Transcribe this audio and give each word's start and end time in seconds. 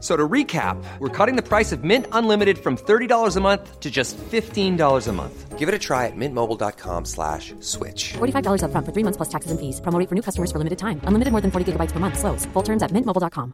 F- 0.00 0.04
So 0.04 0.16
to 0.16 0.26
recap, 0.26 0.82
we're 0.98 1.08
cutting 1.10 1.36
the 1.36 1.42
price 1.42 1.72
of 1.72 1.84
Mint 1.84 2.06
Unlimited 2.12 2.56
from 2.58 2.76
$30 2.78 3.36
a 3.36 3.40
month 3.40 3.80
to 3.80 3.90
just 3.90 4.16
$15 4.16 5.08
a 5.08 5.12
month. 5.12 5.58
Give 5.58 5.68
it 5.68 5.74
a 5.74 5.78
try 5.78 6.06
at 6.06 6.16
mintmobile.com 6.16 7.04
slash 7.04 7.52
switch. 7.60 8.14
$45 8.14 8.62
upfront 8.64 8.86
for 8.86 8.92
three 8.92 9.04
months 9.04 9.18
plus 9.18 9.28
taxes 9.28 9.50
and 9.50 9.60
fees. 9.60 9.78
Promo 9.82 9.98
rate 9.98 10.08
for 10.08 10.14
new 10.14 10.22
customers 10.22 10.50
for 10.50 10.56
limited 10.56 10.78
time. 10.78 11.02
Unlimited 11.04 11.32
more 11.32 11.42
than 11.42 11.50
40 11.50 11.72
gigabytes 11.72 11.92
per 11.92 12.00
month. 12.00 12.18
Slows. 12.18 12.46
Full 12.54 12.62
terms 12.62 12.82
at 12.82 12.90
mintmobile.com. 12.92 13.52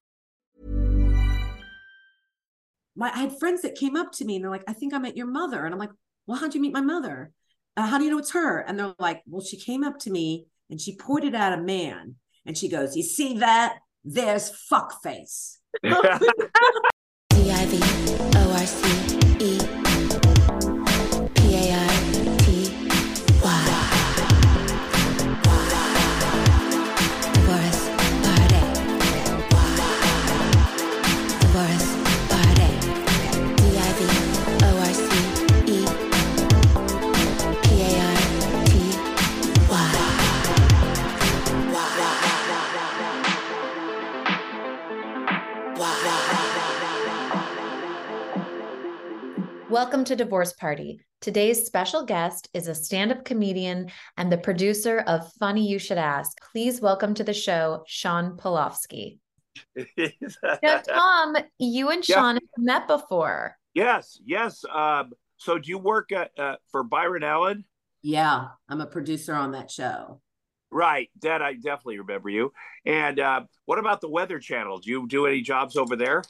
my 2.94 3.10
I 3.10 3.19
had 3.19 3.38
friends 3.41 3.62
that 3.62 3.75
came 3.75 3.97
up 3.97 4.12
to 4.12 4.25
me 4.25 4.36
and 4.36 4.44
they're 4.44 4.50
like, 4.50 4.64
I 4.69 4.72
think 4.72 4.94
I 4.94 4.98
met 4.98 5.16
your 5.16 5.27
mother. 5.27 5.64
And 5.64 5.75
I'm 5.75 5.81
like, 5.81 5.91
Well, 6.28 6.38
how'd 6.38 6.55
you 6.55 6.60
meet 6.60 6.72
my 6.72 6.81
mother? 6.81 7.33
Uh, 7.77 7.86
how 7.86 7.98
do 7.98 8.05
you 8.05 8.10
know 8.10 8.19
it's 8.19 8.33
her? 8.33 8.60
And 8.60 8.78
they're 8.78 8.94
like, 8.98 9.22
Well, 9.27 9.42
she 9.42 9.56
came 9.58 9.83
up 9.84 9.98
to 10.00 10.10
me 10.10 10.47
and 10.70 10.81
she 10.81 10.97
pointed 10.97 11.34
at 11.34 11.53
a 11.58 11.60
man 11.60 12.14
and 12.47 12.56
she 12.56 12.69
goes, 12.69 12.97
You 12.97 13.03
see 13.03 13.38
that? 13.38 13.78
There's 14.05 14.53
fuckface. 14.72 15.56
D-I-V-O-R-C-E 17.31 18.95
Welcome 49.97 50.15
to 50.15 50.25
Divorce 50.25 50.53
Party. 50.53 51.01
Today's 51.23 51.65
special 51.65 52.05
guest 52.05 52.51
is 52.53 52.69
a 52.69 52.75
stand 52.75 53.12
up 53.12 53.25
comedian 53.25 53.91
and 54.19 54.31
the 54.31 54.37
producer 54.37 54.99
of 55.07 55.33
Funny 55.41 55.67
You 55.67 55.79
Should 55.79 55.97
Ask. 55.97 56.37
Please 56.53 56.83
welcome 56.83 57.15
to 57.15 57.25
the 57.25 57.33
show, 57.33 57.83
Shawn 57.87 58.37
Pelofsky. 58.37 59.21
Now, 60.62 60.83
Tom, 60.87 61.37
you 61.59 61.89
and 61.89 62.07
Yeah. 62.07 62.15
Shawn 62.15 62.34
have 62.34 62.43
met 62.59 62.87
before. 62.87 63.57
Yes, 63.73 64.21
yes. 64.23 64.67
Um, 64.71 65.12
so 65.39 65.59
do 65.59 65.71
you 65.71 65.79
work 65.79 66.13
at, 66.13 66.31
uh, 66.39 66.57
for 66.71 66.84
Byron 66.84 67.23
Allen? 67.25 67.65
Yeah, 68.03 68.49
I'm 68.69 68.83
a 68.83 68.87
producer 68.87 69.33
on 69.33 69.53
that 69.53 69.71
show. 69.71 70.21
Right, 70.71 71.09
that 71.23 71.41
I 71.41 71.55
definitely 71.55 72.01
remember 72.01 72.28
you. 72.28 72.53
And 72.84 73.19
uh, 73.19 73.45
what 73.65 73.78
about 73.78 74.03
the 74.03 74.11
Weather 74.11 74.41
Channel? 74.41 74.77
Do 74.77 74.91
you 74.91 75.09
do 75.09 75.25
any 75.25 75.41
jobs 75.41 75.75
over 75.75 75.97
there? 75.97 76.23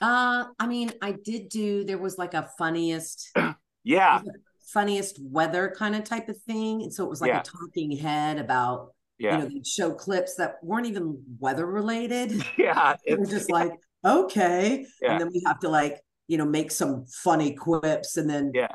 Uh, 0.00 0.44
I 0.58 0.66
mean, 0.66 0.92
I 1.02 1.12
did 1.12 1.48
do 1.48 1.84
there 1.84 1.98
was 1.98 2.18
like 2.18 2.34
a 2.34 2.48
funniest 2.58 3.30
Yeah, 3.84 4.22
funniest 4.72 5.18
weather 5.22 5.74
kind 5.76 5.94
of 5.94 6.04
type 6.04 6.28
of 6.28 6.40
thing. 6.42 6.82
And 6.82 6.92
so 6.92 7.04
it 7.04 7.10
was 7.10 7.20
like 7.20 7.28
Yeah. 7.28 7.40
a 7.40 7.42
talking 7.42 7.96
head 7.96 8.38
about 8.38 8.92
yeah, 9.18 9.36
you 9.36 9.42
know, 9.44 9.48
they'd 9.48 9.66
show 9.66 9.92
clips 9.92 10.34
that 10.36 10.56
weren't 10.62 10.86
even 10.86 11.22
weather 11.38 11.66
related. 11.66 12.32
yeah. 12.58 12.96
It 13.04 13.18
was 13.18 13.30
just 13.30 13.50
like, 13.50 13.72
okay. 14.04 14.86
Yeah. 15.00 15.12
And 15.12 15.20
then 15.20 15.28
we 15.32 15.42
have 15.46 15.60
to 15.60 15.68
like, 15.68 16.00
you 16.26 16.38
know, 16.38 16.44
make 16.46 16.70
some 16.70 17.04
funny 17.06 17.54
quips 17.54 18.16
and 18.16 18.28
then 18.28 18.50
yeah, 18.54 18.68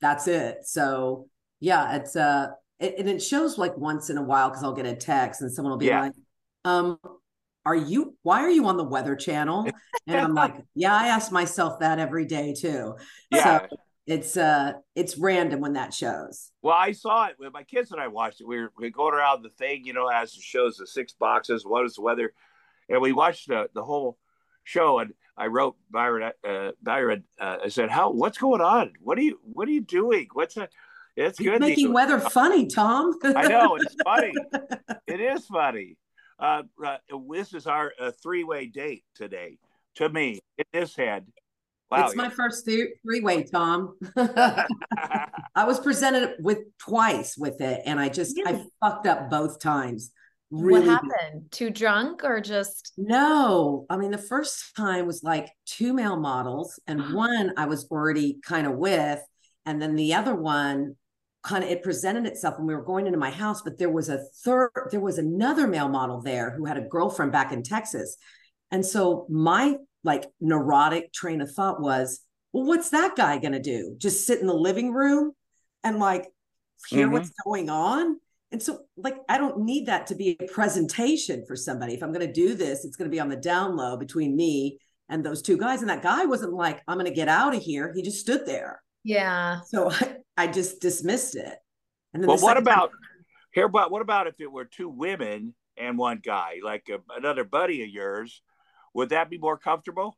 that's 0.00 0.26
it. 0.26 0.58
So 0.64 1.28
yeah, 1.60 1.96
it's 1.96 2.16
uh 2.16 2.48
it, 2.80 2.94
and 2.98 3.08
it 3.08 3.22
shows 3.22 3.56
like 3.58 3.76
once 3.76 4.10
in 4.10 4.18
a 4.18 4.22
while 4.22 4.48
because 4.50 4.64
I'll 4.64 4.72
get 4.72 4.86
a 4.86 4.96
text 4.96 5.40
and 5.42 5.52
someone 5.52 5.70
will 5.72 5.78
be 5.78 5.86
Yeah. 5.86 6.00
like, 6.00 6.12
um, 6.64 6.98
are 7.66 7.74
you 7.74 8.16
why 8.22 8.40
are 8.40 8.50
you 8.50 8.66
on 8.66 8.76
the 8.76 8.84
weather 8.84 9.16
channel? 9.16 9.68
And 10.06 10.20
I'm 10.20 10.34
like, 10.34 10.54
yeah, 10.74 10.94
I 10.94 11.08
ask 11.08 11.32
myself 11.32 11.80
that 11.80 11.98
every 11.98 12.26
day 12.26 12.54
too. 12.54 12.96
yeah. 13.30 13.60
So 13.68 13.76
it's 14.06 14.36
uh 14.36 14.72
it's 14.94 15.16
random 15.16 15.60
when 15.60 15.72
that 15.74 15.94
shows. 15.94 16.50
Well, 16.62 16.76
I 16.78 16.92
saw 16.92 17.26
it 17.26 17.36
with 17.38 17.52
my 17.52 17.62
kids 17.62 17.90
and 17.90 18.00
I 18.00 18.08
watched 18.08 18.40
it. 18.40 18.46
We 18.46 18.60
were, 18.60 18.72
we 18.76 18.86
were 18.86 18.90
going 18.90 19.14
around 19.14 19.42
the 19.42 19.48
thing, 19.50 19.84
you 19.84 19.94
know, 19.94 20.08
as 20.08 20.34
it 20.34 20.42
shows 20.42 20.76
the 20.76 20.86
six 20.86 21.12
boxes. 21.12 21.64
What 21.64 21.86
is 21.86 21.94
the 21.94 22.02
weather? 22.02 22.34
And 22.88 23.00
we 23.00 23.12
watched 23.12 23.48
the, 23.48 23.68
the 23.74 23.82
whole 23.82 24.18
show. 24.62 24.98
And 24.98 25.14
I 25.36 25.46
wrote 25.46 25.76
Byron. 25.90 26.32
Uh, 26.46 26.72
Byron. 26.82 27.24
Uh, 27.40 27.58
I 27.64 27.68
said, 27.68 27.90
"How? 27.90 28.10
What's 28.10 28.38
going 28.38 28.60
on? 28.60 28.92
What 29.00 29.18
are 29.18 29.22
you? 29.22 29.40
What 29.42 29.68
are 29.68 29.72
you 29.72 29.80
doing? 29.80 30.28
What's 30.32 30.54
that? 30.54 30.70
It's 31.16 31.40
You're 31.40 31.54
good. 31.54 31.60
making 31.60 31.92
weather 31.92 32.20
funny, 32.30 32.66
Tom. 32.66 33.14
I 33.22 33.46
know 33.48 33.76
it's 33.76 33.96
funny. 34.04 34.34
it 35.06 35.20
is 35.20 35.46
funny. 35.46 35.96
Uh, 36.38 36.62
uh, 36.84 36.96
this 37.30 37.54
is 37.54 37.66
our 37.66 37.92
uh, 38.00 38.10
three-way 38.22 38.66
date 38.66 39.04
today. 39.14 39.58
To 39.96 40.08
me, 40.08 40.40
in 40.58 40.64
this 40.72 40.96
head. 40.96 41.24
Wow. 41.90 42.06
It's 42.06 42.16
my 42.16 42.28
first 42.28 42.66
th- 42.66 42.88
three-way, 43.04 43.44
Tom. 43.44 43.96
I 44.16 45.64
was 45.64 45.78
presented 45.78 46.36
with 46.40 46.58
twice 46.78 47.36
with 47.38 47.60
it, 47.60 47.82
and 47.86 48.00
I 48.00 48.08
just 48.08 48.40
I 48.44 48.64
fucked 48.82 49.06
up 49.06 49.30
both 49.30 49.60
times. 49.60 50.10
Really 50.50 50.88
what 50.88 51.02
bad. 51.02 51.10
happened? 51.12 51.52
Too 51.52 51.70
drunk 51.70 52.24
or 52.24 52.40
just 52.40 52.92
No, 52.96 53.86
I 53.88 53.96
mean 53.96 54.10
the 54.10 54.18
first 54.18 54.74
time 54.76 55.06
was 55.06 55.22
like 55.22 55.50
two 55.66 55.92
male 55.92 56.18
models, 56.18 56.80
and 56.86 57.14
one 57.14 57.52
I 57.56 57.66
was 57.66 57.86
already 57.90 58.38
kind 58.44 58.66
of 58.66 58.74
with, 58.74 59.20
and 59.64 59.80
then 59.80 59.94
the 59.94 60.14
other 60.14 60.34
one 60.34 60.96
kind 61.44 61.62
of 61.62 61.70
it 61.70 61.82
presented 61.82 62.26
itself 62.26 62.58
when 62.58 62.66
we 62.66 62.74
were 62.74 62.84
going 62.84 63.06
into 63.06 63.18
my 63.18 63.30
house, 63.30 63.62
but 63.62 63.78
there 63.78 63.90
was 63.90 64.08
a 64.08 64.24
third, 64.44 64.70
there 64.90 65.00
was 65.00 65.18
another 65.18 65.66
male 65.66 65.88
model 65.88 66.20
there 66.20 66.50
who 66.56 66.64
had 66.64 66.76
a 66.76 66.82
girlfriend 66.82 67.32
back 67.32 67.52
in 67.52 67.62
Texas, 67.62 68.16
and 68.70 68.84
so 68.84 69.26
my 69.28 69.76
like 70.02 70.26
neurotic 70.40 71.12
train 71.12 71.40
of 71.40 71.50
thought 71.50 71.80
was, 71.80 72.20
well, 72.52 72.64
what's 72.64 72.90
that 72.90 73.16
guy 73.16 73.38
gonna 73.38 73.62
do? 73.62 73.94
Just 73.98 74.26
sit 74.26 74.40
in 74.40 74.46
the 74.46 74.54
living 74.54 74.92
room 74.92 75.32
and 75.82 75.98
like 75.98 76.26
hear 76.88 77.08
what's 77.08 77.28
mm-hmm. 77.28 77.50
going 77.50 77.70
on? 77.70 78.18
And 78.52 78.62
so, 78.62 78.82
like, 78.96 79.16
I 79.28 79.38
don't 79.38 79.64
need 79.64 79.86
that 79.86 80.06
to 80.08 80.14
be 80.14 80.36
a 80.38 80.46
presentation 80.46 81.44
for 81.44 81.56
somebody. 81.56 81.94
If 81.94 82.04
I'm 82.04 82.12
going 82.12 82.24
to 82.24 82.32
do 82.32 82.54
this, 82.54 82.84
it's 82.84 82.94
going 82.94 83.10
to 83.10 83.14
be 83.14 83.18
on 83.18 83.28
the 83.28 83.36
down 83.36 83.74
low 83.76 83.96
between 83.96 84.36
me 84.36 84.78
and 85.08 85.24
those 85.24 85.42
two 85.42 85.56
guys. 85.56 85.80
And 85.80 85.90
that 85.90 86.02
guy 86.02 86.24
wasn't 86.24 86.52
like, 86.52 86.80
I'm 86.86 86.96
going 86.96 87.10
to 87.10 87.14
get 87.14 87.26
out 87.26 87.54
of 87.54 87.60
here. 87.60 87.92
He 87.96 88.02
just 88.02 88.20
stood 88.20 88.46
there. 88.46 88.80
yeah. 89.02 89.58
So 89.66 89.90
I, 89.90 90.18
I 90.36 90.46
just 90.46 90.80
dismissed 90.80 91.36
it. 91.36 91.56
And 92.12 92.22
then 92.22 92.28
well, 92.28 92.36
the 92.36 92.44
what 92.44 92.50
second 92.56 92.64
time- 92.64 92.74
about 92.78 92.90
here? 93.52 93.68
But 93.68 93.90
what 93.90 94.02
about 94.02 94.26
if 94.26 94.34
it 94.40 94.50
were 94.50 94.64
two 94.64 94.88
women 94.88 95.54
and 95.76 95.98
one 95.98 96.20
guy, 96.24 96.56
like 96.62 96.88
a, 96.90 96.98
another 97.16 97.44
buddy 97.44 97.82
of 97.82 97.88
yours? 97.88 98.42
Would 98.94 99.08
that 99.10 99.28
be 99.30 99.38
more 99.38 99.58
comfortable? 99.58 100.16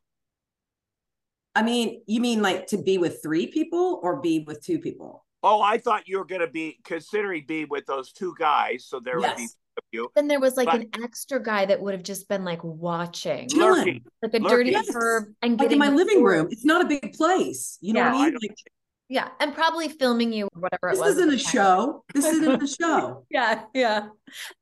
I 1.55 1.63
mean, 1.63 2.03
you 2.07 2.21
mean 2.21 2.43
like 2.43 2.67
to 2.69 2.77
be 2.79 2.99
with 2.99 3.23
three 3.23 3.47
people 3.47 4.01
or 4.03 4.21
be 4.21 4.41
with 4.41 4.63
two 4.63 4.79
people? 4.79 5.25
Oh, 5.43 5.63
I 5.63 5.79
thought 5.79 6.09
you 6.09 6.19
were 6.19 6.25
going 6.27 6.41
to 6.43 6.47
be 6.49 6.79
considering 6.85 7.45
being 7.47 7.69
with 7.71 7.87
those 7.87 8.13
two 8.13 8.35
guys, 8.39 8.85
so 8.87 9.01
there 9.01 9.19
would 9.19 9.37
be 9.37 9.43
Yes. 9.43 9.57
of 9.79 9.83
you. 9.93 10.09
Then 10.15 10.29
there 10.29 10.41
was 10.41 10.57
like 10.57 10.67
But- 10.67 10.81
an 10.81 10.91
extra 11.03 11.43
guy 11.43 11.65
that 11.67 11.81
would 11.81 11.95
have 11.95 12.03
just 12.03 12.29
been 12.29 12.45
like 12.45 12.63
watching, 12.63 13.49
Lurking. 13.55 14.05
like 14.23 14.35
a 14.35 14.41
dirty 14.41 14.73
Lurking. 14.73 14.93
perv, 14.93 15.35
and 15.43 15.59
Like 15.59 15.73
in 15.73 15.79
my 15.79 15.89
living 15.89 16.23
room. 16.23 16.49
It's 16.51 16.65
not 16.65 16.85
a 16.85 16.89
big 16.89 17.15
place. 17.15 17.79
You 17.81 17.95
know 17.95 18.01
Yeah. 18.01 18.13
what 18.13 18.19
I 18.19 18.21
I 18.21 18.25
mean? 18.25 18.33
don't- 18.33 18.43
Like, 18.43 18.57
Yeah, 19.09 19.29
and 19.39 19.55
probably 19.55 19.89
filming 19.89 20.33
you, 20.33 20.47
or 20.47 20.63
whatever 20.63 20.91
this 20.91 20.99
it 20.99 21.03
was. 21.03 21.19
at 21.19 21.29
isn't 21.29 21.29
a 21.29 21.43
time. 21.43 21.53
show. 21.53 22.05
This 22.13 22.25
isn't 22.25 22.63
a 22.63 22.67
show. 22.83 23.25
Yeah, 23.31 23.63
yeah. 23.73 24.09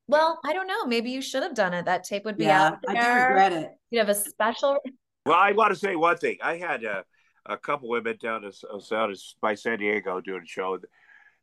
Well, 0.07 0.39
I 0.45 0.53
don't 0.53 0.67
know. 0.67 0.85
Maybe 0.85 1.11
you 1.11 1.23
should 1.23 1.43
have 1.43 1.55
done 1.55 1.73
it. 1.73 1.87
That 1.87 2.05
tape 2.05 2.27
would 2.27 2.37
be 2.37 2.45
yeah, 2.45 2.67
out 2.67 2.79
I 2.87 2.93
do 2.93 3.29
regret 3.29 3.53
it. 3.53 3.71
You'd 3.91 4.01
have 4.01 4.11
a 4.11 4.15
special. 4.15 4.79
Well, 5.25 5.37
I 5.39 5.53
want 5.53 5.73
to 5.73 5.79
say 5.79 5.97
one 5.97 6.19
thing. 6.19 6.37
I 6.43 6.59
had 6.59 6.85
a, 6.85 7.05
a 7.47 7.57
couple 7.57 7.89
women 7.89 8.19
down 8.21 8.43
to, 8.43 8.53
down 8.91 9.09
to 9.09 9.17
by 9.41 9.55
San 9.55 9.79
Diego 9.79 10.21
doing 10.21 10.43
a 10.43 10.47
show. 10.47 10.79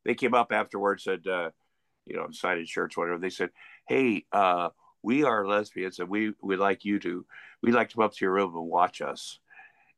They 0.05 0.13
came 0.13 0.35
up 0.35 0.51
afterwards 0.51 1.07
and, 1.07 1.25
uh, 1.27 1.49
you 2.05 2.15
know, 2.15 2.27
signing 2.31 2.65
shirts, 2.65 2.95
whatever. 2.95 3.17
They 3.17 3.31
said, 3.31 3.49
"Hey, 3.87 4.25
uh, 4.31 4.69
we 5.01 5.23
are 5.23 5.47
lesbians, 5.47 5.97
and 5.97 6.07
we 6.07 6.33
would 6.43 6.59
like 6.59 6.85
you 6.85 6.99
to. 6.99 7.25
We'd 7.63 7.73
like 7.73 7.89
to 7.89 7.95
come 7.95 8.05
up 8.05 8.13
to 8.13 8.25
your 8.25 8.33
room 8.33 8.55
and 8.55 8.67
watch 8.67 9.01
us." 9.01 9.39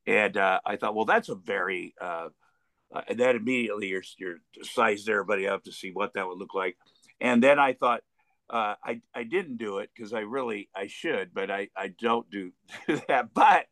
And 0.07 0.37
uh, 0.37 0.61
I 0.65 0.77
thought, 0.77 0.95
well, 0.95 1.05
that's 1.05 1.27
a 1.27 1.35
very. 1.35 1.95
Uh, 2.93 3.01
and 3.07 3.19
then 3.19 3.35
immediately 3.35 3.87
you're 3.87 4.03
you're 4.19 4.37
sized 4.61 5.09
everybody 5.09 5.47
up 5.47 5.63
to 5.63 5.71
see 5.71 5.91
what 5.91 6.13
that 6.13 6.27
would 6.27 6.37
look 6.37 6.53
like. 6.53 6.77
And 7.19 7.41
then 7.41 7.57
I 7.59 7.73
thought, 7.73 8.01
uh, 8.49 8.75
I 8.83 9.01
I 9.15 9.23
didn't 9.23 9.57
do 9.57 9.79
it 9.79 9.89
because 9.95 10.13
I 10.13 10.19
really 10.19 10.69
I 10.75 10.87
should, 10.87 11.33
but 11.33 11.49
I 11.49 11.69
I 11.75 11.87
don't 11.99 12.29
do 12.29 12.51
that. 13.07 13.33
But 13.33 13.65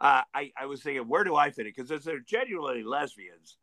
uh, 0.00 0.22
I 0.34 0.52
I 0.56 0.66
was 0.66 0.82
thinking, 0.82 1.08
where 1.08 1.24
do 1.24 1.34
I 1.36 1.50
fit 1.50 1.66
it? 1.66 1.74
Because 1.76 1.90
if 1.90 2.02
they're 2.02 2.20
genuinely 2.20 2.82
lesbians, 2.82 3.56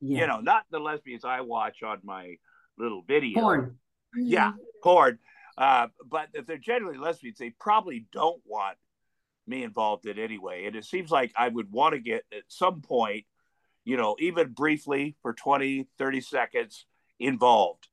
Yeah. 0.00 0.20
you 0.20 0.26
know, 0.26 0.40
not 0.40 0.64
the 0.70 0.78
lesbians 0.78 1.24
I 1.24 1.40
watch 1.40 1.82
on 1.82 1.98
my 2.04 2.36
little 2.78 3.02
video, 3.02 3.40
Porn. 3.40 3.78
yeah, 4.16 4.52
porn. 4.82 5.18
Uh, 5.56 5.86
but 6.08 6.28
if 6.34 6.46
they're 6.46 6.58
genuinely 6.58 6.98
lesbians, 6.98 7.38
they 7.38 7.50
probably 7.50 8.06
don't 8.12 8.42
want 8.44 8.76
me 9.46 9.62
involved 9.62 10.06
in 10.06 10.18
anyway. 10.18 10.64
And 10.66 10.74
it 10.74 10.84
seems 10.84 11.10
like 11.12 11.32
I 11.36 11.48
would 11.48 11.70
want 11.70 11.94
to 11.94 12.00
get 12.00 12.24
at 12.32 12.42
some 12.48 12.80
point, 12.82 13.24
you 13.84 13.96
know, 13.96 14.16
even 14.18 14.52
briefly 14.52 15.16
for 15.22 15.32
20, 15.32 15.88
30 15.98 16.20
seconds 16.20 16.86
involved. 17.18 17.88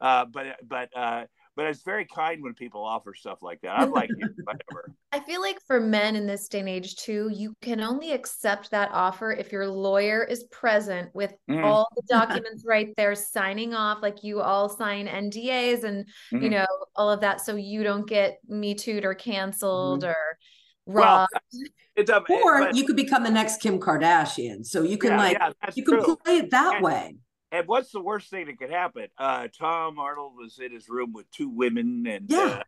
Uh, 0.00 0.26
but 0.26 0.58
but 0.68 0.96
uh, 0.96 1.26
but 1.56 1.66
it's 1.66 1.82
very 1.82 2.06
kind 2.06 2.42
when 2.42 2.54
people 2.54 2.84
offer 2.84 3.14
stuff 3.14 3.42
like 3.42 3.60
that. 3.62 3.76
I'm 3.76 3.90
like, 3.90 4.12
whatever. 4.44 4.92
I 5.12 5.20
feel 5.20 5.42
like 5.42 5.58
for 5.66 5.78
men 5.78 6.16
in 6.16 6.26
this 6.26 6.48
day 6.48 6.60
and 6.60 6.68
age 6.68 6.96
too, 6.96 7.28
you 7.32 7.54
can 7.60 7.80
only 7.80 8.12
accept 8.12 8.70
that 8.70 8.90
offer 8.92 9.30
if 9.30 9.52
your 9.52 9.68
lawyer 9.68 10.24
is 10.24 10.44
present 10.44 11.14
with 11.14 11.34
Mhm. 11.48 11.62
all 11.62 11.86
the 11.94 12.02
documents 12.08 12.64
right 12.66 12.92
there, 12.96 13.14
signing 13.14 13.74
off, 13.74 14.02
like 14.02 14.24
you 14.24 14.40
all 14.40 14.68
sign 14.68 15.06
NDAs 15.06 15.84
and 15.84 16.08
you 16.38 16.48
Mhm. 16.48 16.50
know 16.50 16.66
all 16.96 17.10
of 17.10 17.20
that, 17.20 17.40
so 17.42 17.56
you 17.56 17.82
don't 17.84 18.08
get 18.08 18.38
me 18.48 18.74
too'd 18.74 19.04
or 19.04 19.14
canceled 19.14 20.02
or 20.02 20.16
Well, 20.86 21.04
robbed. 21.04 21.30
It's 21.96 22.10
a, 22.10 22.18
Or 22.30 22.58
but- 22.60 22.74
you 22.76 22.84
could 22.86 22.96
become 22.96 23.22
the 23.22 23.30
next 23.30 23.60
Kim 23.60 23.78
Kardashian. 23.78 24.64
So 24.66 24.82
you 24.82 24.98
can 24.98 25.10
yeah, 25.12 25.16
like 25.18 25.38
yeah, 25.38 25.52
you 25.74 25.84
can 25.84 26.02
true. 26.02 26.16
play 26.16 26.38
it 26.38 26.50
that 26.50 26.76
And- 26.76 26.84
way. 26.84 27.16
And 27.50 27.68
what's 27.68 27.92
the 27.92 28.00
worst 28.00 28.30
thing 28.30 28.46
that 28.46 28.58
could 28.58 28.70
happen? 28.70 29.08
Uh, 29.18 29.46
Tom 29.56 29.98
Arnold 29.98 30.32
was 30.36 30.58
in 30.58 30.72
his 30.72 30.88
room 30.88 31.12
with 31.12 31.30
two 31.30 31.50
women, 31.50 32.06
and 32.06 32.24
Yeah. 32.30 32.38
uh, 32.60 32.62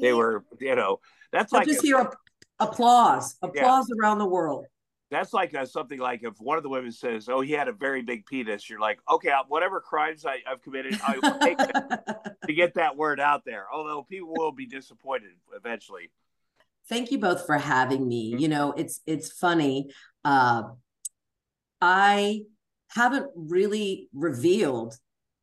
they 0.00 0.14
were, 0.14 0.46
you 0.60 0.74
know, 0.74 1.00
that's 1.30 1.52
They'll 1.52 1.60
like 1.60 1.68
just 1.68 1.84
a- 1.84 1.86
hear 1.86 1.98
a- 1.98 2.10
applause, 2.58 3.36
applause 3.42 3.90
around 4.00 4.18
the 4.18 4.26
world. 4.26 4.64
that's 5.10 5.34
like 5.34 5.52
a, 5.52 5.66
something 5.66 5.98
like 6.00 6.22
if 6.24 6.32
one 6.40 6.56
of 6.56 6.62
the 6.62 6.70
women 6.70 6.90
says, 6.90 7.28
"Oh, 7.28 7.42
he 7.42 7.52
had 7.52 7.68
a 7.68 7.72
very 7.72 8.00
big 8.00 8.24
penis," 8.24 8.68
you're 8.70 8.80
like, 8.80 8.98
"Okay, 9.10 9.30
whatever 9.48 9.78
crimes 9.80 10.24
I, 10.24 10.38
I've 10.50 10.62
committed, 10.62 10.98
I 11.06 11.18
will 11.22 11.38
take 11.40 11.58
that 11.58 12.36
to 12.46 12.52
get 12.54 12.74
that 12.74 12.96
word 12.96 13.20
out 13.20 13.44
there." 13.44 13.66
Although 13.70 14.04
people 14.04 14.32
will 14.34 14.52
be 14.52 14.64
disappointed 14.66 15.32
eventually. 15.54 16.10
Thank 16.88 17.10
you 17.10 17.18
both 17.18 17.46
for 17.46 17.58
having 17.58 18.00
Mm-hmm. 18.00 18.08
me. 18.08 18.36
You 18.38 18.48
know, 18.48 18.72
it's 18.72 19.00
it's 19.06 19.32
funny. 19.32 19.90
Uh, 20.24 20.62
I 21.80 22.42
haven't 22.88 23.26
really 23.34 24.08
revealed 24.14 24.94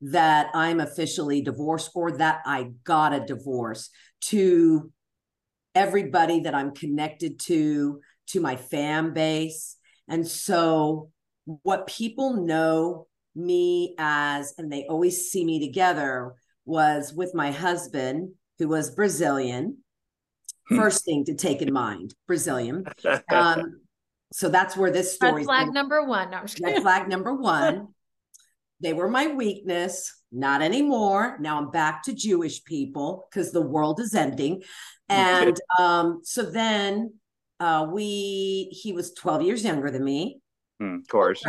that 0.01 0.47
I'm 0.55 0.79
officially 0.79 1.41
divorced 1.41 1.91
or 1.93 2.17
that 2.17 2.41
I 2.45 2.71
got 2.83 3.13
a 3.13 3.19
divorce 3.19 3.89
to 4.21 4.91
everybody 5.75 6.41
that 6.41 6.55
I'm 6.55 6.73
connected 6.73 7.39
to, 7.41 8.01
to 8.27 8.39
my 8.41 8.55
fan 8.55 9.13
base. 9.13 9.77
And 10.07 10.27
so, 10.27 11.11
what 11.45 11.87
people 11.87 12.45
know 12.45 13.07
me 13.35 13.95
as, 13.97 14.53
and 14.57 14.71
they 14.71 14.85
always 14.89 15.29
see 15.29 15.45
me 15.45 15.59
together, 15.59 16.33
was 16.65 17.13
with 17.13 17.35
my 17.35 17.51
husband, 17.51 18.33
who 18.59 18.67
was 18.67 18.95
Brazilian. 18.95 19.77
First 20.75 21.05
thing 21.05 21.25
to 21.25 21.35
take 21.35 21.61
in 21.61 21.73
mind, 21.73 22.13
Brazilian. 22.27 22.85
Um, 23.31 23.81
so 24.31 24.49
that's 24.49 24.77
where 24.77 24.91
this 24.91 25.17
Red 25.21 25.29
story 25.29 25.43
flag 25.43 25.73
number 25.73 26.03
one. 26.03 26.31
No, 26.31 26.43
Red 26.61 26.81
flag 26.81 27.07
number 27.09 27.33
one. 27.35 27.89
They 28.79 28.93
were 28.93 29.09
my 29.09 29.27
weakness. 29.27 30.13
Not 30.31 30.61
anymore. 30.61 31.37
Now 31.39 31.57
I'm 31.57 31.71
back 31.71 32.03
to 32.03 32.13
Jewish 32.13 32.63
people 32.63 33.27
because 33.29 33.51
the 33.51 33.61
world 33.61 33.99
is 33.99 34.15
ending. 34.15 34.63
And 35.09 35.59
um, 35.79 36.21
so 36.23 36.43
then 36.43 37.15
uh, 37.59 37.87
we, 37.91 38.69
he 38.71 38.93
was 38.93 39.13
12 39.13 39.41
years 39.43 39.63
younger 39.63 39.91
than 39.91 40.03
me. 40.03 40.39
Hmm, 40.79 40.95
of 40.95 41.07
course. 41.07 41.43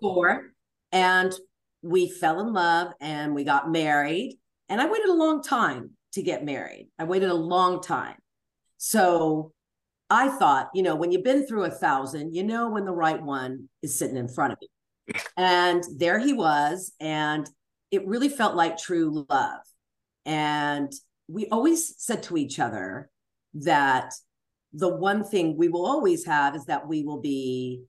Four. 0.00 0.52
And 0.90 1.32
we 1.82 2.08
fell 2.08 2.40
in 2.40 2.52
love 2.52 2.92
and 3.00 3.34
we 3.34 3.44
got 3.44 3.70
married. 3.70 4.38
And 4.68 4.80
I 4.80 4.86
waited 4.86 5.08
a 5.08 5.14
long 5.14 5.42
time 5.42 5.90
to 6.14 6.22
get 6.22 6.44
married. 6.44 6.88
I 6.98 7.04
waited 7.04 7.28
a 7.28 7.34
long 7.34 7.82
time. 7.82 8.16
So 8.84 9.52
I 10.10 10.28
thought, 10.28 10.70
you 10.74 10.82
know, 10.82 10.96
when 10.96 11.12
you've 11.12 11.22
been 11.22 11.46
through 11.46 11.62
a 11.62 11.70
thousand, 11.70 12.34
you 12.34 12.42
know 12.42 12.68
when 12.68 12.84
the 12.84 12.92
right 12.92 13.22
one 13.22 13.68
is 13.80 13.96
sitting 13.96 14.16
in 14.16 14.26
front 14.26 14.54
of 14.54 14.58
you. 14.60 15.20
And 15.36 15.84
there 15.98 16.18
he 16.18 16.32
was. 16.32 16.92
And 17.00 17.48
it 17.92 18.04
really 18.08 18.28
felt 18.28 18.56
like 18.56 18.76
true 18.76 19.24
love. 19.30 19.60
And 20.26 20.92
we 21.28 21.46
always 21.46 21.94
said 22.02 22.24
to 22.24 22.36
each 22.36 22.58
other 22.58 23.08
that 23.54 24.14
the 24.72 24.88
one 24.88 25.22
thing 25.22 25.56
we 25.56 25.68
will 25.68 25.86
always 25.86 26.24
have 26.24 26.56
is 26.56 26.64
that 26.64 26.88
we 26.88 27.04
will 27.04 27.20
be 27.20 27.84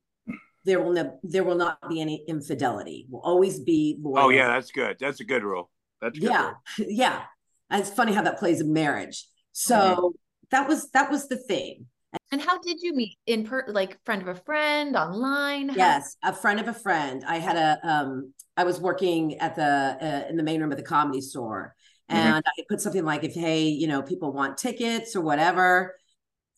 there 0.63 0.80
will 0.80 0.94
ne- 0.94 1.18
there 1.24 1.44
will 1.44 1.56
not 1.56 1.90
be 1.90 2.01
any 2.01 2.24
infidelity. 2.28 3.07
We'll 3.10 3.24
always 3.24 3.60
be 3.60 3.98
loyal. 4.00 4.28
Oh 4.28 4.30
yeah, 4.30 4.48
that's 4.48 4.72
good. 4.72 4.98
That's 5.00 5.22
a 5.22 5.25
good 5.25 5.44
rule. 5.44 5.72
That's 6.01 6.19
good 6.19 6.30
yeah, 6.30 6.51
rule. 6.78 6.88
yeah. 6.88 7.24
And 7.72 7.81
it's 7.81 7.90
funny 7.90 8.13
how 8.13 8.22
that 8.22 8.38
plays 8.38 8.62
in 8.62 8.72
marriage. 8.72 9.25
So 9.54 9.75
Mm-hmm. 9.75 10.07
That 10.51 10.68
was 10.68 10.90
that 10.92 11.10
was 11.12 11.28
the 11.28 11.38
thing. 11.38 11.88
And 12.31 12.42
how 12.42 12.60
did 12.60 12.81
you 12.81 12.94
meet? 12.95 13.18
In 13.28 13.44
per 13.45 13.66
like 13.68 13.97
friend 14.06 14.21
of 14.21 14.28
a 14.28 14.35
friend, 14.35 14.95
online? 14.95 15.69
How- 15.69 15.76
Yes, 15.76 16.16
a 16.23 16.33
friend 16.33 16.59
of 16.59 16.68
a 16.68 16.73
friend. 16.73 17.23
I 17.28 17.38
had 17.40 17.56
a 17.57 17.80
um 17.88 18.33
I 18.56 18.64
was 18.64 18.80
working 18.80 19.40
at 19.40 19.56
the 19.56 19.97
uh, 20.02 20.30
in 20.30 20.38
the 20.38 20.44
main 20.44 20.62
room 20.62 20.71
of 20.71 20.78
the 20.78 20.83
comedy 20.83 21.21
store 21.21 21.76
Mhm. 22.12 22.16
and 22.18 22.44
I 22.45 22.64
put 22.69 22.81
something 22.81 23.06
like 23.06 23.23
if 23.23 23.33
hey, 23.33 23.64
you 23.68 23.88
know, 23.88 24.02
people 24.02 24.31
want 24.33 24.57
tickets 24.57 25.16
or 25.16 25.21
whatever. 25.21 25.95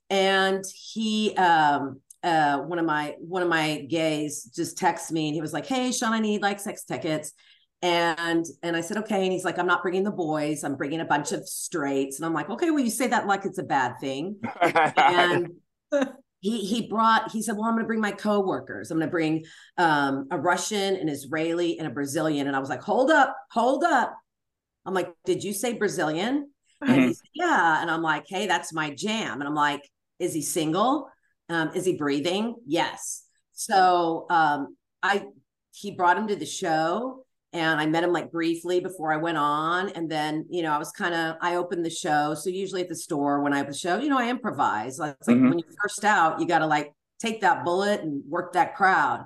And 0.09 0.63
he 0.73 1.35
um 1.35 2.01
uh 2.23 2.59
one 2.59 2.79
of 2.79 2.85
my 2.85 3.15
one 3.19 3.41
of 3.41 3.49
my 3.49 3.85
gays 3.89 4.43
just 4.55 4.77
texted 4.77 5.11
me 5.11 5.27
and 5.27 5.35
he 5.35 5.41
was 5.41 5.53
like, 5.53 5.65
"Hey, 5.65 5.91
Shawn, 5.91 6.13
I 6.13 6.19
need 6.19 6.41
like 6.41 6.59
sex 6.59 6.83
tickets." 6.83 7.31
And 7.85 8.47
and 8.63 8.75
I 8.75 8.81
said, 8.81 8.97
"Okay." 8.97 9.21
And 9.21 9.31
he's 9.31 9.45
like, 9.45 9.59
"I'm 9.59 9.67
not 9.67 9.83
bringing 9.83 10.03
the 10.03 10.09
boys. 10.09 10.63
I'm 10.63 10.75
bringing 10.75 11.01
a 11.01 11.05
bunch 11.05 11.31
of 11.33 11.47
straights." 11.47 12.17
And 12.17 12.25
I'm 12.25 12.33
like, 12.33 12.49
"Okay, 12.49 12.71
well, 12.71 12.83
you 12.83 12.89
say 12.89 13.05
that 13.05 13.27
like 13.27 13.45
it's 13.45 13.59
a 13.59 13.63
bad 13.63 13.99
thing." 14.01 14.37
and 14.97 15.51
he 16.39 16.65
he 16.65 16.87
brought 16.87 17.31
he 17.31 17.41
said 17.43 17.55
well 17.55 17.65
i'm 17.65 17.73
going 17.73 17.83
to 17.83 17.87
bring 17.87 18.01
my 18.01 18.11
coworkers. 18.11 18.89
I'm 18.89 18.97
going 18.97 19.07
to 19.07 19.11
bring 19.11 19.45
um, 19.77 20.27
a 20.31 20.39
russian 20.39 20.95
an 20.95 21.09
israeli 21.09 21.77
and 21.77 21.87
a 21.87 21.91
brazilian. 21.91 22.47
And 22.47 22.55
i 22.55 22.59
was 22.59 22.69
like 22.69 22.81
hold 22.81 23.11
up 23.11 23.35
hold 23.51 23.83
up. 23.83 24.15
I'm 24.85 24.95
like 24.95 25.13
did 25.25 25.43
you 25.43 25.53
say 25.53 25.73
brazilian? 25.73 26.49
And 26.81 27.03
he 27.03 27.13
said 27.13 27.27
yeah. 27.33 27.81
And 27.81 27.91
i'm 27.91 28.01
like 28.01 28.25
hey 28.27 28.47
that's 28.47 28.73
my 28.73 28.91
jam. 28.95 29.41
And 29.41 29.47
i'm 29.47 29.55
like 29.55 29.81
is 30.17 30.33
he 30.33 30.41
single? 30.41 31.09
Um, 31.49 31.71
is 31.75 31.85
he 31.85 31.97
breathing? 31.97 32.55
Yes. 32.65 33.23
So 33.53 34.25
um, 34.29 34.75
i 35.03 35.25
he 35.71 35.91
brought 35.91 36.17
him 36.17 36.27
to 36.27 36.35
the 36.35 36.45
show 36.45 37.24
and 37.55 37.79
I 37.79 37.85
met 37.85 38.03
him 38.03 38.11
like 38.11 38.33
briefly 38.33 38.81
before 38.81 39.13
I 39.13 39.15
went 39.15 39.37
on. 39.37 39.87
And 39.91 40.11
then, 40.11 40.45
you 40.49 40.61
know, 40.61 40.73
I 40.73 40.77
was 40.77 40.91
kind 40.91 41.15
of, 41.15 41.37
I 41.41 41.55
opened 41.55 41.85
the 41.85 41.89
show. 41.89 42.33
So 42.33 42.49
usually 42.49 42.81
at 42.81 42.89
the 42.89 42.97
store 42.97 43.41
when 43.41 43.53
I 43.53 43.57
have 43.57 43.69
a 43.69 43.73
show, 43.73 43.97
you 43.97 44.09
know, 44.09 44.19
I 44.19 44.29
improvise. 44.29 44.99
Like, 44.99 45.15
it's 45.17 45.27
like 45.29 45.37
when 45.37 45.57
you're 45.57 45.77
first 45.81 46.03
out, 46.03 46.41
you 46.41 46.47
got 46.47 46.59
to 46.59 46.67
like 46.67 46.91
take 47.17 47.39
that 47.41 47.63
bullet 47.63 48.01
and 48.01 48.21
work 48.27 48.51
that 48.53 48.75
crowd. 48.75 49.25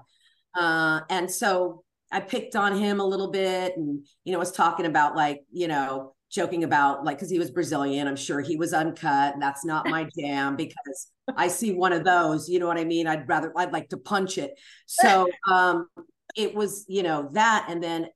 Uh, 0.55 0.99
and 1.09 1.29
so 1.29 1.83
I 2.11 2.19
picked 2.19 2.55
on 2.55 2.77
him 2.77 2.99
a 2.99 3.05
little 3.05 3.31
bit 3.31 3.75
and, 3.75 4.05
you 4.23 4.31
know, 4.31 4.37
was 4.37 4.51
talking 4.51 4.85
about 4.85 5.15
like, 5.15 5.41
you 5.51 5.67
know, 5.67 6.13
joking 6.31 6.63
about 6.63 7.03
like, 7.03 7.17
cause 7.17 7.31
he 7.31 7.39
was 7.39 7.49
Brazilian. 7.49 8.07
I'm 8.07 8.15
sure 8.15 8.41
he 8.41 8.57
was 8.57 8.73
uncut 8.73 9.33
and 9.33 9.41
that's 9.41 9.65
not 9.65 9.87
my 9.87 10.07
jam 10.19 10.55
because 10.55 11.11
I 11.35 11.47
see 11.47 11.73
one 11.73 11.93
of 11.93 12.03
those, 12.03 12.47
you 12.47 12.59
know 12.59 12.67
what 12.67 12.77
I 12.77 12.85
mean? 12.85 13.07
I'd 13.07 13.27
rather, 13.27 13.51
I'd 13.57 13.73
like 13.73 13.89
to 13.89 13.97
punch 13.97 14.37
it. 14.37 14.51
So, 14.85 15.27
um, 15.51 15.87
it 16.35 16.53
was, 16.53 16.85
you 16.87 17.01
know, 17.01 17.27
that. 17.33 17.65
And 17.69 17.83
then 17.83 18.07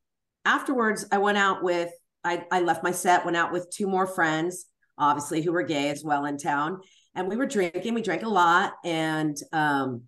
afterwards, 0.45 1.05
I 1.11 1.17
went 1.17 1.37
out 1.37 1.63
with 1.63 1.91
I, 2.23 2.45
I 2.51 2.61
left 2.61 2.83
my 2.83 2.91
set, 2.91 3.25
went 3.25 3.37
out 3.37 3.51
with 3.51 3.69
two 3.69 3.87
more 3.87 4.07
friends, 4.07 4.65
obviously, 4.97 5.41
who 5.41 5.51
were 5.51 5.63
gay 5.63 5.89
as 5.89 6.03
well 6.03 6.25
in 6.25 6.37
town. 6.37 6.79
And 7.15 7.27
we 7.27 7.35
were 7.35 7.45
drinking, 7.45 7.93
we 7.93 8.01
drank 8.01 8.23
a 8.23 8.29
lot. 8.29 8.73
And, 8.83 9.37
um, 9.51 10.03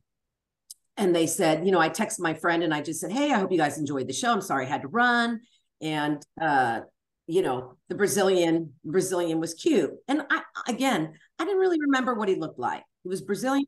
and 0.97 1.13
they 1.13 1.27
said, 1.27 1.65
you 1.65 1.71
know, 1.71 1.79
I 1.79 1.89
texted 1.89 2.19
my 2.19 2.33
friend 2.33 2.63
and 2.63 2.73
I 2.73 2.81
just 2.81 3.01
said, 3.01 3.11
Hey, 3.11 3.31
I 3.31 3.39
hope 3.39 3.51
you 3.51 3.57
guys 3.57 3.77
enjoyed 3.77 4.07
the 4.07 4.13
show. 4.13 4.31
I'm 4.31 4.41
sorry 4.41 4.65
I 4.65 4.69
had 4.69 4.83
to 4.83 4.87
run. 4.87 5.41
And, 5.81 6.25
uh, 6.39 6.81
you 7.27 7.41
know, 7.41 7.75
the 7.89 7.95
Brazilian 7.95 8.73
Brazilian 8.83 9.39
was 9.39 9.55
cute. 9.55 9.91
And 10.07 10.21
I, 10.29 10.43
again, 10.67 11.13
I 11.37 11.43
didn't 11.43 11.59
really 11.59 11.79
remember 11.81 12.13
what 12.13 12.29
he 12.29 12.35
looked 12.35 12.59
like. 12.59 12.83
He 13.03 13.09
was 13.09 13.21
Brazilian. 13.21 13.65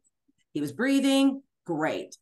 He 0.53 0.62
was 0.62 0.71
breathing 0.71 1.41
great. 1.65 2.15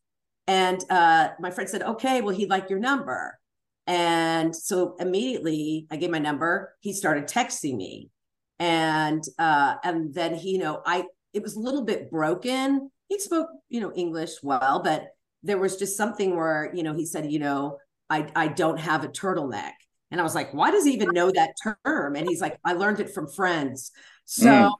And 0.48 0.82
uh, 0.90 1.28
my 1.38 1.50
friend 1.50 1.68
said, 1.68 1.82
okay, 1.82 2.20
well, 2.20 2.34
he'd 2.34 2.50
like 2.50 2.70
your 2.70 2.78
number. 2.78 3.38
And 3.86 4.54
so 4.54 4.96
immediately 4.98 5.86
I 5.90 5.96
gave 5.96 6.10
my 6.10 6.18
number. 6.18 6.74
He 6.80 6.92
started 6.92 7.28
texting 7.28 7.76
me. 7.76 8.10
And 8.58 9.22
uh, 9.38 9.74
and 9.84 10.14
then 10.14 10.34
he, 10.34 10.52
you 10.52 10.58
know, 10.58 10.82
I 10.84 11.04
it 11.32 11.42
was 11.42 11.56
a 11.56 11.60
little 11.60 11.84
bit 11.84 12.10
broken. 12.10 12.90
He 13.08 13.18
spoke, 13.18 13.48
you 13.68 13.80
know, 13.80 13.92
English 13.92 14.42
well, 14.42 14.80
but 14.82 15.08
there 15.42 15.58
was 15.58 15.76
just 15.76 15.96
something 15.96 16.34
where, 16.34 16.72
you 16.74 16.82
know, 16.82 16.94
he 16.94 17.04
said, 17.04 17.30
you 17.30 17.38
know, 17.38 17.78
I 18.08 18.30
I 18.34 18.48
don't 18.48 18.78
have 18.78 19.04
a 19.04 19.08
turtleneck. 19.08 19.72
And 20.10 20.20
I 20.20 20.24
was 20.24 20.34
like, 20.34 20.54
why 20.54 20.70
does 20.70 20.84
he 20.84 20.92
even 20.94 21.10
know 21.12 21.30
that 21.30 21.50
term? 21.84 22.16
And 22.16 22.28
he's 22.28 22.40
like, 22.40 22.58
I 22.64 22.72
learned 22.72 23.00
it 23.00 23.12
from 23.12 23.28
friends. 23.28 23.90
So, 24.24 24.48
mm. 24.50 24.70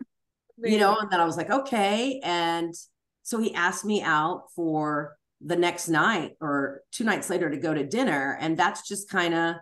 you 0.59 0.79
know, 0.79 0.97
and 0.97 1.11
then 1.11 1.21
I 1.21 1.25
was 1.25 1.37
like, 1.37 1.51
okay. 1.51 2.21
And 2.23 2.73
so 3.23 3.39
he 3.39 3.53
asked 3.53 3.85
me 3.85 4.03
out 4.03 4.45
for 4.55 5.17
the 5.41 5.57
next 5.57 5.89
night 5.89 6.33
or 6.41 6.83
two 6.93 7.05
nights 7.05 7.29
later 7.29 7.51
to 7.51 7.57
go 7.57 7.75
to 7.75 7.87
dinner. 7.87 8.37
And 8.41 8.57
that's 8.57 8.89
just 8.89 9.11
kind 9.11 9.35
of 9.35 9.57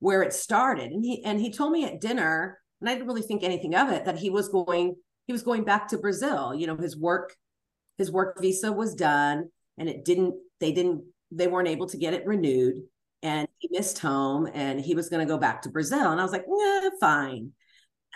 where 0.00 0.22
it 0.22 0.32
started. 0.32 0.92
And 0.92 1.04
he 1.04 1.24
and 1.24 1.40
he 1.40 1.50
told 1.50 1.72
me 1.72 1.84
at 1.84 2.00
dinner, 2.00 2.58
and 2.80 2.90
I 2.90 2.94
didn't 2.94 3.08
really 3.08 3.22
think 3.22 3.42
anything 3.42 3.74
of 3.74 3.90
it, 3.90 4.04
that 4.04 4.18
he 4.18 4.30
was 4.30 4.48
going, 4.48 4.96
he 5.26 5.32
was 5.32 5.42
going 5.42 5.64
back 5.64 5.88
to 5.88 5.98
Brazil. 5.98 6.54
You 6.54 6.66
know, 6.66 6.76
his 6.76 6.96
work, 6.96 7.34
his 7.96 8.10
work 8.10 8.40
visa 8.40 8.72
was 8.72 8.94
done 8.94 9.48
and 9.78 9.88
it 9.88 10.04
didn't, 10.04 10.34
they 10.60 10.72
didn't, 10.72 11.04
they 11.30 11.46
weren't 11.46 11.68
able 11.68 11.86
to 11.86 11.96
get 11.96 12.14
it 12.14 12.26
renewed. 12.26 12.82
And 13.22 13.48
he 13.58 13.70
missed 13.72 14.00
home 14.00 14.46
and 14.52 14.78
he 14.78 14.94
was 14.94 15.08
going 15.08 15.26
to 15.26 15.32
go 15.32 15.38
back 15.38 15.62
to 15.62 15.70
Brazil. 15.70 16.12
And 16.12 16.20
I 16.20 16.24
was 16.24 16.32
like, 16.32 16.44
fine. 17.00 17.52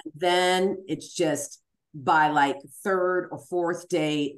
And 0.05 0.13
then 0.15 0.85
it's 0.87 1.15
just 1.15 1.63
by 1.95 2.29
like 2.29 2.57
third 2.85 3.29
or 3.31 3.39
fourth 3.39 3.89
date, 3.89 4.37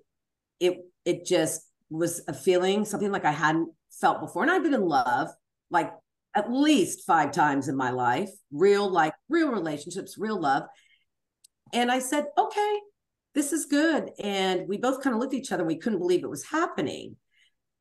it 0.60 0.78
it 1.04 1.26
just 1.26 1.66
was 1.90 2.22
a 2.28 2.32
feeling, 2.32 2.84
something 2.84 3.12
like 3.12 3.24
I 3.24 3.32
hadn't 3.32 3.68
felt 4.00 4.20
before. 4.20 4.42
And 4.42 4.50
I've 4.50 4.62
been 4.62 4.74
in 4.74 4.86
love 4.86 5.28
like 5.70 5.92
at 6.34 6.50
least 6.50 7.06
five 7.06 7.32
times 7.32 7.68
in 7.68 7.76
my 7.76 7.90
life, 7.90 8.30
real, 8.52 8.88
like 8.88 9.14
real 9.28 9.50
relationships, 9.50 10.16
real 10.16 10.40
love. 10.40 10.64
And 11.72 11.90
I 11.90 11.98
said, 11.98 12.26
okay, 12.38 12.78
this 13.34 13.52
is 13.52 13.66
good. 13.66 14.10
And 14.18 14.68
we 14.68 14.76
both 14.76 15.02
kind 15.02 15.14
of 15.14 15.20
looked 15.20 15.34
at 15.34 15.40
each 15.40 15.52
other. 15.52 15.64
We 15.64 15.76
couldn't 15.76 15.98
believe 15.98 16.24
it 16.24 16.30
was 16.30 16.44
happening. 16.44 17.16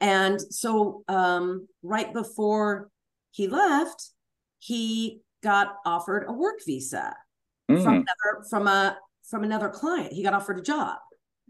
And 0.02 0.40
so, 0.40 1.04
um, 1.08 1.68
right 1.84 2.14
before 2.14 2.90
he 3.32 3.48
left, 3.48 4.12
he 4.60 5.22
got 5.44 5.76
offered 5.86 6.26
a 6.28 6.34
work 6.34 6.60
visa 6.66 7.16
mm. 7.70 7.84
from 7.84 7.94
another 7.96 8.46
from 8.50 8.68
a 8.68 8.98
from 9.30 9.44
another 9.44 9.70
client. 9.70 10.14
He 10.14 10.24
got 10.24 10.34
offered 10.34 10.60
a 10.60 10.62
job, 10.62 10.98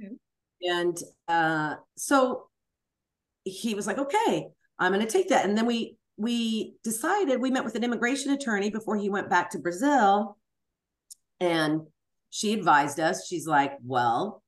mm. 0.02 0.18
and 0.62 0.98
uh, 1.28 1.76
so 1.96 2.49
he 3.50 3.76
was 3.76 3.88
like, 3.88 3.98
okay, 3.98 4.48
I'm 4.78 4.94
going 4.94 5.06
to 5.06 5.12
take 5.12 5.30
that. 5.30 5.46
And 5.46 5.58
then 5.58 5.66
we, 5.66 5.98
we 6.18 6.76
decided, 6.84 7.42
we 7.42 7.52
met 7.52 7.66
with 7.66 7.76
an 7.76 7.84
immigration 7.84 8.32
attorney 8.32 8.70
before 8.70 8.98
he 8.98 9.10
went 9.10 9.30
back 9.30 9.52
to 9.52 9.60
Brazil. 9.60 10.38
And 11.40 11.82
she 12.30 12.54
advised 12.54 13.00
us, 13.00 13.28
she's 13.28 13.48
like, 13.48 13.74
well, 13.84 14.44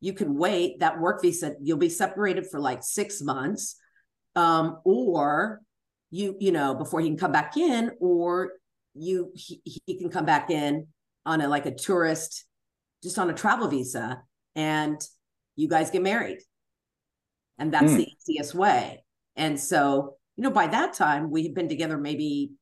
you 0.00 0.12
can 0.12 0.36
wait 0.36 0.80
that 0.80 1.00
work 1.00 1.22
visa, 1.22 1.54
you'll 1.60 1.78
be 1.78 1.88
separated 1.88 2.46
for 2.50 2.60
like 2.60 2.82
six 2.82 3.22
months. 3.22 3.76
Um, 4.34 4.80
or 4.84 5.62
you, 6.10 6.36
you 6.38 6.52
know, 6.52 6.74
before 6.74 7.00
he 7.00 7.08
can 7.08 7.16
come 7.16 7.32
back 7.32 7.56
in, 7.56 7.92
or 8.00 8.52
you, 8.94 9.32
he, 9.34 9.60
he 9.64 9.98
can 9.98 10.10
come 10.10 10.26
back 10.26 10.50
in 10.50 10.88
on 11.24 11.40
a, 11.40 11.48
like 11.48 11.66
a 11.66 11.74
tourist, 11.74 12.44
just 13.02 13.18
on 13.18 13.30
a 13.30 13.34
travel 13.34 13.68
visa 13.68 14.22
and 14.54 15.00
you 15.54 15.68
guys 15.68 15.90
get 15.90 16.02
married 16.02 16.38
and 17.58 17.72
that's 17.72 17.92
mm. 17.92 17.98
the 17.98 18.08
easiest 18.28 18.54
way. 18.54 19.04
And 19.36 19.58
so 19.58 20.16
you 20.36 20.42
know 20.42 20.50
by 20.50 20.66
that 20.66 20.94
time 20.94 21.30
we 21.30 21.42
had 21.42 21.54
been 21.54 21.68
together 21.68 21.98
maybe 21.98 22.52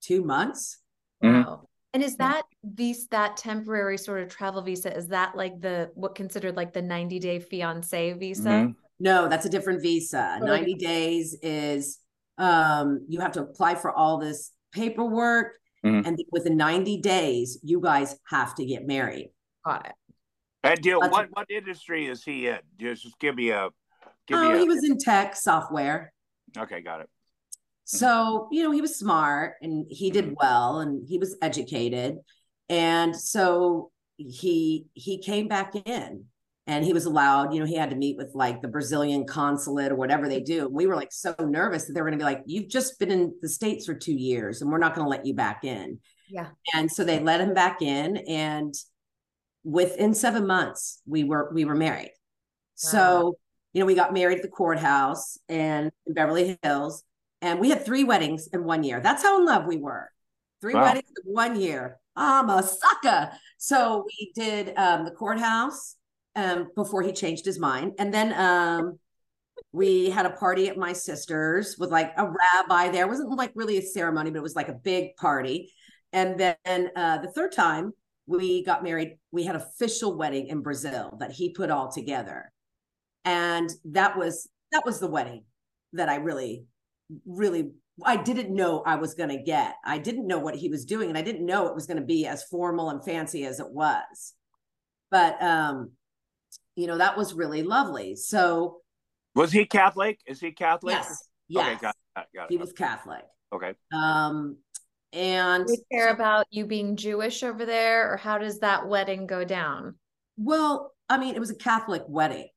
two 0.00 0.24
months. 0.24 0.78
Mm-hmm. 1.22 1.42
wow. 1.42 1.68
And 1.94 2.02
is 2.02 2.16
that 2.16 2.42
these 2.62 3.06
that 3.08 3.36
temporary 3.36 3.96
sort 3.96 4.22
of 4.22 4.28
travel 4.28 4.62
visa 4.62 4.94
is 4.94 5.08
that 5.08 5.36
like 5.36 5.60
the 5.60 5.90
what 5.94 6.14
considered 6.14 6.54
like 6.54 6.72
the 6.72 6.82
90 6.82 7.18
day 7.18 7.40
fiance 7.40 8.12
visa? 8.12 8.48
Mm-hmm. 8.48 8.72
no 9.00 9.28
that's 9.28 9.46
a 9.46 9.48
different 9.48 9.82
visa. 9.82 10.38
Oh, 10.40 10.46
90 10.46 10.74
days 10.74 11.36
is 11.42 11.98
um 12.36 13.04
you 13.08 13.20
have 13.20 13.32
to 13.32 13.42
apply 13.42 13.74
for 13.74 13.90
all 13.90 14.18
this 14.18 14.52
paperwork 14.72 15.54
mm-hmm. 15.84 16.06
and 16.06 16.18
within 16.30 16.56
90 16.56 17.00
days 17.00 17.58
you 17.62 17.80
guys 17.80 18.16
have 18.28 18.54
to 18.56 18.66
get 18.66 18.86
married. 18.86 19.30
Got 19.64 19.86
it. 19.86 19.94
And 20.62 20.80
deal 20.82 21.00
what 21.00 21.28
what 21.32 21.50
industry 21.50 22.06
is 22.06 22.22
he 22.22 22.48
in? 22.48 22.58
Just 22.78 23.18
give 23.18 23.34
me 23.34 23.50
a 23.50 23.70
oh, 24.36 24.52
a- 24.52 24.58
he 24.58 24.68
was 24.68 24.84
in 24.84 24.98
tech 24.98 25.36
software. 25.36 26.12
Okay, 26.56 26.80
got 26.80 27.00
it. 27.00 27.08
So, 27.84 28.48
you 28.52 28.62
know, 28.62 28.70
he 28.70 28.82
was 28.82 28.98
smart 28.98 29.54
and 29.62 29.86
he 29.88 30.10
did 30.10 30.26
mm-hmm. 30.26 30.34
well 30.38 30.80
and 30.80 31.06
he 31.08 31.16
was 31.16 31.36
educated. 31.40 32.18
And 32.68 33.16
so 33.16 33.90
he 34.18 34.86
he 34.92 35.22
came 35.22 35.48
back 35.48 35.74
in 35.74 36.24
and 36.66 36.84
he 36.84 36.92
was 36.92 37.06
allowed, 37.06 37.54
you 37.54 37.60
know, 37.60 37.66
he 37.66 37.76
had 37.76 37.88
to 37.88 37.96
meet 37.96 38.18
with 38.18 38.32
like 38.34 38.60
the 38.60 38.68
Brazilian 38.68 39.24
consulate 39.26 39.90
or 39.90 39.96
whatever 39.96 40.28
they 40.28 40.40
do. 40.40 40.68
We 40.68 40.86
were 40.86 40.96
like 40.96 41.12
so 41.12 41.34
nervous 41.40 41.86
that 41.86 41.94
they 41.94 42.02
were 42.02 42.10
going 42.10 42.18
to 42.18 42.22
be 42.22 42.30
like, 42.30 42.42
you've 42.44 42.68
just 42.68 42.98
been 42.98 43.10
in 43.10 43.34
the 43.40 43.48
States 43.48 43.86
for 43.86 43.94
two 43.94 44.12
years 44.12 44.60
and 44.60 44.70
we're 44.70 44.76
not 44.76 44.94
going 44.94 45.06
to 45.06 45.10
let 45.10 45.24
you 45.24 45.32
back 45.32 45.64
in. 45.64 45.98
Yeah. 46.28 46.48
And 46.74 46.92
so 46.92 47.04
they 47.04 47.20
let 47.20 47.40
him 47.40 47.54
back 47.54 47.80
in. 47.80 48.18
And 48.28 48.74
within 49.64 50.12
seven 50.12 50.46
months, 50.46 51.00
we 51.06 51.24
were 51.24 51.50
we 51.54 51.64
were 51.64 51.74
married. 51.74 52.10
Wow. 52.12 52.12
So 52.74 53.38
you 53.72 53.80
know, 53.80 53.86
we 53.86 53.94
got 53.94 54.12
married 54.12 54.38
at 54.38 54.42
the 54.42 54.48
courthouse 54.48 55.38
and 55.48 55.90
in 56.06 56.14
Beverly 56.14 56.58
Hills, 56.62 57.04
and 57.42 57.60
we 57.60 57.70
had 57.70 57.84
three 57.84 58.04
weddings 58.04 58.48
in 58.52 58.64
one 58.64 58.82
year. 58.82 59.00
That's 59.00 59.22
how 59.22 59.38
in 59.38 59.46
love 59.46 59.66
we 59.66 59.76
were. 59.76 60.10
Three 60.60 60.74
wow. 60.74 60.82
weddings 60.82 61.08
in 61.24 61.32
one 61.32 61.60
year. 61.60 61.98
I'm 62.16 62.50
a 62.50 62.62
sucker. 62.62 63.30
So 63.58 64.04
we 64.06 64.32
did 64.34 64.76
um, 64.76 65.04
the 65.04 65.12
courthouse 65.12 65.96
um, 66.34 66.68
before 66.74 67.02
he 67.02 67.12
changed 67.12 67.44
his 67.44 67.58
mind, 67.58 67.92
and 67.98 68.12
then 68.12 68.32
um, 68.34 68.98
we 69.72 70.10
had 70.10 70.26
a 70.26 70.30
party 70.30 70.68
at 70.68 70.76
my 70.76 70.92
sister's 70.92 71.76
with 71.78 71.90
like 71.90 72.12
a 72.16 72.24
rabbi 72.24 72.90
there. 72.90 73.04
It 73.04 73.08
wasn't 73.08 73.30
like 73.36 73.52
really 73.54 73.78
a 73.78 73.82
ceremony, 73.82 74.30
but 74.30 74.38
it 74.38 74.42
was 74.42 74.56
like 74.56 74.68
a 74.68 74.74
big 74.74 75.16
party. 75.16 75.72
And 76.12 76.40
then 76.40 76.90
uh, 76.96 77.18
the 77.18 77.30
third 77.30 77.52
time 77.52 77.92
we 78.26 78.64
got 78.64 78.82
married, 78.82 79.18
we 79.30 79.44
had 79.44 79.56
official 79.56 80.16
wedding 80.16 80.46
in 80.48 80.62
Brazil 80.62 81.16
that 81.20 81.32
he 81.32 81.52
put 81.52 81.70
all 81.70 81.92
together 81.92 82.50
and 83.28 83.70
that 83.84 84.16
was 84.16 84.48
that 84.72 84.82
was 84.84 85.00
the 85.00 85.06
wedding 85.06 85.44
that 85.92 86.08
i 86.08 86.16
really 86.16 86.64
really 87.26 87.70
i 88.04 88.16
didn't 88.16 88.54
know 88.54 88.82
i 88.86 88.96
was 88.96 89.14
going 89.14 89.28
to 89.28 89.42
get. 89.42 89.74
I 89.84 89.98
didn't 89.98 90.26
know 90.26 90.38
what 90.38 90.54
he 90.54 90.68
was 90.68 90.84
doing 90.84 91.08
and 91.08 91.18
i 91.18 91.22
didn't 91.22 91.44
know 91.44 91.66
it 91.66 91.74
was 91.74 91.86
going 91.86 91.98
to 91.98 92.04
be 92.04 92.26
as 92.26 92.44
formal 92.44 92.90
and 92.90 93.04
fancy 93.04 93.44
as 93.44 93.60
it 93.60 93.70
was. 93.70 94.34
But 95.10 95.42
um 95.42 95.92
you 96.76 96.86
know 96.86 96.98
that 96.98 97.16
was 97.16 97.34
really 97.34 97.62
lovely. 97.62 98.16
So 98.16 98.78
was 99.34 99.52
he 99.52 99.66
catholic? 99.66 100.20
Is 100.26 100.40
he 100.40 100.52
catholic? 100.52 100.94
Yes 100.94 101.28
yes 101.48 101.66
okay, 101.66 101.80
got 101.80 101.96
it, 102.16 102.26
got 102.34 102.44
it. 102.44 102.50
he 102.50 102.56
was 102.56 102.72
catholic. 102.72 103.24
Okay. 103.52 103.74
Um 103.92 104.56
and 105.12 105.66
do 105.66 105.72
you 105.72 105.82
care 105.90 106.10
about 106.10 106.46
you 106.50 106.66
being 106.66 106.94
jewish 106.94 107.42
over 107.42 107.64
there 107.64 108.12
or 108.12 108.18
how 108.18 108.36
does 108.36 108.60
that 108.60 108.86
wedding 108.86 109.26
go 109.26 109.44
down? 109.44 109.96
Well 110.36 110.94
i 111.08 111.18
mean 111.18 111.34
it 111.34 111.40
was 111.40 111.50
a 111.50 111.56
catholic 111.56 112.02
wedding 112.06 112.48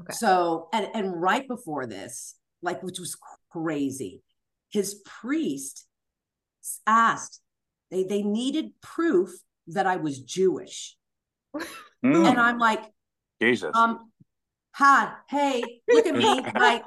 Okay. 0.00 0.12
So, 0.12 0.68
and, 0.72 0.88
and 0.94 1.20
right 1.20 1.46
before 1.46 1.86
this, 1.86 2.36
like, 2.62 2.82
which 2.82 2.98
was 2.98 3.16
crazy, 3.50 4.22
his 4.70 5.02
priest 5.04 5.86
asked, 6.86 7.40
they, 7.90 8.04
they 8.04 8.22
needed 8.22 8.72
proof 8.82 9.30
that 9.68 9.86
I 9.86 9.96
was 9.96 10.20
Jewish. 10.20 10.96
Mm. 12.04 12.28
And 12.28 12.38
I'm 12.38 12.58
like, 12.58 12.82
Jesus. 13.40 13.70
Um, 13.74 14.10
hi, 14.72 15.12
hey, 15.28 15.62
look 15.88 16.06
at 16.06 16.14
me. 16.14 16.40
like, 16.54 16.84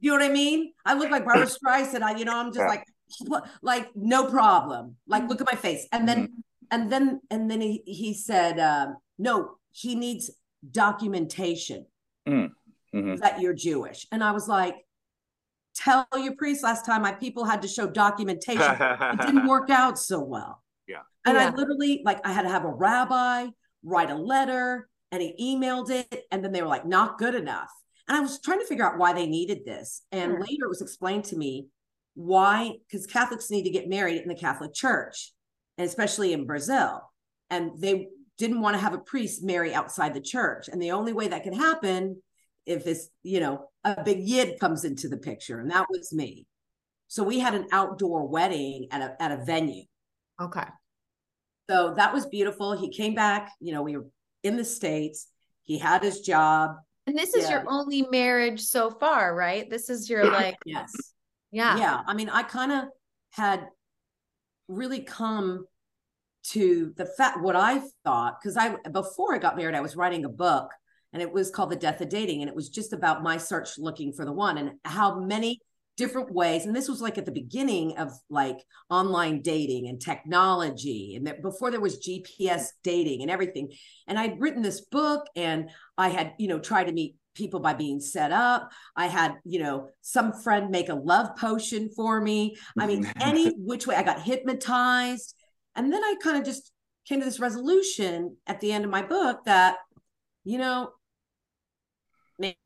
you 0.00 0.10
know 0.10 0.18
what 0.18 0.30
I 0.30 0.32
mean? 0.32 0.72
I 0.84 0.94
look 0.94 1.10
like 1.10 1.24
Barbra 1.24 1.46
Streisand. 1.46 2.02
I, 2.02 2.16
you 2.16 2.24
know, 2.24 2.36
I'm 2.36 2.52
just 2.52 2.58
yeah. 2.58 2.66
like, 2.66 2.84
like, 3.62 3.88
no 3.94 4.26
problem. 4.26 4.96
Like, 5.06 5.28
look 5.28 5.40
at 5.40 5.46
my 5.50 5.56
face. 5.56 5.86
And 5.92 6.08
then, 6.08 6.24
mm-hmm. 6.24 6.40
and 6.70 6.92
then, 6.92 7.20
and 7.30 7.50
then 7.50 7.60
he, 7.60 7.82
he 7.86 8.14
said, 8.14 8.58
um, 8.58 8.96
no, 9.18 9.52
he 9.72 9.94
needs 9.94 10.30
documentation 10.70 11.86
mm. 12.28 12.50
hmm 12.92 13.16
that 13.16 13.40
you're 13.40 13.54
Jewish. 13.54 14.06
And 14.12 14.22
I 14.22 14.32
was 14.32 14.48
like, 14.48 14.76
tell 15.74 16.06
your 16.16 16.34
priest 16.36 16.62
last 16.62 16.84
time 16.84 17.02
my 17.02 17.12
people 17.12 17.44
had 17.44 17.62
to 17.62 17.68
show 17.68 17.86
documentation. 17.88 18.76
it 18.80 19.20
didn't 19.20 19.46
work 19.54 19.70
out 19.70 19.98
so 19.98 20.20
well. 20.20 20.62
Yeah. 20.86 21.02
And 21.24 21.36
Yeah. 21.36 21.48
I 21.48 21.54
literally 21.54 22.02
like 22.04 22.20
I 22.26 22.32
had 22.32 22.42
to 22.42 22.48
have 22.48 22.64
a 22.64 22.70
rabbi 22.72 23.48
write 23.82 24.10
a 24.10 24.16
letter 24.16 24.88
and 25.12 25.22
he 25.22 25.56
emailed 25.56 25.90
it 25.90 26.24
and 26.30 26.44
then 26.44 26.52
they 26.52 26.62
were 26.62 26.68
like 26.68 26.86
not 26.86 27.18
good 27.18 27.34
enough. 27.34 27.70
And 28.08 28.16
I 28.16 28.20
was 28.20 28.40
trying 28.40 28.58
to 28.60 28.66
figure 28.66 28.84
out 28.86 28.98
why 28.98 29.12
they 29.12 29.26
needed 29.26 29.64
this. 29.64 30.02
And 30.12 30.32
Sure. 30.32 30.40
later 30.40 30.64
it 30.64 30.68
was 30.68 30.82
explained 30.82 31.24
to 31.26 31.36
me 31.36 31.68
why 32.14 32.78
cuz 32.90 33.06
Catholics 33.06 33.50
need 33.50 33.62
to 33.64 33.70
get 33.70 33.88
married 33.88 34.20
in 34.22 34.28
the 34.28 34.34
Catholic 34.34 34.74
Church, 34.74 35.32
and 35.76 35.86
especially 35.86 36.32
in 36.32 36.46
Brazil. 36.46 37.02
And 37.50 37.78
they 37.78 38.08
didn't 38.38 38.60
want 38.60 38.74
to 38.74 38.80
have 38.80 38.94
a 38.94 38.98
priest 38.98 39.42
marry 39.42 39.74
outside 39.74 40.14
the 40.14 40.20
church. 40.20 40.68
And 40.68 40.80
the 40.80 40.92
only 40.92 41.12
way 41.12 41.28
that 41.28 41.42
could 41.42 41.54
happen 41.54 42.22
if 42.64 42.84
this, 42.84 43.08
you 43.22 43.40
know, 43.40 43.66
a 43.84 44.02
big 44.02 44.20
yid 44.20 44.58
comes 44.60 44.84
into 44.84 45.08
the 45.08 45.16
picture, 45.16 45.58
and 45.58 45.70
that 45.70 45.86
was 45.90 46.12
me. 46.12 46.46
So 47.08 47.22
we 47.24 47.38
had 47.38 47.54
an 47.54 47.66
outdoor 47.72 48.26
wedding 48.28 48.88
at 48.90 49.00
a 49.00 49.22
at 49.22 49.32
a 49.32 49.44
venue. 49.44 49.84
Okay. 50.40 50.66
So 51.68 51.94
that 51.94 52.14
was 52.14 52.26
beautiful. 52.26 52.78
He 52.78 52.90
came 52.90 53.14
back, 53.14 53.50
you 53.60 53.72
know, 53.72 53.82
we 53.82 53.96
were 53.96 54.06
in 54.42 54.56
the 54.56 54.64
States. 54.64 55.28
He 55.64 55.78
had 55.78 56.02
his 56.02 56.20
job. 56.20 56.76
And 57.06 57.16
this 57.16 57.34
is 57.34 57.48
your 57.48 57.64
only 57.68 58.06
marriage 58.10 58.60
so 58.60 58.90
far, 58.90 59.34
right? 59.34 59.68
This 59.68 59.90
is 59.90 60.08
your 60.08 60.30
like, 60.30 60.56
Yes. 60.64 60.92
yeah. 61.50 61.76
Yeah. 61.76 62.00
I 62.06 62.14
mean, 62.14 62.28
I 62.28 62.42
kind 62.42 62.72
of 62.72 62.84
had 63.30 63.66
really 64.68 65.00
come 65.00 65.66
to 66.52 66.92
the 66.96 67.06
fact 67.06 67.42
what 67.42 67.56
I 67.56 67.82
thought, 68.04 68.38
because 68.40 68.56
I 68.56 68.76
before 68.90 69.34
I 69.34 69.38
got 69.38 69.56
married, 69.56 69.74
I 69.74 69.80
was 69.80 69.96
writing 69.96 70.24
a 70.24 70.30
book 70.30 70.70
and 71.12 71.22
it 71.22 71.32
was 71.32 71.50
called 71.50 71.70
The 71.70 71.76
Death 71.76 72.00
of 72.00 72.08
Dating. 72.08 72.42
And 72.42 72.48
it 72.48 72.56
was 72.56 72.68
just 72.68 72.92
about 72.92 73.22
my 73.22 73.38
search 73.38 73.78
looking 73.78 74.12
for 74.12 74.24
the 74.24 74.32
one 74.32 74.58
and 74.58 74.72
how 74.84 75.18
many 75.20 75.60
different 75.96 76.32
ways. 76.32 76.64
And 76.64 76.74
this 76.74 76.88
was 76.88 77.02
like 77.02 77.18
at 77.18 77.26
the 77.26 77.32
beginning 77.32 77.98
of 77.98 78.12
like 78.30 78.58
online 78.88 79.42
dating 79.42 79.88
and 79.88 80.00
technology, 80.00 81.16
and 81.16 81.26
that 81.26 81.42
before 81.42 81.70
there 81.70 81.80
was 81.80 81.98
GPS 82.06 82.68
dating 82.84 83.22
and 83.22 83.30
everything. 83.30 83.72
And 84.06 84.18
I'd 84.18 84.40
written 84.40 84.62
this 84.62 84.80
book 84.80 85.26
and 85.34 85.70
I 85.96 86.08
had, 86.08 86.34
you 86.38 86.48
know, 86.48 86.60
tried 86.60 86.84
to 86.84 86.92
meet 86.92 87.16
people 87.34 87.60
by 87.60 87.74
being 87.74 88.00
set 88.00 88.32
up. 88.32 88.70
I 88.96 89.06
had, 89.06 89.34
you 89.44 89.60
know, 89.60 89.88
some 90.02 90.32
friend 90.32 90.70
make 90.70 90.88
a 90.88 90.94
love 90.94 91.36
potion 91.36 91.90
for 91.94 92.20
me. 92.20 92.56
I 92.78 92.86
mean, 92.86 93.04
mm-hmm. 93.04 93.22
any 93.22 93.50
which 93.56 93.86
way 93.86 93.96
I 93.96 94.02
got 94.02 94.22
hypnotized. 94.22 95.34
And 95.78 95.92
then 95.92 96.02
I 96.02 96.16
kind 96.20 96.36
of 96.36 96.44
just 96.44 96.72
came 97.06 97.20
to 97.20 97.24
this 97.24 97.38
resolution 97.38 98.36
at 98.48 98.60
the 98.60 98.72
end 98.72 98.84
of 98.84 98.90
my 98.90 99.00
book 99.02 99.44
that, 99.44 99.76
you 100.44 100.58
know, 100.58 100.90
maybe 102.38 102.56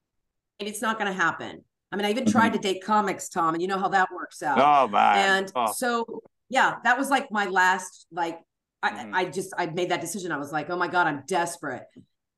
it's 0.58 0.80
not 0.80 0.98
going 0.98 1.12
to 1.12 1.16
happen. 1.16 1.62
I 1.92 1.96
mean, 1.96 2.06
I 2.06 2.10
even 2.10 2.24
tried 2.24 2.54
to 2.54 2.58
date 2.58 2.82
comics, 2.82 3.28
Tom, 3.28 3.52
and 3.54 3.60
you 3.60 3.68
know 3.68 3.78
how 3.78 3.88
that 3.88 4.08
works 4.10 4.42
out. 4.42 4.58
Oh 4.58 4.88
man. 4.88 5.42
and 5.42 5.52
Oh. 5.54 5.70
so, 5.72 6.22
yeah, 6.48 6.76
that 6.84 6.96
was 6.96 7.10
like 7.10 7.30
my 7.30 7.44
last, 7.44 8.06
like, 8.10 8.38
I, 8.82 8.90
Mhm. 8.92 9.14
I 9.14 9.24
just, 9.26 9.52
I 9.58 9.66
made 9.66 9.90
that 9.90 10.00
decision. 10.00 10.32
I 10.32 10.38
was 10.38 10.50
like, 10.50 10.70
oh 10.70 10.76
my 10.76 10.88
God, 10.88 11.06
I'm 11.06 11.22
desperate. 11.28 11.84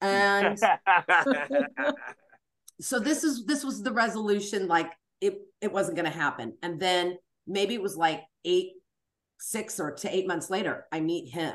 And 0.00 0.59
so 2.81 2.99
this 2.99 3.23
is 3.23 3.47
this 3.47 3.64
was 3.64 3.81
the 3.83 3.93
resolution 3.93 4.66
like 4.66 4.90
it 5.21 5.38
it 5.61 5.73
wasn't 5.73 5.97
going 5.97 6.11
to 6.11 6.19
happen 6.19 6.52
and 6.62 6.78
then 6.81 7.16
maybe 7.47 7.73
it 7.73 7.81
was 7.81 7.97
like 7.97 8.21
eight 8.45 8.73
six 9.45 9.79
or 9.79 9.93
to 9.93 10.15
eight 10.15 10.27
months 10.27 10.49
later 10.51 10.87
i 10.93 11.01
meet 11.01 11.27
him. 11.33 11.55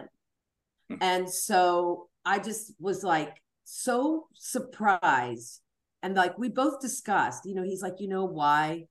Hmm. 0.89 0.95
and 1.01 1.29
so 1.29 2.07
i 2.25 2.39
just 2.39 2.73
was 2.79 3.03
like 3.03 3.35
so 3.65 4.27
surprised. 4.33 5.61
And 6.01 6.15
like 6.15 6.37
we 6.37 6.49
both 6.49 6.79
discussed 6.81 7.45
you 7.45 7.55
know 7.55 7.63
he's 7.63 7.81
like 7.83 7.95
you 7.99 8.07
know 8.07 8.25
why 8.25 8.85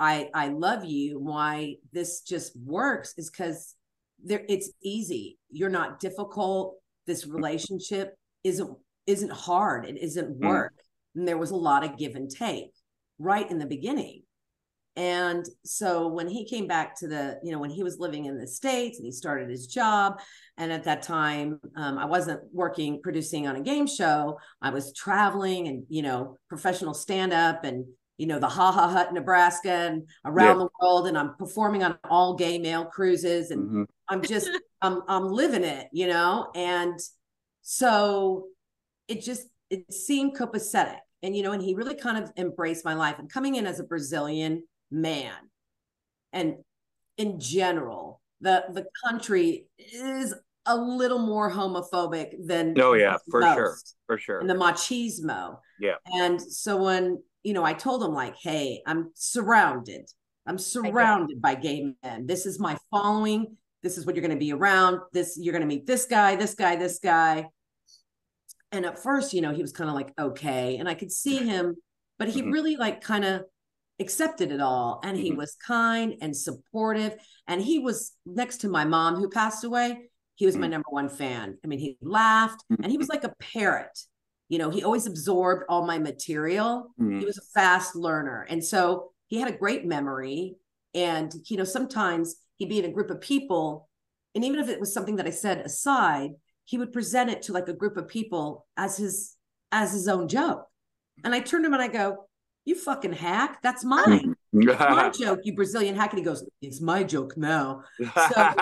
i 0.00 0.28
i 0.34 0.48
love 0.48 0.84
you 0.84 1.18
why 1.20 1.76
this 1.92 2.22
just 2.22 2.56
works 2.64 3.14
is 3.18 3.30
because 3.30 3.74
there 4.24 4.44
it's 4.48 4.70
easy. 4.82 5.38
You're 5.50 5.68
not 5.80 6.00
difficult. 6.00 6.76
This 7.06 7.26
relationship 7.26 8.14
isn't 8.42 8.70
isn't 9.06 9.32
hard. 9.32 9.84
It 9.86 9.98
isn't 10.02 10.40
Mm. 10.40 10.46
work. 10.48 10.72
And 11.14 11.28
there 11.28 11.38
was 11.38 11.50
a 11.50 11.56
lot 11.56 11.84
of 11.84 11.98
give 11.98 12.14
and 12.16 12.30
take 12.30 12.72
right 13.18 13.48
in 13.50 13.58
the 13.58 13.66
beginning 13.76 14.22
and 14.96 15.44
so 15.64 16.08
when 16.08 16.26
he 16.28 16.44
came 16.46 16.66
back 16.66 16.96
to 16.98 17.06
the 17.06 17.38
you 17.42 17.52
know 17.52 17.58
when 17.58 17.70
he 17.70 17.82
was 17.82 17.98
living 17.98 18.24
in 18.26 18.38
the 18.38 18.46
states 18.46 18.98
and 18.98 19.04
he 19.04 19.12
started 19.12 19.48
his 19.50 19.66
job 19.66 20.20
and 20.56 20.72
at 20.72 20.84
that 20.84 21.02
time 21.02 21.60
um, 21.76 21.98
i 21.98 22.04
wasn't 22.06 22.40
working 22.52 23.00
producing 23.02 23.46
on 23.46 23.56
a 23.56 23.60
game 23.60 23.86
show 23.86 24.38
i 24.62 24.70
was 24.70 24.92
traveling 24.94 25.68
and 25.68 25.84
you 25.88 26.02
know 26.02 26.36
professional 26.48 26.94
stand 26.94 27.32
up 27.32 27.64
and 27.64 27.84
you 28.16 28.26
know 28.26 28.38
the 28.38 28.48
ha 28.48 28.72
ha 28.72 28.88
hut 28.88 29.12
nebraska 29.12 29.70
and 29.70 30.08
around 30.24 30.58
Yeah. 30.58 30.64
the 30.64 30.68
world 30.80 31.06
and 31.06 31.18
i'm 31.18 31.34
performing 31.36 31.82
on 31.82 31.98
all 32.08 32.34
gay 32.34 32.58
male 32.58 32.84
cruises 32.86 33.50
and 33.50 33.68
Mhm. 33.70 33.86
I'm 34.08 34.22
just 34.24 34.48
I'm 34.82 35.02
I'm 35.08 35.24
living 35.24 35.64
it, 35.64 35.88
you 35.92 36.06
know? 36.06 36.50
And 36.54 36.98
so 37.62 38.46
it 39.08 39.22
just 39.22 39.48
it 39.70 39.92
seemed 39.92 40.36
copacetic. 40.36 40.98
And 41.22 41.36
you 41.36 41.42
know, 41.42 41.52
and 41.52 41.62
he 41.62 41.74
really 41.74 41.96
kind 41.96 42.22
of 42.22 42.30
embraced 42.36 42.84
my 42.84 42.94
life 42.94 43.18
and 43.18 43.28
coming 43.30 43.56
in 43.56 43.66
as 43.66 43.80
a 43.80 43.84
Brazilian 43.84 44.62
man. 44.90 45.34
And 46.32 46.56
in 47.16 47.40
general, 47.40 48.20
the 48.40 48.64
the 48.72 48.86
country 49.04 49.66
is 49.78 50.34
a 50.66 50.76
little 50.76 51.18
more 51.20 51.50
homophobic 51.50 52.34
than 52.46 52.78
Oh 52.80 52.94
yeah, 52.94 53.16
for 53.30 53.40
most 53.40 53.54
sure. 53.54 53.76
For 54.06 54.18
sure. 54.18 54.40
and 54.40 54.50
the 54.50 54.54
machismo. 54.54 55.58
Yeah. 55.80 55.94
And 56.06 56.40
so 56.42 56.76
when, 56.82 57.22
you 57.44 57.52
know, 57.52 57.62
I 57.64 57.72
told 57.72 58.02
him 58.02 58.12
like, 58.12 58.34
hey, 58.36 58.82
I'm 58.86 59.12
surrounded. 59.14 60.10
I'm 60.46 60.58
surrounded 60.58 61.40
by 61.40 61.54
gay 61.54 61.92
men. 62.02 62.26
This 62.26 62.46
is 62.46 62.58
my 62.58 62.76
following. 62.90 63.56
This 63.82 63.96
is 63.96 64.04
what 64.06 64.14
you're 64.16 64.22
going 64.26 64.36
to 64.36 64.44
be 64.44 64.52
around. 64.52 65.00
This 65.12 65.38
you're 65.40 65.52
going 65.52 65.62
to 65.62 65.66
meet 65.68 65.86
this 65.86 66.04
guy, 66.06 66.34
this 66.36 66.54
guy, 66.54 66.74
this 66.76 66.98
guy. 66.98 67.46
And 68.72 68.84
at 68.84 68.98
first, 68.98 69.32
you 69.32 69.40
know, 69.42 69.52
he 69.54 69.62
was 69.62 69.72
kind 69.72 69.88
of 69.88 69.94
like, 69.94 70.12
okay. 70.18 70.76
And 70.78 70.88
I 70.88 70.94
could 70.94 71.12
see 71.12 71.36
him, 71.38 71.76
but 72.18 72.28
he 72.28 72.42
Mhm. 72.42 72.52
really 72.52 72.76
like 72.76 73.00
kind 73.00 73.24
of 73.24 73.44
accepted 73.98 74.52
it 74.52 74.60
all. 74.60 75.00
And 75.02 75.16
he 75.16 75.32
Mhm. 75.32 75.36
was 75.36 75.56
kind 75.56 76.14
and 76.20 76.36
supportive. 76.36 77.16
And 77.46 77.62
he 77.62 77.78
was 77.78 78.12
next 78.24 78.58
to 78.62 78.68
my 78.68 78.84
mom 78.84 79.16
who 79.16 79.28
passed 79.28 79.64
away. 79.64 80.10
He 80.34 80.44
was 80.46 80.56
my 80.56 80.66
Mhm. 80.66 80.70
number 80.70 80.90
one 80.90 81.08
fan. 81.08 81.58
I 81.64 81.66
mean, 81.66 81.78
he 81.78 81.96
laughed 82.02 82.62
and 82.68 82.90
he 82.90 82.98
was 82.98 83.08
like 83.08 83.24
a 83.24 83.34
parrot. 83.38 83.98
You 84.48 84.58
know, 84.58 84.70
he 84.70 84.84
always 84.84 85.06
absorbed 85.06 85.64
all 85.68 85.86
my 85.86 85.98
material. 85.98 86.94
Mhm. 87.00 87.20
He 87.20 87.24
was 87.26 87.38
a 87.38 87.42
fast 87.54 87.96
learner. 87.96 88.42
And 88.42 88.62
so 88.64 89.12
he 89.28 89.40
had 89.40 89.52
a 89.52 89.56
great 89.56 89.84
memory. 89.86 90.56
And, 90.94 91.32
you 91.46 91.56
know, 91.56 91.64
sometimes 91.64 92.36
he'd 92.56 92.68
be 92.68 92.78
in 92.78 92.84
a 92.84 92.92
group 92.92 93.10
of 93.10 93.20
people. 93.20 93.88
And 94.34 94.44
even 94.44 94.60
if 94.60 94.68
it 94.68 94.78
was 94.78 94.92
something 94.92 95.16
that 95.16 95.26
I 95.26 95.30
said 95.30 95.58
aside, 95.64 96.32
he 96.64 96.78
would 96.78 96.92
present 96.92 97.30
it 97.30 97.42
to 97.42 97.52
like 97.52 97.68
a 97.68 97.72
group 97.72 97.96
of 97.96 98.08
people 98.08 98.66
as 98.76 98.96
his 98.98 99.36
as 99.72 99.92
his 99.92 100.06
own 100.06 100.28
joke. 100.28 100.66
And 101.24 101.34
I 101.34 101.40
turned 101.40 101.64
to 101.64 101.68
him 101.68 101.74
and 101.74 101.82
I 101.82 101.88
go, 101.88 102.28
You 102.66 102.74
fucking 102.74 103.14
hack, 103.14 103.62
that's 103.62 103.84
mine. 103.84 104.34
Mm-hmm. 104.54 104.68
It's 104.68 104.78
my 104.78 105.08
joke, 105.18 105.40
you 105.44 105.54
Brazilian 105.54 105.96
hack. 105.96 106.10
And 106.12 106.18
he 106.18 106.24
goes, 106.24 106.44
It's 106.60 106.82
my 106.82 107.02
joke 107.02 107.36
now. 107.36 107.84
So, 107.98 108.54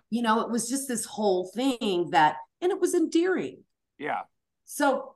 you 0.10 0.20
know, 0.20 0.40
it 0.40 0.50
was 0.50 0.68
just 0.68 0.88
this 0.88 1.06
whole 1.06 1.46
thing 1.54 2.10
that, 2.10 2.36
and 2.60 2.70
it 2.70 2.80
was 2.80 2.94
endearing. 2.94 3.62
yeah. 3.98 4.20
So 4.64 5.14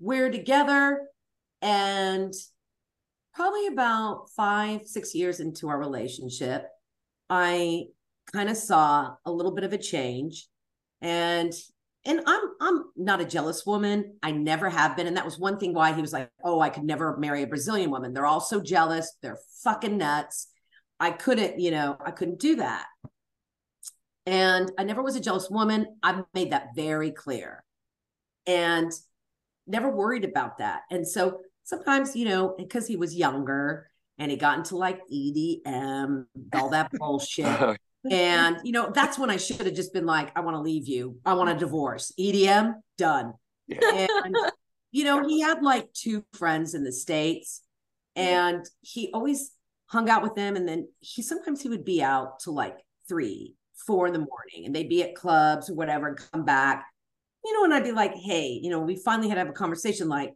we're 0.00 0.30
together 0.30 1.08
and 1.60 2.32
probably 3.34 3.68
about 3.68 4.30
five, 4.30 4.86
six 4.86 5.14
years 5.14 5.40
into 5.40 5.68
our 5.68 5.78
relationship, 5.78 6.68
I 7.30 7.86
kind 8.32 8.48
of 8.48 8.56
saw 8.56 9.14
a 9.24 9.30
little 9.30 9.52
bit 9.52 9.64
of 9.64 9.72
a 9.72 9.78
change. 9.78 10.48
And 11.00 11.52
and 12.04 12.20
I'm 12.26 12.42
I'm 12.60 12.84
not 12.96 13.20
a 13.20 13.24
jealous 13.24 13.66
woman. 13.66 14.16
I 14.22 14.30
never 14.30 14.68
have 14.68 14.96
been. 14.96 15.06
And 15.06 15.16
that 15.16 15.24
was 15.24 15.38
one 15.38 15.58
thing 15.58 15.74
why 15.74 15.92
he 15.92 16.00
was 16.00 16.12
like, 16.12 16.30
oh, 16.44 16.60
I 16.60 16.70
could 16.70 16.84
never 16.84 17.16
marry 17.16 17.42
a 17.42 17.46
Brazilian 17.46 17.90
woman. 17.90 18.12
They're 18.12 18.26
all 18.26 18.40
so 18.40 18.60
jealous. 18.60 19.12
They're 19.22 19.38
fucking 19.62 19.98
nuts. 19.98 20.48
I 21.00 21.10
couldn't, 21.10 21.60
you 21.60 21.70
know, 21.70 21.96
I 22.04 22.10
couldn't 22.10 22.40
do 22.40 22.56
that. 22.56 22.86
And 24.26 24.70
I 24.78 24.84
never 24.84 25.02
was 25.02 25.16
a 25.16 25.20
jealous 25.20 25.48
woman. 25.48 25.86
I've 26.02 26.24
made 26.34 26.52
that 26.52 26.68
very 26.74 27.10
clear 27.10 27.64
and 28.46 28.92
never 29.66 29.90
worried 29.90 30.24
about 30.24 30.58
that. 30.58 30.82
And 30.90 31.06
so 31.06 31.40
sometimes, 31.64 32.16
you 32.16 32.24
know, 32.24 32.54
because 32.56 32.86
he 32.86 32.96
was 32.96 33.14
younger 33.14 33.90
and 34.18 34.30
he 34.30 34.36
got 34.36 34.58
into 34.58 34.76
like 34.76 35.00
EDM, 35.12 36.26
all 36.54 36.70
that 36.70 36.90
bullshit. 36.98 37.78
And, 38.10 38.58
you 38.64 38.72
know, 38.72 38.90
that's 38.94 39.18
when 39.18 39.30
I 39.30 39.36
should 39.36 39.66
have 39.66 39.74
just 39.74 39.92
been 39.92 40.06
like, 40.06 40.30
I 40.36 40.40
want 40.40 40.56
to 40.56 40.60
leave 40.60 40.88
you. 40.88 41.18
I 41.24 41.34
want 41.34 41.50
a 41.50 41.54
divorce. 41.54 42.12
EDM, 42.18 42.74
done. 42.96 43.34
And, 43.68 44.36
you 44.92 45.04
know, 45.04 45.26
he 45.26 45.40
had 45.40 45.62
like 45.62 45.92
two 45.92 46.24
friends 46.32 46.74
in 46.74 46.84
the 46.84 46.92
States 46.92 47.62
and 48.16 48.64
he 48.80 49.10
always 49.12 49.50
hung 49.86 50.08
out 50.08 50.22
with 50.22 50.34
them. 50.34 50.56
And 50.56 50.66
then 50.66 50.88
he 51.00 51.22
sometimes 51.22 51.60
he 51.60 51.68
would 51.68 51.84
be 51.84 52.02
out 52.02 52.40
to 52.40 52.50
like 52.50 52.78
three, 53.08 53.56
four 53.86 54.06
in 54.06 54.12
the 54.12 54.18
morning 54.18 54.64
and 54.64 54.74
they'd 54.74 54.88
be 54.88 55.02
at 55.02 55.14
clubs 55.14 55.68
or 55.68 55.74
whatever 55.74 56.08
and 56.08 56.20
come 56.32 56.44
back. 56.44 56.86
You 57.44 57.54
know, 57.54 57.64
and 57.64 57.74
I'd 57.74 57.84
be 57.84 57.92
like, 57.92 58.14
hey, 58.14 58.58
you 58.62 58.70
know, 58.70 58.80
we 58.80 58.96
finally 58.96 59.28
had 59.28 59.36
to 59.36 59.40
have 59.40 59.48
a 59.48 59.52
conversation 59.52 60.08
like, 60.08 60.34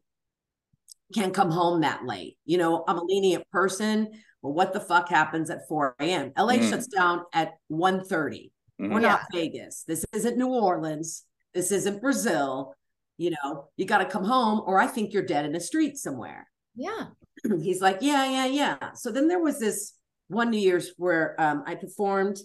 can't 1.13 1.35
come 1.35 1.51
home 1.51 1.83
that 1.83 2.05
late. 2.05 2.39
You 2.45 2.59
know, 2.59 2.85
I'm 2.89 2.99
a 2.99 3.05
lenient 3.05 3.49
person. 3.51 4.09
Well, 4.43 4.53
what 4.53 4.73
the 4.73 4.81
fuck 4.81 5.09
happens 5.09 5.51
at 5.51 5.69
4 5.69 5.97
a.m.? 6.01 6.33
LA 6.37 6.55
Mm. 6.55 6.69
shuts 6.69 6.87
down 6.89 7.25
at 7.33 7.55
1.30. 7.71 8.53
We're 8.79 8.89
Mhm. 8.89 9.03
not 9.03 9.23
Vegas. 9.33 9.85
This 9.85 10.05
isn't 10.13 10.37
New 10.37 10.49
Orleans. 10.49 11.25
This 11.55 11.71
isn't 11.71 12.01
Brazil. 12.01 12.75
You 13.19 13.31
know, 13.31 13.69
you 13.77 13.85
got 13.85 13.99
to 13.99 14.07
come 14.07 14.25
home, 14.25 14.63
or 14.67 14.81
I 14.81 14.87
think 14.89 15.13
you're 15.13 15.23
dead 15.23 15.45
in 15.45 15.53
the 15.53 15.61
street 15.61 15.97
somewhere. 15.97 16.51
Yeah. 16.75 17.09
He's 17.63 17.81
like, 17.81 17.99
yeah, 18.01 18.25
yeah, 18.29 18.47
yeah. 18.47 18.93
So 18.95 19.13
then 19.13 19.29
there 19.29 19.39
was 19.39 19.61
this 19.61 19.93
one 20.29 20.51
New 20.51 20.59
Year's 20.59 20.93
where 20.97 21.41
um, 21.41 21.63
I 21.67 21.75
performed 21.77 22.39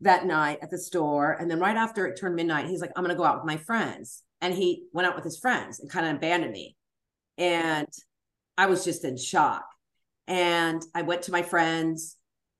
that 0.00 0.26
night 0.26 0.58
at 0.62 0.70
the 0.70 0.78
store. 0.78 1.32
And 1.32 1.50
then 1.50 1.60
right 1.60 1.76
after 1.76 2.06
it 2.06 2.16
turned 2.18 2.34
midnight, 2.36 2.66
he's 2.66 2.80
like, 2.80 2.90
I'm 2.96 3.04
going 3.04 3.14
to 3.14 3.18
go 3.18 3.24
out 3.24 3.36
with 3.36 3.44
my 3.46 3.58
friends. 3.58 4.22
And 4.40 4.54
he 4.54 4.84
went 4.92 5.06
out 5.06 5.14
with 5.16 5.24
his 5.24 5.38
friends 5.38 5.78
and 5.80 5.90
kind 5.90 6.06
of 6.06 6.16
abandoned 6.16 6.52
me. 6.52 6.76
And 7.36 7.88
I 8.56 8.66
was 8.66 8.84
just 8.84 9.04
in 9.04 9.16
shock. 9.16 9.64
And 10.28 10.84
I 10.94 11.02
went 11.02 11.22
to 11.22 11.32
my 11.32 11.42
friends 11.42 12.16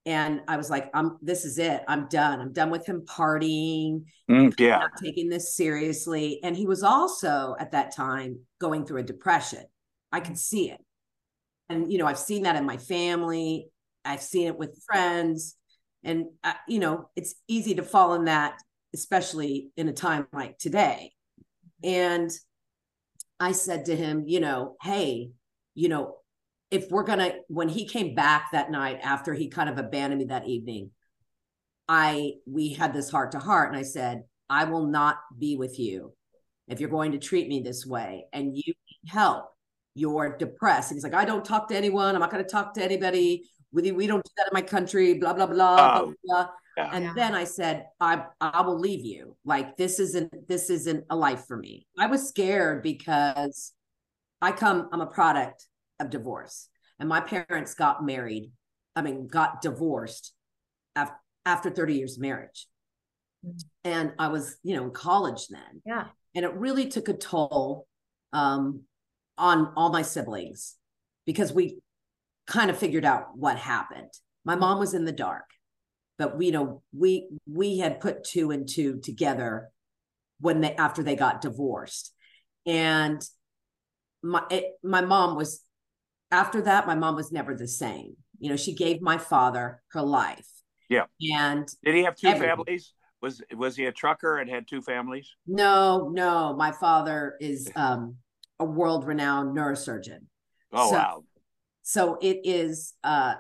and 0.07 0.41
I 0.49 0.57
was 0.57 0.71
like, 0.71 0.91
I'm 0.95 1.19
this 1.21 1.45
is 1.45 1.59
it. 1.59 1.83
I'm 1.87 2.09
done. 2.09 2.41
I'm 2.41 2.53
done 2.55 2.71
with 2.71 2.87
him 2.87 3.03
partying, 3.03 4.05
Mm, 4.29 4.59
yeah. 4.59 4.87
taking 5.03 5.29
this 5.29 5.55
seriously. 5.55 6.41
And 6.43 6.57
he 6.57 6.67
was 6.67 6.83
also 6.83 7.55
at 7.61 7.73
that 7.73 7.95
time 7.95 8.41
going 8.59 8.87
through 8.87 9.01
a 9.01 9.05
depression. 9.05 9.65
I 10.11 10.21
could 10.21 10.39
see 10.39 10.71
it. 10.71 10.81
And, 11.69 11.93
you 11.93 11.99
know, 11.99 12.07
I've 12.07 12.19
seen 12.19 12.45
that 12.45 12.57
in 12.57 12.65
my 12.65 12.79
family, 12.79 13.69
I've 14.05 14.23
seen 14.23 14.47
it 14.47 14.59
with 14.59 14.83
friends. 14.87 15.55
And, 16.03 16.27
uh, 16.43 16.55
you 16.67 16.79
know, 16.79 17.11
it's 17.17 17.35
easy 17.47 17.75
to 17.75 17.83
fall 17.83 18.15
in 18.15 18.25
that, 18.25 18.59
especially 18.95 19.71
in 19.77 19.89
a 19.89 19.93
time 19.93 20.27
like 20.33 20.57
today. 20.57 21.13
And 21.85 22.31
I 23.39 23.53
said 23.53 23.87
to 23.87 23.97
him, 23.97 24.25
you 24.27 24.41
know, 24.41 24.77
hey, 24.83 25.33
you 25.75 25.89
know, 25.91 26.18
if 26.71 26.91
we're 26.91 27.05
going 27.05 27.19
to, 27.19 27.35
when 27.49 27.69
he 27.69 27.87
came 27.87 28.15
back 28.15 28.49
that 28.53 28.71
night 28.71 29.01
after 29.03 29.33
he 29.35 29.49
kind 29.49 29.69
of 29.69 29.79
abandoned 29.79 30.21
me 30.21 30.27
that 30.27 30.47
evening, 30.47 30.91
I, 31.89 32.35
we 32.47 32.75
had 32.75 32.93
this 32.93 33.11
heart 33.11 33.33
to 33.33 33.39
heart. 33.39 33.69
And 33.71 33.79
I 33.79 33.83
said, 33.83 34.25
I 34.51 34.65
will 34.65 34.87
not 34.87 35.19
be 35.39 35.57
with 35.57 35.79
you 35.79 36.13
if 36.67 36.81
you're 36.81 36.91
going 36.91 37.13
to 37.13 37.19
treat 37.19 37.49
me 37.49 37.61
this 37.61 37.87
way 37.87 38.27
and 38.33 38.55
you 38.57 38.63
need 38.67 39.11
help. 39.11 39.47
You're 39.95 40.37
depressed. 40.37 40.91
And 40.91 40.97
he's 40.97 41.05
like, 41.05 41.15
I 41.15 41.25
don't 41.25 41.45
talk 41.45 41.69
to 41.69 41.77
anyone. 41.77 42.15
I'm 42.15 42.21
not 42.21 42.31
going 42.31 42.45
to 42.45 42.51
talk 42.51 42.75
to 42.75 42.83
anybody. 42.85 43.49
We, 43.73 43.91
we 43.93 44.07
don't 44.07 44.23
do 44.25 44.31
that 44.37 44.49
in 44.49 44.55
my 44.55 44.63
country, 44.63 45.15
blah, 45.15 45.33
blah, 45.33 45.47
blah, 45.47 45.55
blah, 45.77 46.01
Oh, 46.03 46.15
blah. 46.25 46.49
yeah. 46.77 46.91
And 46.93 47.05
Yeah. 47.05 47.13
then 47.17 47.35
I 47.35 47.45
said, 47.45 47.87
I 48.01 48.25
I 48.41 48.63
will 48.63 48.79
leave 48.79 49.05
you. 49.05 49.37
Like 49.45 49.77
this 49.77 49.99
isn't 49.99 50.47
this 50.49 50.71
isn't 50.71 51.05
a 51.11 51.17
life 51.17 51.45
for 51.47 51.57
me. 51.57 51.87
I 51.99 52.07
was 52.07 52.29
scared 52.29 52.83
because 52.83 53.73
I 54.41 54.53
come, 54.53 54.89
I'm 54.93 55.01
a 55.01 55.07
product 55.07 55.67
of 56.01 56.11
divorce. 56.11 56.69
And 56.99 57.09
my 57.09 57.21
parents 57.21 57.75
got 57.75 58.05
married, 58.05 58.51
I 58.97 59.03
mean, 59.03 59.29
got 59.29 59.63
divorced 59.63 60.33
after 60.97 61.15
after 61.47 61.71
30 61.71 61.95
years 61.95 62.17
of 62.17 62.23
marriage. 62.23 62.67
Mm. 63.47 63.65
And 63.85 64.13
I 64.19 64.29
was, 64.29 64.59
you 64.63 64.77
know, 64.77 64.85
in 64.85 64.91
college 64.91 65.49
then. 65.49 65.83
Yeah. 65.87 66.05
And 66.35 66.45
it 66.45 66.53
really 66.55 66.89
took 66.89 67.09
a 67.09 67.15
toll 67.15 67.87
um 68.33 68.83
on 69.39 69.73
all 69.77 69.91
my 69.91 70.03
siblings 70.03 70.75
because 71.25 71.53
we 71.53 71.79
kind 72.47 72.71
of 72.71 72.79
figured 72.79 73.05
out 73.05 73.37
what 73.37 73.57
happened. 73.57 74.11
My 74.45 74.57
mom 74.57 74.79
was 74.79 74.95
in 74.95 75.05
the 75.05 75.13
dark, 75.13 75.45
but 76.19 76.37
we 76.37 76.47
you 76.47 76.53
know 76.53 76.83
we 76.97 77.29
we 77.47 77.79
had 77.79 78.01
put 78.01 78.25
two 78.25 78.51
and 78.51 78.69
two 78.69 79.01
together 79.01 79.71
when 80.41 80.61
they 80.61 80.75
after 80.75 81.03
they 81.03 81.17
got 81.17 81.41
divorced, 81.41 82.13
and 82.67 83.23
my 84.23 84.43
it, 84.51 84.73
my 84.83 85.01
mom 85.01 85.37
was 85.37 85.63
after 86.31 86.63
that. 86.63 86.87
My 86.87 86.95
mom 86.95 87.15
was 87.17 87.33
never 87.33 87.55
the 87.55 87.69
same. 87.69 88.17
You 88.39 88.51
know, 88.51 88.57
she 88.57 88.75
gave 88.75 89.01
my 89.01 89.19
father 89.19 89.83
her 89.93 90.03
life. 90.03 90.47
Yeah. 90.89 91.05
And 91.37 91.69
Did 91.85 91.95
he 91.95 92.05
have 92.05 92.17
two 92.17 92.29
Everything. 92.29 92.49
families? 92.49 92.95
Was 93.21 93.43
was 93.57 93.75
he 93.77 93.87
a 93.87 93.93
trucker 93.93 94.39
and 94.39 94.49
had 94.49 94.69
two 94.69 94.81
families? 94.81 95.29
no, 95.47 96.09
no, 96.13 96.55
my 96.57 96.71
father 96.73 97.37
is 97.41 97.71
um 97.75 98.17
a 98.61 98.65
world 98.65 99.07
renowned 99.07 99.57
neurosurgeon. 99.57 100.21
Oh 100.73 100.91
So- 100.91 100.97
wow. 100.97 101.25
so 101.83 102.19
it 102.23 102.41
is 102.45 102.95
uh 103.03 103.35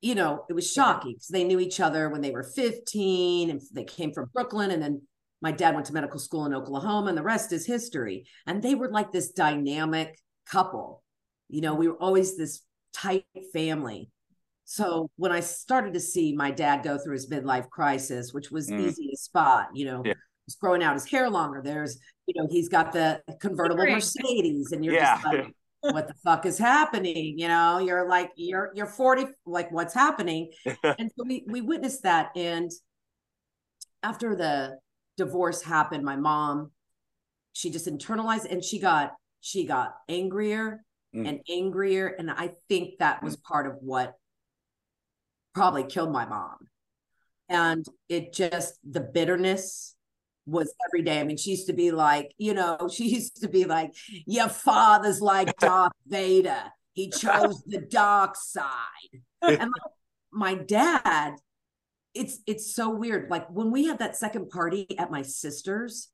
you 0.00 0.14
know 0.14 0.44
it 0.48 0.52
was 0.52 0.70
shocking 0.72 1.12
because 1.12 1.28
they 1.28 1.44
knew 1.44 1.60
each 1.60 1.78
other 1.80 2.08
when 2.08 2.20
they 2.22 2.30
were 2.32 2.42
15 2.42 3.50
and 3.50 3.60
they 3.72 3.84
came 3.84 4.12
from 4.12 4.30
brooklyn 4.32 4.70
and 4.70 4.80
then 4.82 5.02
my 5.42 5.50
dad 5.52 5.74
went 5.74 5.86
to 5.86 5.92
medical 5.92 6.20
school 6.20 6.46
in 6.46 6.54
oklahoma 6.54 7.08
and 7.08 7.18
the 7.18 7.22
rest 7.22 7.52
is 7.52 7.66
history 7.66 8.24
and 8.46 8.62
they 8.62 8.74
were 8.76 8.90
like 8.90 9.10
this 9.12 9.32
dynamic 9.32 10.16
couple 10.48 11.02
you 11.48 11.60
know 11.60 11.74
we 11.74 11.88
were 11.88 11.96
always 12.02 12.36
this 12.36 12.62
tight 12.92 13.24
family 13.52 14.10
so 14.64 15.10
when 15.16 15.32
i 15.32 15.40
started 15.40 15.94
to 15.94 16.00
see 16.00 16.34
my 16.34 16.50
dad 16.50 16.82
go 16.82 16.98
through 16.98 17.12
his 17.14 17.28
midlife 17.28 17.68
crisis 17.70 18.32
which 18.32 18.50
was 18.50 18.70
Mm. 18.70 18.80
easy 18.86 19.08
to 19.08 19.16
spot 19.16 19.68
you 19.74 19.84
know 19.86 20.02
Yeah. 20.04 20.14
he's 20.46 20.56
growing 20.56 20.82
out 20.82 20.94
his 20.94 21.06
hair 21.06 21.28
longer 21.30 21.60
there's 21.64 21.98
you 22.26 22.34
know 22.36 22.48
he's 22.50 22.68
got 22.68 22.92
the 22.92 23.22
convertible 23.40 23.84
mercedes 23.86 24.72
and 24.72 24.84
you're 24.84 24.94
Yeah. 24.94 25.14
just 25.14 25.26
like 25.26 25.52
what 25.80 26.08
the 26.08 26.14
fuck 26.24 26.44
is 26.44 26.58
happening 26.58 27.38
you 27.38 27.48
know 27.48 27.78
you're 27.78 28.08
like 28.08 28.30
you're 28.36 28.70
you're 28.74 28.86
40 28.86 29.26
like 29.46 29.70
what's 29.70 29.94
happening 29.94 30.50
and 30.98 31.10
so 31.16 31.24
we 31.26 31.44
we 31.48 31.60
witnessed 31.60 32.02
that 32.02 32.30
and 32.36 32.70
after 34.02 34.34
the 34.36 34.78
divorce 35.16 35.62
happened 35.62 36.04
my 36.04 36.16
mom 36.16 36.70
she 37.52 37.70
just 37.70 37.86
internalized 37.86 38.50
and 38.50 38.62
she 38.62 38.78
got 38.78 39.12
she 39.40 39.64
got 39.64 39.94
angrier 40.08 40.84
Mm. 41.18 41.28
and 41.28 41.40
angrier 41.50 42.06
and 42.06 42.30
i 42.30 42.50
think 42.68 42.98
that 42.98 43.22
was 43.22 43.36
part 43.36 43.66
of 43.66 43.74
what 43.80 44.14
probably 45.54 45.84
killed 45.84 46.12
my 46.12 46.26
mom 46.26 46.68
and 47.48 47.84
it 48.08 48.32
just 48.32 48.78
the 48.88 49.00
bitterness 49.00 49.96
was 50.48 50.74
every 50.86 51.02
day. 51.02 51.20
I 51.20 51.24
mean, 51.24 51.36
she 51.36 51.50
used 51.50 51.66
to 51.66 51.72
be 51.72 51.90
like, 51.90 52.32
you 52.38 52.54
know, 52.54 52.88
she 52.92 53.08
used 53.08 53.40
to 53.42 53.48
be 53.48 53.64
like, 53.64 53.94
your 54.26 54.48
father's 54.48 55.20
like 55.20 55.56
Darth 55.60 55.92
Vader. 56.06 56.62
He 56.94 57.10
chose 57.10 57.62
the 57.64 57.80
dark 57.80 58.34
side. 58.36 58.64
And 59.40 59.70
my, 59.70 60.50
my 60.50 60.54
dad, 60.54 61.34
it's 62.12 62.40
it's 62.44 62.74
so 62.74 62.90
weird. 62.90 63.30
Like 63.30 63.48
when 63.48 63.70
we 63.70 63.86
had 63.86 64.00
that 64.00 64.16
second 64.16 64.50
party 64.50 64.98
at 64.98 65.12
my 65.12 65.22
sister's, 65.22 66.08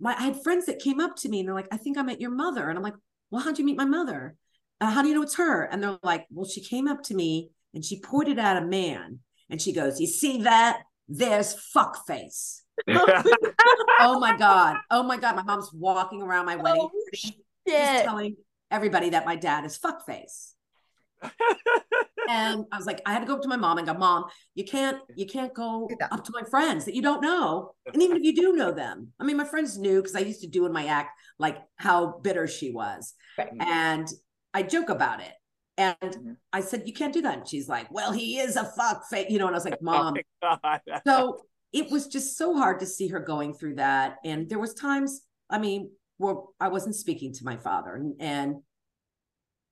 my 0.00 0.16
I 0.18 0.22
had 0.22 0.42
friends 0.42 0.66
that 0.66 0.80
came 0.80 0.98
up 0.98 1.14
to 1.18 1.28
me 1.28 1.38
and 1.38 1.46
they're 1.46 1.54
like, 1.54 1.68
I 1.70 1.76
think 1.76 1.98
I 1.98 2.02
met 2.02 2.20
your 2.20 2.32
mother. 2.32 2.68
And 2.68 2.76
I'm 2.76 2.82
like, 2.82 2.96
well, 3.30 3.42
how'd 3.42 3.58
you 3.58 3.64
meet 3.64 3.76
my 3.76 3.84
mother? 3.84 4.36
Uh, 4.80 4.90
how 4.90 5.02
do 5.02 5.08
you 5.08 5.14
know 5.14 5.22
it's 5.22 5.36
her? 5.36 5.64
And 5.64 5.82
they're 5.82 5.98
like, 6.02 6.26
well, 6.30 6.46
she 6.46 6.60
came 6.60 6.88
up 6.88 7.02
to 7.04 7.14
me 7.14 7.50
and 7.74 7.84
she 7.84 8.00
pointed 8.00 8.38
at 8.38 8.56
a 8.56 8.66
man 8.66 9.20
and 9.48 9.60
she 9.60 9.72
goes, 9.72 10.00
You 10.00 10.06
see 10.06 10.42
that? 10.42 10.82
There's 11.08 11.56
fuckface. 11.74 12.60
oh 12.88 14.18
my 14.20 14.36
God. 14.36 14.76
Oh 14.90 15.02
my 15.02 15.16
God. 15.16 15.36
My 15.36 15.42
mom's 15.42 15.70
walking 15.72 16.22
around 16.22 16.46
my 16.46 16.56
wedding. 16.56 16.88
Oh, 16.92 17.30
just 17.66 18.04
telling 18.04 18.36
everybody 18.70 19.10
that 19.10 19.26
my 19.26 19.36
dad 19.36 19.64
is 19.64 19.78
fuckface. 19.78 20.52
and 22.28 22.64
I 22.72 22.76
was 22.76 22.86
like, 22.86 23.00
I 23.06 23.12
had 23.12 23.20
to 23.20 23.26
go 23.26 23.34
up 23.34 23.42
to 23.42 23.48
my 23.48 23.56
mom 23.56 23.78
and 23.78 23.86
go, 23.86 23.94
Mom, 23.94 24.24
you 24.54 24.64
can't, 24.64 24.98
you 25.16 25.26
can't 25.26 25.52
go 25.54 25.88
up 26.10 26.24
to 26.24 26.32
my 26.32 26.42
friends 26.48 26.84
that 26.84 26.94
you 26.94 27.02
don't 27.02 27.22
know. 27.22 27.72
And 27.92 28.02
even 28.02 28.16
if 28.16 28.22
you 28.22 28.34
do 28.34 28.52
know 28.54 28.72
them, 28.72 29.08
I 29.18 29.24
mean, 29.24 29.36
my 29.36 29.44
friends 29.44 29.78
knew 29.78 30.00
because 30.00 30.16
I 30.16 30.20
used 30.20 30.40
to 30.42 30.46
do 30.48 30.66
in 30.66 30.72
my 30.72 30.86
act 30.86 31.10
like 31.38 31.58
how 31.76 32.18
bitter 32.22 32.46
she 32.46 32.70
was. 32.70 33.14
Right. 33.38 33.50
And 33.60 34.08
I 34.54 34.62
joke 34.62 34.88
about 34.88 35.20
it. 35.20 35.32
And 35.76 35.96
Mhm. 36.00 36.36
I 36.52 36.60
said, 36.60 36.82
You 36.86 36.92
can't 36.92 37.12
do 37.12 37.22
that. 37.22 37.38
And 37.38 37.48
she's 37.48 37.68
like, 37.68 37.90
Well, 37.90 38.12
he 38.12 38.38
is 38.38 38.56
a 38.56 38.64
fuck 38.64 39.02
fuckface, 39.10 39.30
you 39.30 39.38
know, 39.38 39.46
and 39.46 39.54
I 39.54 39.58
was 39.58 39.64
like, 39.64 39.80
Mom, 39.80 40.14
Oh 40.42 40.76
so 41.06 41.40
it 41.72 41.90
was 41.90 42.06
just 42.08 42.36
so 42.36 42.56
hard 42.56 42.80
to 42.80 42.86
see 42.86 43.08
her 43.08 43.20
going 43.20 43.54
through 43.54 43.76
that 43.76 44.16
and 44.24 44.48
there 44.48 44.58
was 44.58 44.74
times 44.74 45.22
i 45.48 45.58
mean 45.58 45.90
where 46.18 46.34
i 46.58 46.68
wasn't 46.68 46.94
speaking 46.94 47.32
to 47.32 47.44
my 47.44 47.56
father 47.56 47.94
and, 47.94 48.14
and 48.20 48.56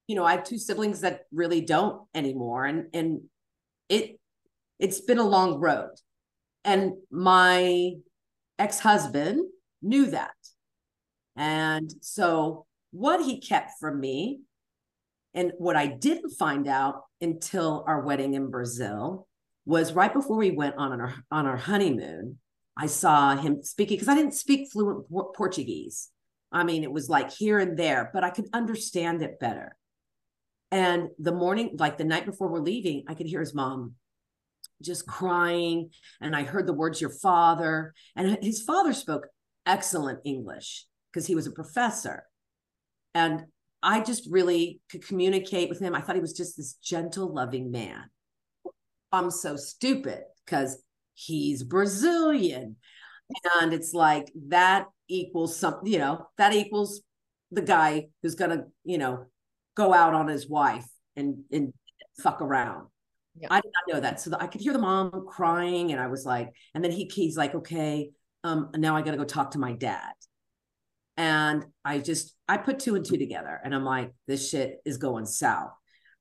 you 0.08 0.16
know 0.16 0.24
i 0.24 0.32
have 0.32 0.42
two 0.42 0.58
siblings 0.58 1.02
that 1.02 1.22
really 1.32 1.60
don't 1.60 2.02
anymore 2.14 2.64
and 2.64 2.86
and 2.92 3.20
it 3.88 4.18
it's 4.80 5.00
been 5.00 5.18
a 5.18 5.26
long 5.26 5.60
road 5.60 5.94
and 6.64 6.94
my 7.10 7.92
ex-husband 8.58 9.40
knew 9.80 10.06
that 10.06 10.34
and 11.36 11.92
so 12.00 12.66
what 12.90 13.24
he 13.24 13.40
kept 13.40 13.72
from 13.78 14.00
me 14.00 14.40
and 15.34 15.52
what 15.58 15.76
i 15.76 15.86
didn't 15.86 16.30
find 16.30 16.66
out 16.66 17.04
until 17.20 17.84
our 17.86 18.00
wedding 18.00 18.34
in 18.34 18.50
brazil 18.50 19.28
was 19.68 19.92
right 19.92 20.14
before 20.14 20.38
we 20.38 20.50
went 20.50 20.76
on 20.78 20.98
our 20.98 21.14
on 21.30 21.46
our 21.46 21.58
honeymoon. 21.58 22.38
I 22.76 22.86
saw 22.86 23.36
him 23.36 23.62
speaking 23.62 23.96
because 23.96 24.08
I 24.08 24.14
didn't 24.14 24.32
speak 24.32 24.70
fluent 24.72 25.06
Portuguese. 25.36 26.08
I 26.50 26.64
mean, 26.64 26.84
it 26.84 26.90
was 26.90 27.10
like 27.10 27.30
here 27.30 27.58
and 27.58 27.78
there, 27.78 28.10
but 28.14 28.24
I 28.24 28.30
could 28.30 28.48
understand 28.54 29.20
it 29.20 29.38
better. 29.38 29.76
And 30.70 31.08
the 31.18 31.32
morning, 31.32 31.76
like 31.78 31.96
the 31.98 32.04
night 32.04 32.26
before 32.26 32.48
we're 32.48 32.60
leaving, 32.60 33.04
I 33.08 33.14
could 33.14 33.26
hear 33.26 33.40
his 33.40 33.54
mom 33.54 33.94
just 34.82 35.06
crying, 35.06 35.90
and 36.20 36.36
I 36.36 36.44
heard 36.44 36.66
the 36.66 36.72
words 36.72 37.00
"your 37.00 37.10
father," 37.10 37.94
and 38.14 38.38
his 38.42 38.62
father 38.62 38.92
spoke 38.92 39.26
excellent 39.66 40.20
English 40.24 40.86
because 41.10 41.26
he 41.26 41.34
was 41.34 41.46
a 41.46 41.52
professor. 41.52 42.24
And 43.14 43.46
I 43.82 44.00
just 44.00 44.28
really 44.30 44.80
could 44.90 45.06
communicate 45.06 45.68
with 45.68 45.80
him. 45.80 45.94
I 45.94 46.00
thought 46.00 46.16
he 46.16 46.20
was 46.20 46.32
just 46.32 46.56
this 46.56 46.74
gentle, 46.74 47.32
loving 47.32 47.70
man. 47.70 48.10
I'm 49.10 49.30
so 49.30 49.56
stupid 49.56 50.22
because 50.44 50.82
he's 51.14 51.62
Brazilian. 51.62 52.76
And 53.60 53.72
it's 53.72 53.92
like 53.92 54.30
that 54.48 54.86
equals 55.08 55.56
something, 55.56 55.90
you 55.90 55.98
know, 55.98 56.26
that 56.38 56.54
equals 56.54 57.02
the 57.50 57.62
guy 57.62 58.08
who's 58.22 58.34
gonna, 58.34 58.64
you 58.84 58.98
know, 58.98 59.26
go 59.78 59.94
out 59.94 60.12
on 60.12 60.28
his 60.28 60.48
wife 60.48 60.86
and 61.16 61.38
and 61.50 61.72
fuck 62.20 62.42
around. 62.42 62.88
Yeah. 63.40 63.48
I 63.50 63.60
did 63.60 63.70
not 63.72 63.94
know 63.94 64.00
that. 64.00 64.20
So 64.20 64.30
the, 64.30 64.42
I 64.42 64.48
could 64.48 64.60
hear 64.60 64.72
the 64.72 64.80
mom 64.80 65.24
crying, 65.26 65.92
and 65.92 66.00
I 66.00 66.08
was 66.08 66.26
like, 66.26 66.50
and 66.74 66.84
then 66.84 66.90
he 66.90 67.10
he's 67.14 67.36
like, 67.38 67.54
okay, 67.54 68.10
um, 68.44 68.70
now 68.76 68.96
I 68.96 69.02
gotta 69.02 69.16
go 69.16 69.24
talk 69.24 69.52
to 69.52 69.58
my 69.58 69.72
dad. 69.72 70.12
And 71.16 71.64
I 71.84 71.98
just 71.98 72.34
I 72.48 72.58
put 72.58 72.80
two 72.80 72.96
and 72.96 73.04
two 73.06 73.16
together, 73.16 73.58
and 73.64 73.74
I'm 73.74 73.84
like, 73.84 74.12
this 74.26 74.50
shit 74.50 74.78
is 74.84 74.98
going 74.98 75.24
south. 75.26 75.70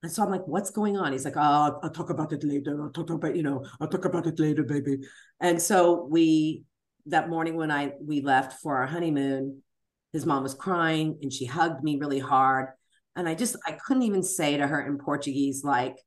And 0.04 0.12
so 0.12 0.24
I'm 0.24 0.30
like, 0.30 0.48
what's 0.48 0.70
going 0.70 0.96
on? 0.96 1.12
He's 1.12 1.26
like, 1.26 1.38
oh, 1.38 1.80
I'll 1.82 1.89
talk 1.89 2.12
about 2.12 2.32
it 2.32 2.43
later. 2.43 2.80
I'll 2.80 2.91
talk 2.91 3.10
about, 3.10 3.36
you 3.36 3.41
know, 3.41 3.65
I'll 3.82 3.88
talk 3.88 4.06
about 4.06 4.28
it 4.28 4.39
later, 4.39 4.63
baby. 4.63 5.00
And 5.39 5.60
so 5.60 6.08
we 6.10 6.63
that 7.08 7.30
morning 7.30 7.56
when 7.56 7.72
I 7.72 7.93
we 8.00 8.22
left 8.22 8.62
for 8.62 8.78
our 8.78 8.86
honeymoon, 8.86 9.63
his 10.13 10.26
mom 10.26 10.43
was 10.43 10.54
crying 10.54 11.17
and 11.22 11.34
she 11.34 11.46
hugged 11.46 11.84
me 11.84 11.98
really 11.98 12.20
hard. 12.20 12.70
And 13.17 13.27
I 13.27 13.36
just 13.36 13.58
I 13.65 13.73
couldn't 13.73 14.03
even 14.03 14.23
say 14.23 14.56
to 14.56 14.65
her 14.65 14.86
in 14.86 14.97
Portuguese, 14.97 15.63
like, 15.63 15.97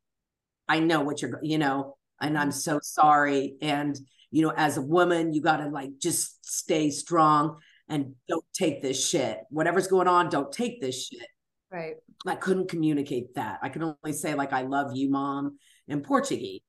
I 0.69 0.81
know 0.81 1.01
what 1.03 1.21
you're, 1.21 1.41
you 1.43 1.59
know, 1.59 1.97
and 2.23 2.39
I'm 2.39 2.53
so 2.53 2.79
sorry. 2.83 3.57
And, 3.61 3.99
you 4.31 4.43
know, 4.43 4.53
as 4.57 4.79
a 4.79 4.83
woman, 4.83 5.35
you 5.35 5.43
gotta 5.43 5.69
like 5.69 5.99
just 5.99 6.47
stay 6.47 6.91
strong 6.91 7.59
and 7.89 8.15
don't 8.29 8.45
take 8.55 8.81
this 8.81 9.07
shit. 9.07 9.41
Whatever's 9.51 9.89
going 9.89 10.07
on, 10.07 10.31
don't 10.31 10.53
take 10.53 10.81
this 10.81 11.09
shit. 11.09 11.27
Right. 11.71 11.97
I 12.27 12.37
couldn't 12.37 12.69
communicate 12.69 13.35
that. 13.35 13.59
I 13.63 13.69
could 13.69 13.83
only 13.83 14.13
say 14.13 14.35
like 14.35 14.53
I 14.53 14.63
love 14.63 14.95
you, 14.95 15.11
mom, 15.11 15.59
in 15.89 16.03
Portuguese. 16.03 16.63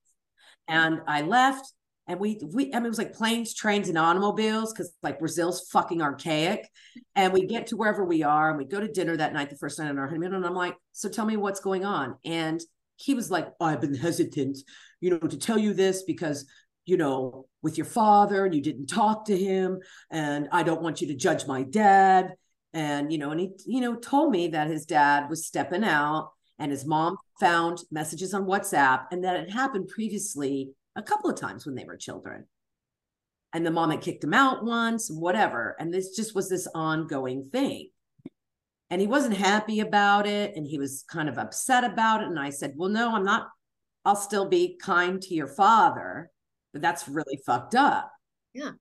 And 0.68 1.02
I 1.08 1.22
left 1.22 1.72
and 2.12 2.20
we 2.20 2.38
we 2.54 2.74
I 2.74 2.78
mean 2.78 2.88
it 2.88 2.90
was 2.90 2.98
like 2.98 3.14
planes, 3.14 3.54
trains, 3.54 3.88
and 3.88 3.98
automobiles 3.98 4.74
because 4.74 4.94
like 5.02 5.18
Brazil's 5.18 5.70
fucking 5.72 6.02
archaic. 6.02 6.70
And 7.16 7.32
we 7.32 7.46
get 7.46 7.68
to 7.68 7.78
wherever 7.78 8.04
we 8.04 8.22
are 8.22 8.50
and 8.50 8.58
we 8.58 8.66
go 8.66 8.82
to 8.82 8.88
dinner 8.90 9.16
that 9.16 9.32
night, 9.32 9.50
the 9.50 9.56
first 9.56 9.80
night 9.80 9.90
on 9.90 9.98
our 9.98 10.08
honeymoon. 10.08 10.34
And 10.34 10.46
I'm 10.46 10.54
like, 10.54 10.76
so 10.92 11.08
tell 11.08 11.26
me 11.26 11.38
what's 11.38 11.62
going 11.62 11.86
on. 11.86 12.18
And 12.26 12.60
he 12.98 13.14
was 13.14 13.32
like, 13.32 13.48
oh, 13.62 13.66
I've 13.66 13.80
been 13.80 13.96
hesitant, 13.96 14.58
you 15.00 15.12
know, 15.12 15.20
to 15.20 15.38
tell 15.38 15.58
you 15.58 15.74
this 15.74 16.04
because 16.04 16.46
you 16.86 16.98
know, 16.98 17.46
with 17.62 17.78
your 17.78 17.86
father 17.86 18.44
and 18.44 18.54
you 18.54 18.62
didn't 18.62 18.88
talk 18.88 19.26
to 19.26 19.38
him, 19.38 19.80
and 20.10 20.50
I 20.52 20.64
don't 20.64 20.82
want 20.82 21.00
you 21.00 21.08
to 21.08 21.16
judge 21.16 21.48
my 21.48 21.64
dad 21.64 22.34
and 22.74 23.12
you 23.12 23.18
know 23.18 23.32
and 23.32 23.40
he 23.40 23.52
you 23.66 23.82
know 23.82 23.96
told 23.96 24.32
me 24.32 24.48
that 24.48 24.68
his 24.68 24.86
dad 24.86 25.30
was 25.30 25.46
stepping 25.46 25.84
out 25.84 26.32
and 26.58 26.72
his 26.72 26.86
mom 26.86 27.18
found 27.40 27.82
messages 27.92 28.34
on 28.34 28.46
whatsapp 28.46 29.06
and 29.12 29.26
that 29.26 29.36
it 29.36 29.52
happened 29.52 29.90
previously 29.90 30.72
a 30.96 31.02
couple 31.02 31.30
of 31.30 31.40
times 31.40 31.66
when 31.66 31.76
they 31.76 31.86
were 31.86 31.98
children. 31.98 32.46
And 33.54 33.66
the 33.66 33.72
mom 33.72 33.92
had 33.92 34.02
kicked 34.02 34.24
him 34.24 34.34
out 34.34 34.64
once 34.64 35.10
whatever. 35.10 35.76
And 35.80 35.94
this 35.94 36.16
just 36.16 36.34
was 36.34 36.50
this 36.50 36.68
ongoing 36.74 37.50
thing. 37.52 37.90
And 38.90 39.00
he 39.00 39.08
wasn't 39.08 39.38
happy 39.38 39.80
about 39.80 40.28
it 40.28 40.56
and 40.56 40.68
he 40.68 40.78
was 40.78 41.04
kind 41.10 41.30
of 41.30 41.38
upset 41.38 41.84
about 41.84 42.22
it. 42.22 42.28
And 42.28 42.40
i 42.40 42.50
said 42.50 42.74
well 42.76 42.90
no 42.90 43.16
i'm 43.16 43.24
not 43.24 43.48
i'll 44.04 44.16
still 44.16 44.50
be 44.50 44.78
kind 44.82 45.22
to 45.22 45.34
your 45.34 45.48
father 45.48 46.30
but 46.74 46.82
that's 46.82 47.08
really 47.08 47.40
fucked 47.46 47.76
up. 47.76 48.12
Yeah. 48.54 48.72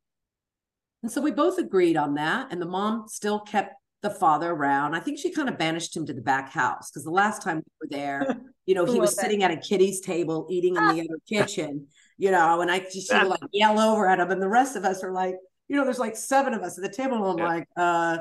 and 1.03 1.11
so 1.11 1.21
we 1.21 1.31
both 1.31 1.59
agreed 1.59 1.97
on 1.97 2.15
that 2.15 2.49
and 2.51 2.61
the 2.61 2.67
mom 2.67 3.07
still 3.09 3.41
kept 3.41 3.75
the 4.03 4.11
father 4.11 4.51
around. 4.51 4.95
I 4.95 5.01
think 5.01 5.19
she 5.19 5.31
kind 5.31 5.49
of 5.49 5.59
banished 5.59 5.97
him 5.97 6.07
to 6.07 6.15
the 6.15 6.23
back 6.23 6.51
house 6.51 6.91
because 6.91 7.05
the 7.05 7.11
last 7.11 7.43
time 7.43 7.57
we 7.59 7.63
were 7.81 7.89
there, 7.91 8.37
you 8.67 8.75
know, 8.75 8.85
he 8.85 8.99
was 8.99 9.19
sitting 9.19 9.43
at 9.43 9.51
a 9.51 9.57
kiddie's 9.57 10.01
table 10.01 10.47
eating 10.51 10.77
in 10.77 10.89
the 10.89 11.01
other 11.01 11.19
kitchen, 11.29 11.87
you 12.21 12.31
know, 12.31 12.61
and 12.61 12.71
I 12.71 12.81
just 12.81 13.09
she 13.09 13.15
would 13.17 13.29
like 13.29 13.41
yell 13.51 13.81
over 13.81 14.07
at 14.07 14.21
him, 14.21 14.31
and 14.31 14.43
the 14.43 14.49
rest 14.49 14.77
of 14.77 14.85
us 14.85 15.03
are 15.03 15.11
like, 15.11 15.37
you 15.69 15.77
know, 15.77 15.85
there's 15.85 15.99
like 15.99 16.17
seven 16.17 16.53
of 16.53 16.61
us 16.63 16.77
at 16.77 16.83
the 16.85 16.95
table, 16.95 17.17
and 17.17 17.25
I'm 17.25 17.39
Yeah. 17.39 17.55
like, 17.57 17.69
uh, 17.79 18.19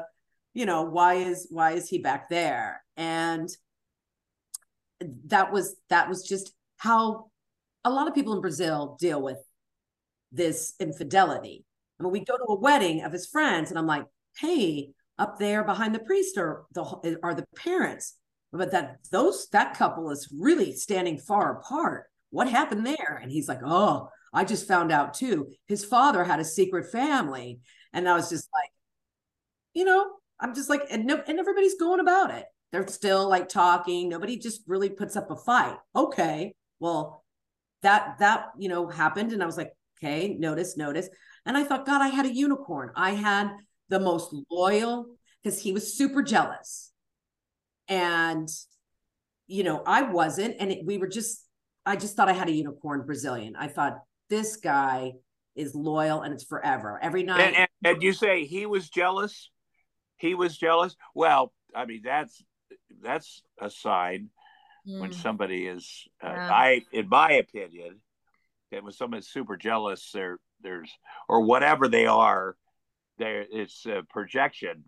you 0.54 0.66
know, 0.66 0.84
why 0.84 1.16
is 1.16 1.48
why 1.52 1.72
is 1.74 1.90
he 1.90 1.98
back 2.00 2.30
there? 2.30 2.82
And 2.96 3.50
that 5.26 5.52
was 5.52 5.76
that 5.90 6.08
was 6.08 6.24
just 6.24 6.54
how 6.78 7.30
a 7.84 7.90
lot 7.90 8.08
of 8.08 8.16
people 8.16 8.34
in 8.34 8.42
Brazil 8.42 8.96
deal 9.02 9.22
with 9.22 9.40
this 10.32 10.76
infidelity. 10.80 11.66
I 12.00 12.04
mean, 12.04 12.14
we 12.14 12.22
go 12.22 12.38
to 12.38 12.44
a 12.44 12.60
wedding 12.60 13.02
of 13.04 13.12
his 13.12 13.28
friends, 13.28 13.70
and 13.70 13.78
I'm 13.78 13.88
like, 13.88 14.06
hey, 14.40 14.92
up 15.18 15.40
there 15.40 15.66
behind 15.66 15.94
the 15.94 16.00
priest 16.00 16.38
are 16.38 16.64
the 16.74 17.20
are 17.22 17.34
the 17.36 17.46
parents, 17.58 18.16
but 18.54 18.72
that 18.72 19.00
those 19.12 19.50
that 19.50 19.76
couple 19.76 20.10
is 20.10 20.34
really 20.34 20.74
standing 20.74 21.18
far 21.18 21.58
apart. 21.60 22.09
What 22.32 22.50
happened 22.50 22.86
there? 22.86 23.20
And 23.22 23.32
he's 23.32 23.48
like, 23.48 23.62
oh, 23.66 24.10
I 24.34 24.46
just 24.46 24.68
found 24.68 24.92
out 24.92 25.14
too. 25.14 25.52
His 25.68 25.84
father 25.84 26.24
had 26.24 26.40
a 26.40 26.46
secret 26.46 26.92
family, 26.92 27.60
and 27.94 28.08
I 28.08 28.14
was 28.14 28.30
just 28.30 28.48
like, 28.54 28.70
you 29.74 29.86
know, 29.86 30.06
I'm 30.40 30.54
just 30.54 30.70
like, 30.70 30.84
and 30.92 31.06
no, 31.06 31.22
and 31.28 31.40
everybody's 31.40 31.80
going 31.80 32.00
about 32.00 32.32
it. 32.32 32.46
They're 32.72 32.88
still 32.88 33.28
like 33.28 33.50
talking. 33.50 34.10
Nobody 34.10 34.38
just 34.38 34.62
really 34.68 34.90
puts 34.90 35.16
up 35.16 35.32
a 35.32 35.36
fight. 35.36 35.78
Okay, 35.96 36.54
well, 36.80 37.24
that 37.82 38.20
that 38.20 38.48
you 38.58 38.70
know 38.70 38.88
happened, 38.88 39.34
and 39.34 39.42
I 39.42 39.46
was 39.46 39.58
like, 39.58 39.72
okay, 39.98 40.36
notice, 40.38 40.78
notice. 40.78 41.10
And 41.46 41.58
I 41.58 41.64
thought, 41.64 41.86
God, 41.86 42.02
I 42.02 42.10
had 42.10 42.26
a 42.26 42.34
unicorn. 42.34 42.92
I 42.96 43.12
had 43.12 43.52
the 43.90 44.00
most 44.00 44.36
loyal 44.52 45.08
because 45.42 45.60
he 45.60 45.72
was 45.72 45.98
super 45.98 46.22
jealous, 46.22 46.92
and 47.88 48.48
you 49.48 49.64
know, 49.64 49.82
I 49.86 50.04
wasn't, 50.04 50.58
and 50.60 50.72
it, 50.72 50.86
we 50.86 51.00
were 51.00 51.08
just. 51.08 51.46
I 51.90 51.96
just 51.96 52.16
thought 52.16 52.30
I 52.30 52.34
had 52.34 52.48
a 52.48 52.52
unicorn 52.52 53.02
Brazilian. 53.02 53.56
I 53.56 53.68
thought 53.68 54.04
this 54.30 54.58
guy 54.58 55.14
is 55.56 55.74
loyal 55.74 56.22
and 56.22 56.32
it's 56.32 56.44
forever. 56.44 57.00
Every 57.02 57.24
night, 57.24 57.42
And, 57.42 57.56
and, 57.56 57.70
and 57.84 58.04
you 58.04 58.14
say 58.14 58.46
he 58.46 58.68
was 58.68 58.90
jealous? 58.90 59.50
He 60.18 60.36
was 60.36 60.56
jealous? 60.56 60.96
Well, 61.16 61.52
I 61.74 61.86
mean, 61.86 62.02
that's 62.04 62.44
that's 63.02 63.42
a 63.60 63.72
sign 63.72 64.30
when 64.86 65.10
Mm. 65.10 65.16
somebody 65.16 65.66
is, 65.66 66.08
uh, 66.24 66.28
Yeah. 66.30 66.54
I, 66.54 66.86
in 66.92 67.10
my 67.10 67.32
opinion, 67.32 68.02
that 68.72 68.84
when 68.84 68.94
someone's 68.94 69.28
super 69.28 69.58
jealous, 69.58 70.12
there, 70.12 70.38
there's, 70.62 70.92
or 71.28 71.42
whatever 71.42 71.88
they 71.88 72.06
are, 72.06 72.56
there, 73.18 73.46
it's 73.50 73.86
a 73.88 74.04
projection, 74.04 74.84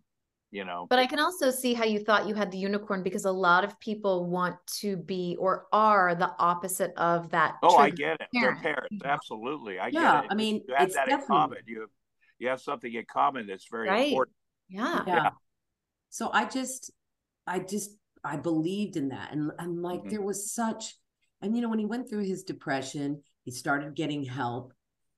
you 0.52 0.66
know. 0.66 0.88
But 0.90 1.00
I 1.00 1.08
can 1.08 1.20
also 1.20 1.52
see 1.52 1.74
how 1.74 1.86
you 1.86 2.00
thought 2.00 2.28
you 2.28 2.36
had 2.36 2.52
the 2.52 2.58
unicorn 2.58 3.02
because 3.04 3.26
a 3.26 3.32
lot 3.32 3.64
of 3.64 3.80
people 3.80 4.26
want 4.26 4.56
to 4.82 4.98
be 4.98 5.38
or 5.40 5.68
are 5.72 6.16
the 6.16 6.32
opposite 6.38 6.94
of 6.98 7.30
that. 7.32 7.56
Oh, 7.64 7.78
I 7.78 7.90
get 7.90 8.20
it. 8.20 8.28
parent, 8.36 8.62
They're 8.62 8.74
parents, 8.74 8.96
absolutely. 9.06 9.80
I 9.80 9.90
Yeah, 9.92 10.12
get 10.12 10.26
it. 10.26 10.32
I 10.32 10.36
mean, 10.36 10.62
you 10.68 10.76
have 10.76 10.88
it's 10.88 10.96
that 10.96 11.10
in 11.10 11.22
common. 11.26 11.60
You 11.66 11.82
have, 11.82 11.90
you 12.40 12.48
have 12.50 12.62
something 12.62 12.94
in 12.94 13.06
common 13.06 13.48
that's 13.48 13.68
very 13.70 13.88
Right. 13.90 14.12
important. 14.12 14.36
Yeah. 14.70 15.04
yeah. 15.06 15.30
So 16.10 16.30
I 16.34 16.46
just, 16.46 16.92
I 17.48 17.60
just, 17.60 17.92
I 18.24 18.38
believed 18.38 18.98
in 18.98 19.10
that, 19.10 19.32
and 19.32 19.52
i'm 19.58 19.82
like 19.82 20.04
Mhm. 20.04 20.10
there 20.12 20.22
was 20.22 20.52
such, 20.52 20.96
and 21.42 21.56
you 21.56 21.62
know 21.62 21.70
when 21.70 21.80
he 21.80 21.86
went 21.86 22.10
through 22.10 22.26
his 22.26 22.44
depression, 22.44 23.24
he 23.46 23.52
started 23.52 23.96
getting 23.96 24.24
help, 24.24 24.74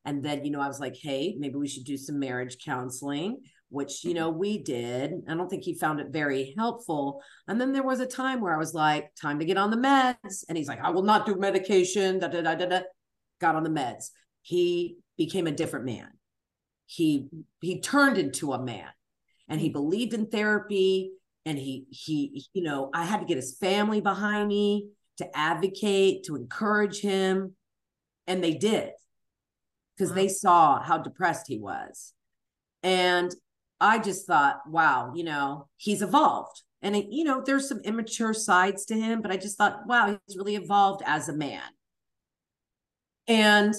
and 0.05 0.23
then 0.23 0.45
you 0.45 0.51
know 0.51 0.61
I 0.61 0.67
was 0.67 0.79
like, 0.79 0.95
hey, 0.95 1.35
maybe 1.37 1.55
we 1.55 1.67
should 1.67 1.83
do 1.83 1.97
some 1.97 2.19
marriage 2.19 2.57
counseling, 2.63 3.41
which 3.73 4.03
you 4.03 4.13
know 4.13 4.29
we 4.29 4.57
did. 4.59 5.11
I 5.27 5.33
don't 5.35 5.49
think 5.49 5.63
he 5.63 5.73
found 5.73 5.99
it 5.99 6.07
very 6.11 6.53
helpful, 6.57 7.21
and 7.47 7.59
then 7.59 7.73
there 7.73 7.83
was 7.83 7.99
a 7.99 8.05
time 8.05 8.39
where 8.39 8.53
I 8.53 8.57
was 8.57 8.73
like, 8.73 9.11
time 9.19 9.39
to 9.39 9.45
get 9.45 9.57
on 9.57 9.71
the 9.71 9.77
meds, 9.77 10.43
and 10.47 10.57
he's 10.57 10.67
like, 10.67 10.81
I 10.81 10.91
will 10.91 11.03
not 11.03 11.25
do 11.25 11.35
medication. 11.35 12.19
Da 12.19 12.27
da 12.27 12.41
da 12.41 12.55
da 12.55 12.65
da. 12.67 12.79
Got 13.41 13.55
on 13.55 13.63
the 13.63 13.69
meds. 13.69 14.11
He 14.41 14.97
became 15.17 15.47
a 15.47 15.51
different 15.51 15.85
man. 15.85 16.09
He 16.85 17.27
he 17.61 17.81
turned 17.81 18.17
into 18.17 18.53
a 18.53 18.63
man 18.63 18.89
and 19.47 19.59
he 19.59 19.69
believed 19.69 20.13
in 20.13 20.27
therapy 20.27 21.11
and 21.45 21.57
he 21.57 21.85
he 21.89 22.45
you 22.53 22.63
know 22.63 22.89
i 22.93 23.03
had 23.05 23.19
to 23.19 23.25
get 23.25 23.35
his 23.37 23.57
family 23.57 23.99
behind 24.01 24.47
me 24.47 24.89
to 25.17 25.37
advocate 25.37 26.23
to 26.25 26.35
encourage 26.35 26.99
him 27.01 27.55
and 28.27 28.43
they 28.43 28.53
did 28.53 28.91
because 29.95 30.09
Wow. 30.09 30.15
they 30.15 30.27
saw 30.27 30.81
how 30.81 30.97
depressed 30.97 31.47
he 31.47 31.57
was 31.57 32.13
and 32.83 33.33
i 33.83 33.99
just 33.99 34.25
thought 34.25 34.61
wow 34.67 35.11
you 35.13 35.23
know 35.23 35.67
he's 35.77 36.01
evolved. 36.01 36.61
And 36.81 36.95
it, 36.97 37.07
you 37.11 37.23
know 37.23 37.41
there's 37.45 37.67
some 37.69 37.79
immature 37.81 38.33
sides 38.33 38.85
to 38.85 38.95
him 38.95 39.21
but 39.21 39.31
i 39.31 39.37
just 39.37 39.57
thought 39.57 39.85
wow 39.85 40.17
he's 40.25 40.37
really 40.37 40.55
evolved 40.55 41.03
as 41.05 41.29
a 41.29 41.33
man. 41.33 41.61
And 43.27 43.73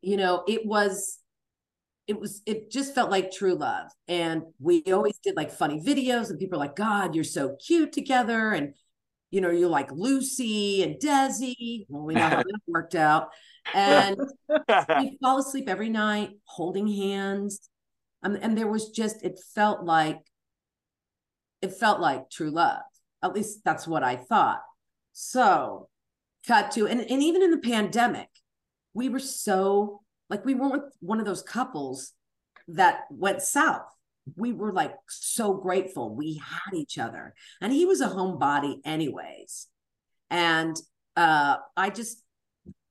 you 0.00 0.16
know 0.16 0.42
it 0.48 0.66
was 0.66 1.18
it 2.08 2.18
was 2.18 2.42
it 2.46 2.70
just 2.70 2.94
felt 2.94 3.10
like 3.10 3.30
true 3.30 3.54
love. 3.54 3.90
And 4.08 4.42
we 4.60 4.82
always 4.92 5.18
did 5.18 5.36
like 5.36 5.52
funny 5.52 5.80
videos 5.80 6.30
and 6.30 6.38
people 6.38 6.56
are 6.56 6.66
like 6.66 6.76
god 6.76 7.14
you're 7.14 7.24
so 7.24 7.56
cute 7.64 7.92
together. 7.92 8.52
And 8.52 8.74
you 9.30 9.40
know 9.40 9.50
you're 9.50 9.68
like 9.68 9.90
lucy 9.92 10.82
and 10.82 11.00
desi. 11.00 11.86
Well 11.88 12.04
we 12.04 12.14
know 12.14 12.28
how 12.28 12.36
that 12.36 12.60
worked 12.66 12.96
out. 12.96 13.28
And 13.74 14.16
we 14.98 15.18
fall 15.22 15.38
asleep 15.38 15.68
every 15.68 15.88
night 15.88 16.30
holding 16.46 16.88
hands 16.88 17.70
um, 18.22 18.38
and 18.40 18.56
there 18.56 18.68
was 18.68 18.90
just 18.90 19.24
it 19.24 19.40
felt 19.54 19.84
like 19.84 20.20
it 21.60 21.72
felt 21.72 22.00
like 22.00 22.28
true 22.30 22.50
love. 22.50 22.82
At 23.22 23.34
least 23.34 23.60
that's 23.64 23.86
what 23.86 24.02
I 24.02 24.16
thought. 24.16 24.60
So, 25.12 25.88
cut 26.46 26.72
to, 26.72 26.88
and, 26.88 27.00
and 27.00 27.22
even 27.22 27.42
in 27.42 27.52
the 27.52 27.58
pandemic, 27.58 28.28
we 28.94 29.08
were 29.08 29.20
so 29.20 30.00
like, 30.28 30.44
we 30.44 30.54
weren't 30.54 30.84
one 31.00 31.20
of 31.20 31.26
those 31.26 31.42
couples 31.42 32.12
that 32.68 33.00
went 33.10 33.42
south. 33.42 33.82
We 34.36 34.52
were 34.52 34.72
like 34.72 34.94
so 35.08 35.54
grateful 35.54 36.14
we 36.14 36.40
had 36.42 36.74
each 36.74 36.98
other. 36.98 37.34
And 37.60 37.72
he 37.72 37.86
was 37.86 38.00
a 38.00 38.08
homebody, 38.08 38.76
anyways. 38.84 39.68
And 40.30 40.74
uh, 41.16 41.56
I 41.76 41.90
just, 41.90 42.22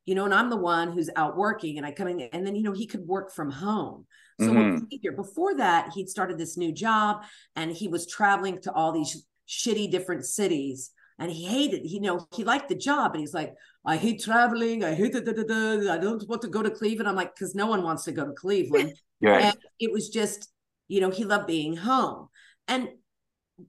you 0.06 0.14
know, 0.14 0.26
and 0.26 0.34
I'm 0.34 0.50
the 0.50 0.58
one 0.58 0.92
who's 0.92 1.10
out 1.16 1.36
working 1.36 1.78
and 1.78 1.86
I 1.86 1.92
come 1.92 2.08
in 2.08 2.22
and 2.22 2.46
then, 2.46 2.56
you 2.56 2.64
know, 2.64 2.74
he 2.74 2.86
could 2.86 3.08
work 3.08 3.34
from 3.34 3.50
home. 3.50 4.06
So 4.40 4.54
Mhm. 4.54 4.88
here 4.90 5.12
before 5.12 5.56
that, 5.56 5.94
he'd 5.94 6.10
started 6.10 6.38
this 6.38 6.58
new 6.58 6.72
job 6.72 7.24
and 7.56 7.72
he 7.72 7.88
was 7.88 8.08
traveling 8.08 8.62
to 8.62 8.72
all 8.74 8.92
these 8.92 9.26
shitty 9.48 9.92
different 9.92 10.26
cities. 10.26 10.92
And 11.20 11.32
he 11.32 11.46
hated, 11.46 11.90
you 11.90 12.00
know, 12.02 12.26
he 12.36 12.44
liked 12.44 12.68
the 12.70 12.76
job, 12.76 13.12
and 13.14 13.20
he's 13.20 13.34
like, 13.34 13.54
I 13.86 13.98
hate 13.98 14.24
traveling. 14.24 14.84
I 14.84 14.96
hate 14.96 15.14
it. 15.14 15.26
da, 15.26 15.34
da, 15.34 15.44
da. 15.44 15.94
I 15.94 15.98
don't 16.00 16.28
want 16.28 16.42
to 16.42 16.48
go 16.48 16.64
to 16.64 16.72
Cleveland. 16.72 17.08
I'm 17.08 17.16
like, 17.16 17.36
because 17.36 17.54
no 17.54 17.68
one 17.68 17.84
wants 17.84 18.06
to 18.06 18.12
go 18.12 18.26
to 18.26 18.34
Cleveland. 18.34 18.94
Right. 19.24 19.44
And 19.44 19.56
it 19.80 19.92
was 19.92 20.10
just, 20.10 20.50
you 20.88 21.00
know, 21.00 21.12
he 21.12 21.26
loved 21.26 21.46
being 21.46 21.76
home. 21.78 22.30
And 22.68 22.90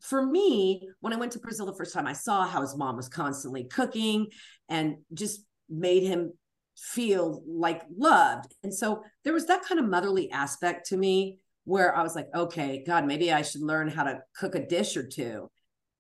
for 0.01 0.25
me, 0.25 0.89
when 1.01 1.13
I 1.13 1.17
went 1.17 1.33
to 1.33 1.41
Brazil 1.41 1.67
the 1.67 1.75
first 1.75 1.93
time, 1.93 2.07
I 2.07 2.15
saw 2.15 2.47
how 2.47 2.63
his 2.63 2.75
mom 2.75 2.97
was 2.97 3.11
constantly 3.11 3.65
cooking 3.65 4.29
and 4.71 4.97
just 5.13 5.45
made 5.69 6.05
him 6.05 6.33
feel 6.77 7.43
like 7.47 7.83
loved. 7.97 8.55
And 8.63 8.73
so 8.75 9.03
there 9.25 9.33
was 9.33 9.47
that 9.47 9.63
kind 9.65 9.79
of 9.81 9.87
motherly 9.89 10.31
aspect 10.31 10.89
to 10.89 10.97
me 10.97 11.39
where 11.65 11.95
I 11.97 12.03
was 12.03 12.15
like, 12.17 12.29
okay, 12.35 12.83
God, 12.87 13.07
maybe 13.07 13.33
I 13.33 13.43
should 13.43 13.63
learn 13.63 13.89
how 13.89 14.05
to 14.05 14.21
cook 14.37 14.55
a 14.55 14.67
dish 14.67 14.97
or 14.97 15.07
two. 15.07 15.49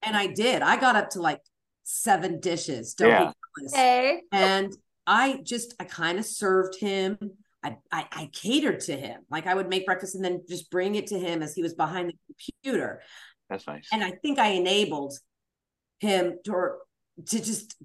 And 0.02 0.16
I 0.16 0.26
did. 0.26 0.62
I 0.62 0.76
got 0.76 0.96
up 0.96 1.10
to 1.10 1.20
like 1.20 1.40
seven 1.84 2.40
dishes. 2.40 2.94
Don't 2.94 3.10
Yeah. 3.10 3.18
be 3.26 3.32
jealous 3.60 3.74
Hey. 3.74 4.22
and 4.32 4.72
I 5.06 5.40
just 5.44 5.74
I 5.78 5.84
kind 5.84 6.18
of 6.18 6.24
served 6.24 6.78
him. 6.80 7.16
I, 7.62 7.76
I 7.92 8.06
I 8.12 8.30
catered 8.32 8.80
to 8.80 8.96
him. 8.96 9.20
Like 9.30 9.46
I 9.46 9.54
would 9.54 9.68
make 9.68 9.86
breakfast 9.86 10.14
and 10.16 10.24
then 10.24 10.42
just 10.48 10.70
bring 10.70 10.96
it 10.96 11.08
to 11.08 11.18
him 11.18 11.42
as 11.42 11.54
he 11.54 11.62
was 11.62 11.74
behind 11.74 12.08
the 12.10 12.34
computer. 12.62 13.02
That's 13.48 13.66
nice. 13.66 13.86
And 13.92 14.02
I 14.02 14.12
think 14.22 14.38
I 14.40 14.48
enabled 14.48 15.14
him 16.00 16.38
to 16.44 16.70
to 17.26 17.40
just 17.40 17.76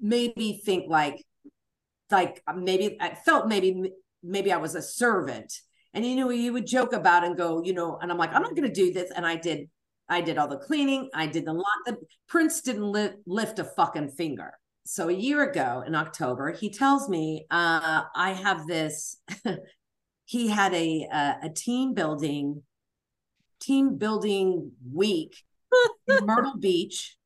maybe 0.00 0.60
think 0.64 0.88
like 0.88 1.24
like 2.12 2.42
uh, 2.46 2.52
maybe 2.52 2.96
I 3.00 3.14
felt 3.14 3.48
maybe 3.48 3.92
maybe 4.22 4.52
I 4.52 4.58
was 4.58 4.74
a 4.74 4.82
servant. 4.82 5.52
And 5.94 6.06
you 6.06 6.16
know, 6.16 6.28
he 6.28 6.50
would 6.50 6.66
joke 6.66 6.92
about 6.94 7.24
and 7.24 7.36
go, 7.36 7.62
you 7.62 7.74
know, 7.74 7.98
and 8.00 8.10
I'm 8.10 8.18
like, 8.18 8.34
I'm 8.34 8.42
not 8.42 8.54
gonna 8.54 8.72
do 8.72 8.92
this. 8.92 9.10
And 9.10 9.26
I 9.26 9.36
did 9.36 9.68
I 10.08 10.20
did 10.20 10.38
all 10.38 10.48
the 10.48 10.58
cleaning, 10.58 11.10
I 11.14 11.26
did 11.26 11.46
the 11.46 11.52
lot. 11.52 11.66
The 11.86 11.96
Prince 12.28 12.60
didn't 12.60 12.90
li- 12.90 13.16
lift 13.26 13.58
a 13.58 13.64
fucking 13.64 14.10
finger 14.10 14.52
so 14.84 15.08
a 15.08 15.12
year 15.12 15.48
ago 15.48 15.84
in 15.86 15.94
October, 15.94 16.52
he 16.52 16.70
tells 16.70 17.08
me 17.08 17.46
uh, 17.50 18.02
I 18.14 18.32
have 18.32 18.66
this. 18.66 19.16
he 20.24 20.48
had 20.48 20.74
a, 20.74 21.08
a 21.12 21.36
a 21.44 21.48
team 21.50 21.94
building 21.94 22.62
team 23.60 23.96
building 23.96 24.72
week 24.92 25.36
in 26.08 26.18
Myrtle 26.26 26.56
Beach, 26.58 27.16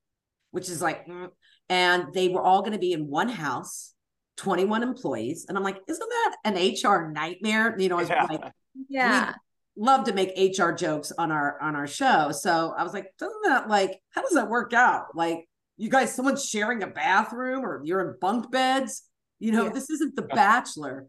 which 0.50 0.68
is 0.68 0.82
like, 0.82 1.06
mm, 1.06 1.28
and 1.68 2.12
they 2.12 2.28
were 2.28 2.42
all 2.42 2.60
going 2.60 2.72
to 2.72 2.78
be 2.78 2.92
in 2.92 3.08
one 3.08 3.30
house, 3.30 3.94
twenty 4.36 4.64
one 4.64 4.82
employees, 4.82 5.46
and 5.48 5.56
I'm 5.56 5.64
like, 5.64 5.80
isn't 5.88 6.08
that 6.08 6.36
an 6.44 6.54
HR 6.56 7.10
nightmare? 7.10 7.76
You 7.78 7.88
know, 7.88 7.96
I 7.96 8.00
was 8.00 8.08
Yeah. 8.08 8.26
like, 8.30 8.52
Yeah. 8.88 9.34
love 9.76 10.04
to 10.04 10.12
make 10.12 10.32
HR 10.36 10.72
jokes 10.72 11.12
on 11.18 11.30
our 11.32 11.60
on 11.60 11.76
our 11.76 11.86
show. 11.86 12.32
So 12.32 12.74
I 12.76 12.82
was 12.82 12.92
like, 12.94 13.12
doesn't 13.18 13.42
that 13.44 13.68
like 13.68 14.00
how 14.10 14.22
does 14.22 14.32
that 14.32 14.48
work 14.48 14.72
out? 14.72 15.14
Like 15.14 15.48
you 15.76 15.90
guys, 15.90 16.14
someone's 16.14 16.44
sharing 16.48 16.82
a 16.82 16.86
bathroom 16.86 17.64
or 17.64 17.82
you're 17.84 18.00
in 18.12 18.16
bunk 18.20 18.50
beds. 18.50 19.02
You 19.38 19.52
know, 19.52 19.64
Yeah. 19.64 19.72
this 19.72 19.90
isn't 19.90 20.16
the 20.16 20.22
bachelor. 20.22 21.06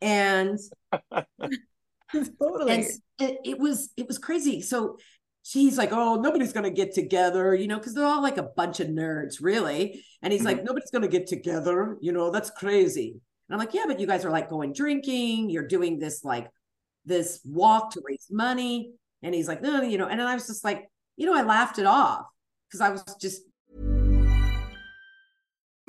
And 0.00 0.58
totally. 2.40 2.72
and 2.72 2.84
it, 3.18 3.38
it 3.44 3.58
was 3.58 3.90
it 3.96 4.06
was 4.06 4.18
crazy. 4.18 4.60
So 4.62 4.98
she's 5.46 5.78
like, 5.78 5.92
oh, 5.92 6.16
nobody's 6.16 6.52
gonna 6.52 6.70
get 6.70 6.92
together, 6.92 7.54
you 7.54 7.68
know, 7.68 7.78
because 7.78 7.94
they're 7.94 8.04
all 8.04 8.20
like 8.20 8.36
a 8.36 8.42
bunch 8.42 8.80
of 8.80 8.88
nerds, 8.88 9.36
really. 9.40 10.02
And 10.20 10.32
he's 10.32 10.44
like, 10.44 10.56
mm-hmm. 10.56 10.66
nobody's 10.66 10.90
gonna 10.90 11.06
get 11.06 11.28
together, 11.28 11.96
you 12.00 12.10
know, 12.10 12.32
that's 12.32 12.50
crazy. 12.50 13.20
And 13.48 13.54
I'm 13.54 13.58
like, 13.60 13.72
yeah, 13.72 13.84
but 13.86 14.00
you 14.00 14.08
guys 14.08 14.24
are 14.24 14.30
like 14.30 14.50
going 14.50 14.72
drinking, 14.72 15.50
you're 15.50 15.68
doing 15.68 16.00
this 16.00 16.24
like 16.24 16.50
this 17.04 17.40
walk 17.44 17.92
to 17.92 18.02
raise 18.04 18.26
money. 18.28 18.94
And 19.22 19.34
he's 19.36 19.46
like, 19.46 19.62
no, 19.62 19.82
you 19.82 19.98
know, 19.98 20.08
and 20.08 20.18
then 20.18 20.26
I 20.26 20.34
was 20.34 20.48
just 20.48 20.64
like, 20.64 20.90
you 21.16 21.26
know, 21.26 21.34
I 21.34 21.42
laughed 21.42 21.78
it 21.78 21.86
off 21.86 22.26
because 22.68 22.80
I 22.80 22.90
was 22.90 23.04
just 23.20 23.42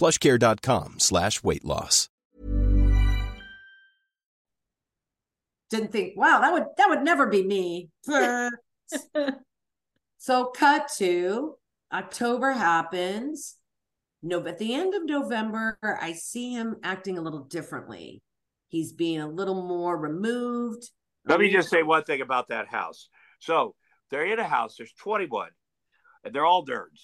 plushcare.com 0.00 0.98
slash 0.98 1.42
weight 1.42 1.64
loss. 1.64 2.08
didn't 5.70 5.92
think, 5.92 6.16
wow, 6.16 6.40
that 6.40 6.52
would 6.52 6.64
that 6.76 6.88
would 6.88 7.02
never 7.02 7.26
be 7.26 7.42
me. 7.42 7.88
so 10.18 10.46
cut 10.46 10.90
to 10.98 11.54
October 11.92 12.52
happens. 12.52 13.56
No, 14.22 14.40
but 14.40 14.52
at 14.52 14.58
the 14.58 14.74
end 14.74 14.94
of 14.94 15.04
November, 15.06 15.78
I 15.82 16.12
see 16.12 16.52
him 16.52 16.76
acting 16.82 17.16
a 17.16 17.22
little 17.22 17.44
differently. 17.44 18.22
He's 18.68 18.92
being 18.92 19.20
a 19.20 19.28
little 19.28 19.66
more 19.66 19.96
removed. 19.96 20.90
Let 21.24 21.40
me 21.40 21.50
just 21.50 21.70
say 21.70 21.82
one 21.82 22.04
thing 22.04 22.20
about 22.20 22.48
that 22.48 22.68
house. 22.68 23.08
So 23.38 23.74
they're 24.10 24.26
in 24.26 24.38
a 24.38 24.44
house, 24.44 24.76
there's 24.76 24.92
21, 24.92 25.48
and 26.24 26.34
they're 26.34 26.44
all 26.44 26.66
nerds. 26.66 27.00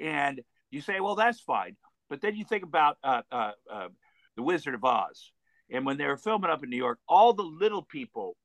And 0.00 0.40
you 0.70 0.80
say, 0.80 1.00
well, 1.00 1.16
that's 1.16 1.40
fine. 1.40 1.76
But 2.14 2.20
then 2.20 2.36
you 2.36 2.44
think 2.44 2.62
about 2.62 2.96
uh, 3.02 3.22
uh, 3.32 3.50
uh, 3.68 3.88
The 4.36 4.42
Wizard 4.44 4.74
of 4.76 4.84
Oz. 4.84 5.32
And 5.68 5.84
when 5.84 5.96
they 5.96 6.06
were 6.06 6.16
filming 6.16 6.48
up 6.48 6.62
in 6.62 6.70
New 6.70 6.76
York, 6.76 7.00
all 7.08 7.32
the 7.32 7.42
little 7.42 7.82
people 7.82 8.36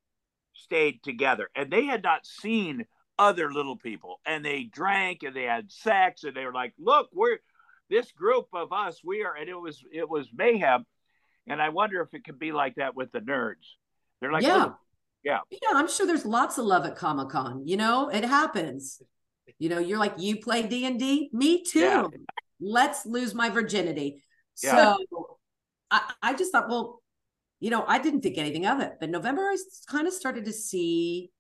stayed 0.54 1.04
together 1.04 1.52
and 1.56 1.70
they 1.70 1.86
had 1.86 2.02
not 2.02 2.26
seen 2.26 2.88
other 3.20 3.54
little 3.54 3.78
people. 3.78 4.22
And 4.26 4.44
they 4.44 4.64
drank 4.64 5.22
and 5.22 5.36
they 5.36 5.44
had 5.44 5.72
sex 5.72 6.24
and 6.24 6.36
they 6.36 6.46
were 6.46 6.54
like, 6.54 6.74
look, 6.80 7.10
we're 7.14 7.38
this 7.92 8.12
group 8.12 8.48
of 8.54 8.74
us, 8.74 9.02
we 9.04 9.24
are, 9.24 9.36
and 9.36 9.48
it 9.48 9.54
was, 9.54 9.84
it 9.94 10.10
was 10.10 10.28
mayhem. 10.36 10.84
And 11.46 11.62
I 11.62 11.70
wonder 11.70 12.02
if 12.02 12.16
it 12.16 12.24
could 12.24 12.40
be 12.40 12.52
like 12.52 12.74
that 12.78 12.96
with 12.96 13.12
the 13.12 13.20
nerds. 13.20 13.76
They're 14.20 14.32
like, 14.32 14.42
Yeah. 14.42 14.64
"Look, 14.64 14.76
yeah. 15.24 15.40
Yeah, 15.52 15.74
I'm 15.76 15.88
sure 15.88 16.08
there's 16.08 16.26
lots 16.26 16.58
of 16.58 16.66
love 16.66 16.88
at 16.88 16.96
Comic 16.96 17.30
Con. 17.30 17.68
You 17.68 17.78
know, 17.78 18.10
it 18.10 18.24
happens. 18.24 19.00
You 19.60 19.70
know, 19.70 19.78
you're 19.78 20.00
like, 20.00 20.16
you 20.18 20.38
play 20.38 20.64
D 20.64 20.86
and 20.86 20.98
D, 20.98 21.30
me 21.34 21.62
too. 21.64 21.82
Yeah. 21.82 22.08
Let's 22.60 23.06
lose 23.06 23.34
my 23.34 23.50
virginity. 23.50 24.24
Yeah. 24.64 24.96
So 25.08 25.38
I, 25.92 26.12
I 26.22 26.34
just 26.36 26.52
thought, 26.52 26.70
well, 26.70 27.02
you 27.60 27.70
know, 27.70 27.84
I 27.88 28.00
didn't 28.00 28.22
think 28.22 28.38
anything 28.38 28.66
of 28.66 28.80
it, 28.80 28.94
but 29.00 29.10
November 29.10 29.42
I 29.44 29.58
kind 29.90 30.08
of 30.08 30.14
started 30.14 30.46
to 30.46 30.54
see 30.54 31.32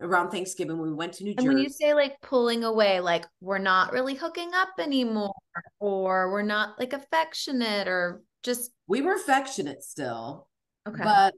around 0.00 0.30
Thanksgiving 0.30 0.78
when 0.78 0.88
we 0.88 0.94
went 0.94 1.14
to 1.14 1.24
New 1.24 1.34
Jersey. 1.34 1.46
And 1.46 1.54
when 1.54 1.62
you 1.62 1.70
say 1.70 1.92
like 1.92 2.20
pulling 2.22 2.64
away, 2.64 3.00
like 3.00 3.26
we're 3.40 3.58
not 3.58 3.92
really 3.92 4.14
hooking 4.14 4.50
up 4.54 4.70
anymore, 4.78 5.34
or 5.78 6.32
we're 6.32 6.42
not 6.42 6.78
like 6.78 6.92
affectionate, 6.92 7.88
or 7.88 8.22
just 8.42 8.70
we 8.86 9.02
were 9.02 9.14
affectionate 9.14 9.82
still, 9.82 10.48
okay. 10.88 11.02
but 11.02 11.34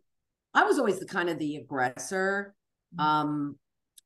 I 0.55 0.65
was 0.65 0.79
always 0.79 1.01
the 1.01 1.07
kind 1.07 1.29
of 1.29 1.39
the 1.39 1.57
aggressor. 1.57 2.55
Mm-hmm. 2.95 3.05
Um, 3.05 3.57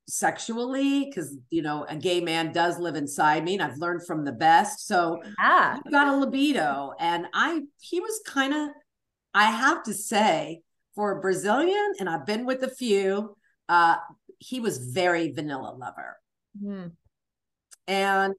sexually 0.09 1.05
because 1.05 1.37
you 1.51 1.63
know 1.63 1.85
a 1.89 1.97
gay 1.97 2.21
man 2.21 2.53
does 2.53 2.79
live 2.79 2.95
inside 2.95 3.43
me 3.45 3.55
and 3.55 3.63
i've 3.63 3.79
learned 3.79 4.07
from 4.07 4.25
the 4.25 4.33
best. 4.33 4.87
So 4.87 5.21
Ah, 5.39 5.81
I've 5.85 5.91
got 5.93 6.07
a 6.09 6.17
libido 6.17 6.93
and 7.01 7.27
i 7.35 7.61
he 7.81 7.99
was 8.01 8.21
kind 8.25 8.55
of 8.55 8.69
i 9.35 9.51
have 9.51 9.83
to 9.83 9.93
say 9.93 10.63
for 10.95 11.19
a 11.19 11.21
brazilian 11.21 11.93
and 11.99 12.09
i've 12.09 12.25
been 12.25 12.47
with 12.47 12.63
a 12.63 12.69
few 12.71 13.37
uh 13.69 13.97
he 14.39 14.61
was 14.61 14.79
very 14.79 15.33
vanilla 15.33 15.75
lover. 15.77 16.19
Hmm. 16.63 16.87
and 17.89 18.35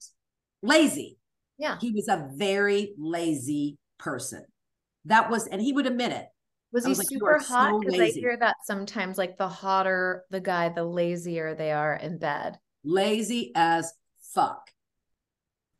lazy. 0.62 1.18
Yeah. 1.58 1.78
he 1.82 1.92
was 1.92 2.08
a 2.08 2.30
very 2.36 2.94
lazy 2.98 3.78
person. 3.98 4.46
That 5.06 5.30
was 5.30 5.48
and 5.48 5.62
he 5.62 5.74
would 5.74 5.88
admit 5.88 6.12
it 6.12 6.28
Was 6.74 6.86
I 6.86 6.88
he 6.88 6.92
was 6.92 6.98
like, 7.00 7.08
super 7.10 7.40
hot? 7.40 7.80
Because 7.80 8.00
I 8.00 8.08
hear 8.08 8.38
that 8.38 8.56
sometimes, 8.66 9.18
like 9.18 9.38
the 9.38 9.48
hotter 9.48 10.26
the 10.30 10.40
guy, 10.42 10.70
the 10.70 10.84
lazier 10.84 11.56
they 11.56 11.72
are 11.72 11.96
in 11.96 12.18
bed. 12.18 12.58
lazy 12.84 13.52
as 13.56 13.94
fuck 14.34 14.70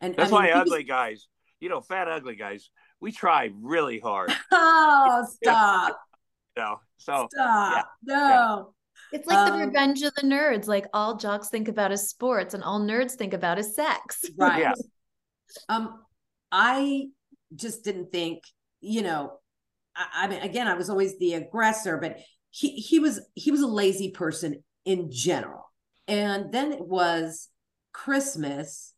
and 0.02 0.16
That's 0.16 0.32
I 0.32 0.36
mean, 0.36 0.42
why 0.44 0.48
he 0.48 0.54
was- 0.54 0.62
ugly 0.72 0.84
guys, 0.84 1.28
you 1.60 1.70
know, 1.70 1.82
fat 1.82 2.08
ugly 2.08 2.36
guys, 2.36 2.70
we 3.00 3.12
try 3.12 3.50
really 3.60 4.00
hard. 4.00 4.32
oh 4.52 5.26
stop 5.44 6.00
You 6.56 6.64
know, 6.64 6.80
so 6.98 7.28
stop 7.32 7.90
no 8.04 8.74
It's 9.12 9.28
like 9.28 9.46
the 9.48 9.54
Um, 9.54 9.60
revenge 9.68 10.02
of 10.04 10.14
the 10.16 10.24
nerds. 10.24 10.68
Like 10.68 10.88
all 10.94 11.18
jocks 11.18 11.50
think 11.50 11.68
about 11.68 11.92
is 11.92 12.10
sports, 12.10 12.54
and 12.54 12.64
all 12.64 12.80
nerds 12.80 13.12
think 13.14 13.34
about 13.34 13.60
is 13.60 13.76
sex. 13.76 14.24
right 14.38 14.62
Yeah. 14.62 14.74
um 15.70 16.04
i 16.52 17.08
just 17.56 17.84
didn't 17.84 18.12
think 18.12 18.44
you 18.82 19.02
know 19.02 19.40
I, 20.14 20.28
mean 20.28 20.42
again 20.42 20.68
i 20.68 20.76
was 20.76 20.90
always 20.90 21.18
the 21.18 21.34
aggressor 21.34 21.98
but 21.98 22.18
he 22.50 22.70
he 22.70 23.00
was 23.00 23.20
he 23.36 23.52
was 23.52 23.62
a 23.62 23.68
lazy 23.68 24.12
person 24.12 24.64
in 24.86 25.12
general. 25.12 25.72
And 26.08 26.52
then 26.52 26.72
it 26.72 26.86
was 26.86 27.50
christmas. 27.94 28.94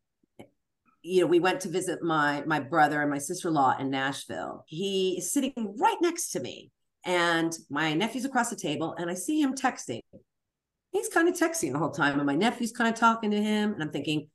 You 1.02 1.22
know 1.22 1.28
we 1.28 1.39
went 1.39 1.62
to 1.62 1.70
visit 1.70 2.04
my 2.04 2.43
my 2.45 2.60
brother 2.60 3.02
and 3.02 3.10
my 3.10 3.18
sister-in-law 3.18 3.78
in 3.80 3.89
nashville. 3.89 4.64
He 4.68 5.18
is 5.18 5.32
sitting 5.32 5.54
right 5.80 5.97
next 6.02 6.32
to 6.32 6.39
me 6.39 6.72
and 7.06 7.58
my 7.70 7.93
nephew's 7.93 8.26
across 8.26 8.50
the 8.50 8.56
table 8.56 8.95
and 8.97 9.10
i 9.10 9.14
see 9.14 9.41
him 9.41 9.56
texting. 9.56 10.02
He's 10.91 11.10
kind 11.10 11.30
of 11.30 11.36
texting 11.36 11.72
the 11.72 11.80
whole 11.80 11.91
time 11.91 12.18
and 12.18 12.26
my 12.26 12.36
nephew's 12.36 12.72
kind 12.72 12.93
of 12.93 13.00
talking 13.00 13.32
to 13.32 13.41
him 13.41 13.74
and 13.74 13.82
i'm 13.82 13.91
thinking 13.91 14.30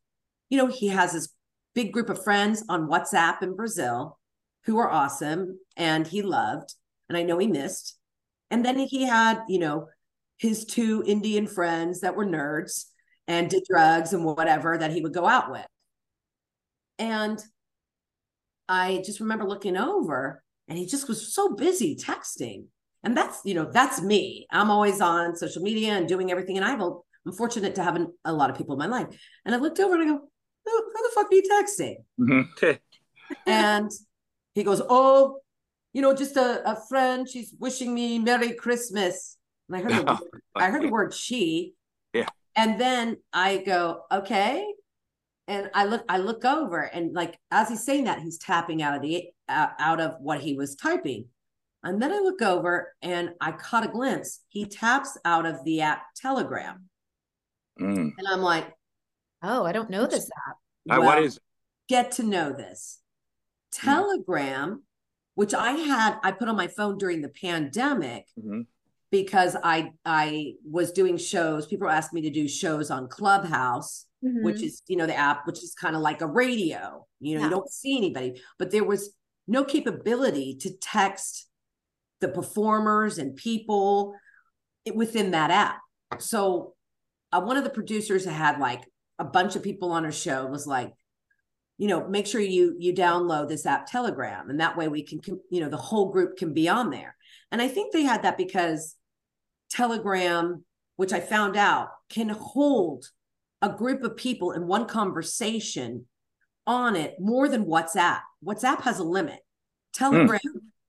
you 0.48 0.58
know 0.58 0.66
he 0.66 0.88
has 0.88 1.12
this 1.12 1.28
big 1.74 1.92
group 1.92 2.08
of 2.08 2.22
friends 2.22 2.64
on 2.68 2.88
whatsapp 2.88 3.42
in 3.42 3.54
brazil 3.54 4.18
who 4.64 4.78
are 4.78 4.90
awesome 4.90 5.58
and 5.76 6.06
he 6.06 6.22
loved 6.22 6.74
and 7.08 7.16
i 7.18 7.22
know 7.22 7.38
he 7.38 7.46
missed. 7.46 7.98
And 8.50 8.64
then 8.64 8.78
he 8.78 9.04
had 9.04 9.42
you 9.48 9.58
know 9.58 9.88
his 10.38 10.64
two 10.64 11.02
indian 11.06 11.46
friends 11.46 12.00
that 12.00 12.16
were 12.16 12.26
nerds 12.26 12.86
and 13.26 13.48
did 13.48 13.64
drugs 13.68 14.12
and 14.12 14.24
whatever 14.24 14.76
that 14.76 14.92
he 14.92 15.00
would 15.00 15.14
go 15.14 15.26
out 15.26 15.50
with. 15.50 15.66
And 16.98 17.42
i 18.68 19.02
just 19.04 19.20
remember 19.20 19.44
looking 19.44 19.76
over 19.76 20.42
and 20.68 20.78
he 20.78 20.86
just 20.86 21.08
was 21.08 21.34
so 21.34 21.54
busy 21.54 21.96
texting. 21.96 22.66
And 23.02 23.16
that's 23.16 23.40
you 23.44 23.54
know 23.54 23.70
that's 23.70 24.00
me. 24.00 24.46
I'm 24.50 24.70
always 24.70 25.00
on 25.00 25.36
social 25.36 25.62
media 25.62 25.92
and 25.92 26.08
doing 26.08 26.30
everything. 26.30 26.56
And 26.56 26.64
i've 26.64 26.80
a, 26.80 26.90
i'm 27.26 27.32
fortunate 27.32 27.74
to 27.76 27.82
have 27.82 27.96
an, 27.96 28.12
a 28.24 28.32
lot 28.32 28.50
of 28.50 28.56
people 28.56 28.74
in 28.74 28.78
my 28.78 28.86
life. 28.86 29.08
And 29.44 29.54
i 29.54 29.58
looked 29.58 29.80
over 29.80 29.94
and 29.94 30.02
i 30.02 30.06
go 30.06 30.20
who, 30.64 30.70
who 30.70 31.02
the 31.02 31.10
fuck 31.14 31.26
are 31.26 31.34
you 31.34 31.42
texting? 31.52 31.96
Mhm. 32.18 32.78
and 33.46 33.90
he 34.54 34.62
goes 34.62 34.80
oh 34.88 35.38
you 35.92 36.02
know 36.02 36.14
just 36.14 36.36
a, 36.36 36.70
a 36.70 36.76
friend 36.88 37.28
she's 37.28 37.54
wishing 37.58 37.94
me 37.94 38.18
merry 38.18 38.52
christmas. 38.52 39.36
And 39.68 39.76
i 39.76 39.80
heard 39.82 40.06
the, 40.06 40.12
word- 40.32 40.42
i 40.54 40.70
heard 40.70 40.82
the 40.82 40.88
word 40.88 41.14
she. 41.14 41.74
Yeah. 42.12 42.26
and 42.56 42.80
then 42.80 43.16
i 43.32 43.58
go 43.58 44.02
okay. 44.10 44.66
And 45.46 45.70
i 45.74 45.84
look 45.84 46.04
i 46.08 46.18
look 46.18 46.44
over 46.44 46.80
and 46.80 47.12
like 47.14 47.38
as 47.50 47.68
he's 47.68 47.84
saying 47.84 48.04
that 48.04 48.20
he's 48.20 48.38
tapping 48.38 48.82
out 48.82 48.96
of 48.96 49.02
the 49.02 49.28
uh, 49.48 49.68
out 49.78 50.00
of 50.00 50.14
what 50.20 50.40
he 50.40 50.54
was 50.54 50.74
typing. 50.74 51.26
And 51.82 52.00
then 52.00 52.12
i 52.12 52.18
look 52.18 52.40
over 52.40 52.94
and 53.02 53.30
i 53.40 53.52
caught 53.52 53.84
a 53.84 53.88
glimpse. 53.88 54.40
He 54.48 54.64
taps 54.64 55.18
out 55.24 55.44
of 55.44 55.62
the 55.64 55.82
app 55.82 56.02
telegram. 56.16 56.88
Mm. 57.80 58.12
and 58.16 58.28
i'm 58.28 58.40
like 58.40 58.72
Oh, 59.46 59.64
I 59.66 59.72
don't 59.72 59.90
know 59.90 60.06
this 60.06 60.30
app. 60.48 60.56
Uh, 60.88 61.02
what 61.02 61.16
well, 61.16 61.24
is 61.24 61.38
get 61.88 62.12
to 62.12 62.22
know 62.22 62.52
this 62.52 63.00
telegram 63.74 64.82
which 65.34 65.52
i 65.54 65.72
had 65.72 66.18
i 66.22 66.30
put 66.30 66.48
on 66.48 66.56
my 66.56 66.66
phone 66.68 66.96
during 66.98 67.20
the 67.22 67.28
pandemic 67.28 68.26
Mhm. 68.38 68.66
because 69.10 69.56
i 69.62 69.92
i 70.04 70.54
was 70.70 70.92
doing 70.92 71.16
shows 71.16 71.66
people 71.66 71.88
asked 71.88 72.12
me 72.12 72.22
to 72.22 72.30
do 72.30 72.46
shows 72.48 72.90
on 72.90 73.08
clubhouse 73.08 74.06
which 74.20 74.56
Mhm. 74.58 74.62
is 74.64 74.82
you 74.88 74.96
know 74.96 75.06
the 75.06 75.14
app 75.16 75.46
which 75.46 75.62
is 75.62 75.74
kind 75.74 75.94
of 75.96 76.02
like 76.02 76.20
a 76.22 76.26
radio 76.26 77.06
you 77.20 77.34
know 77.34 77.40
Yeah. 77.40 77.46
you 77.46 77.50
don't 77.50 77.68
see 77.70 77.96
anybody 77.96 78.40
but 78.58 78.70
there 78.70 78.84
was 78.84 79.14
no 79.46 79.64
capability 79.64 80.56
to 80.62 80.70
text 80.80 81.48
the 82.20 82.28
performers 82.28 83.18
and 83.18 83.36
people 83.36 84.14
within 84.94 85.32
that 85.32 85.50
app 85.50 85.80
so 86.18 86.74
uh, 87.32 87.40
one 87.40 87.56
of 87.56 87.64
the 87.64 87.70
producers 87.70 88.24
had 88.24 88.58
like 88.60 88.82
a 89.18 89.24
bunch 89.24 89.56
of 89.56 89.62
people 89.62 89.90
on 89.92 90.04
her 90.04 90.12
show 90.12 90.46
was 90.46 90.66
like 90.66 90.92
you 91.78 91.88
know 91.88 92.06
make 92.08 92.26
sure 92.26 92.40
you 92.40 92.76
you 92.78 92.94
download 92.94 93.48
this 93.48 93.66
app 93.66 93.86
telegram 93.86 94.48
and 94.50 94.60
that 94.60 94.76
way 94.76 94.88
we 94.88 95.02
can 95.02 95.20
you 95.50 95.60
know 95.60 95.68
the 95.68 95.76
whole 95.76 96.10
group 96.10 96.36
can 96.36 96.52
be 96.52 96.68
on 96.68 96.90
there. 96.90 97.16
And 97.50 97.62
i 97.62 97.68
think 97.68 97.92
they 97.92 98.02
had 98.02 98.22
that 98.22 98.38
because 98.38 98.96
telegram 99.70 100.64
which 100.96 101.12
i 101.12 101.20
found 101.20 101.56
out 101.56 101.88
can 102.08 102.28
hold 102.28 103.06
a 103.62 103.68
group 103.68 104.02
of 104.02 104.16
people 104.16 104.52
in 104.52 104.66
one 104.66 104.86
conversation 104.86 106.06
on 106.66 106.96
it 106.96 107.16
more 107.18 107.48
than 107.48 107.64
whatsapp. 107.64 108.20
Whatsapp 108.44 108.82
has 108.82 108.98
a 108.98 109.04
limit. 109.04 109.40
Telegram 109.92 110.40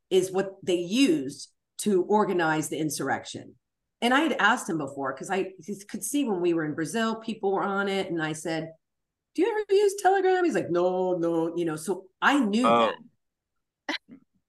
is 0.09 0.31
what 0.31 0.55
they 0.63 0.77
used 0.77 1.51
to 1.79 2.03
organize 2.03 2.69
the 2.69 2.77
insurrection. 2.77 3.55
And 4.01 4.13
i 4.13 4.19
had 4.19 4.33
asked 4.33 4.69
him 4.69 4.77
before 4.77 5.13
because 5.13 5.31
i 5.31 5.51
could 5.89 6.03
see 6.03 6.25
when 6.25 6.41
we 6.41 6.53
were 6.53 6.65
in 6.65 6.75
brazil 6.75 7.15
people 7.15 7.51
were 7.53 7.63
on 7.63 7.87
it 7.87 8.11
and 8.11 8.21
i 8.21 8.33
said 8.33 8.71
do 9.35 9.41
you 9.41 9.49
ever 9.51 9.65
use 9.69 9.95
telegram? 10.01 10.45
He's 10.45 10.55
like 10.55 10.71
no 10.71 11.17
no 11.17 11.55
you 11.55 11.65
know. 11.65 11.75
So 11.75 12.05
i 12.21 12.39
knew 12.39 12.65
Oh. 12.65 12.91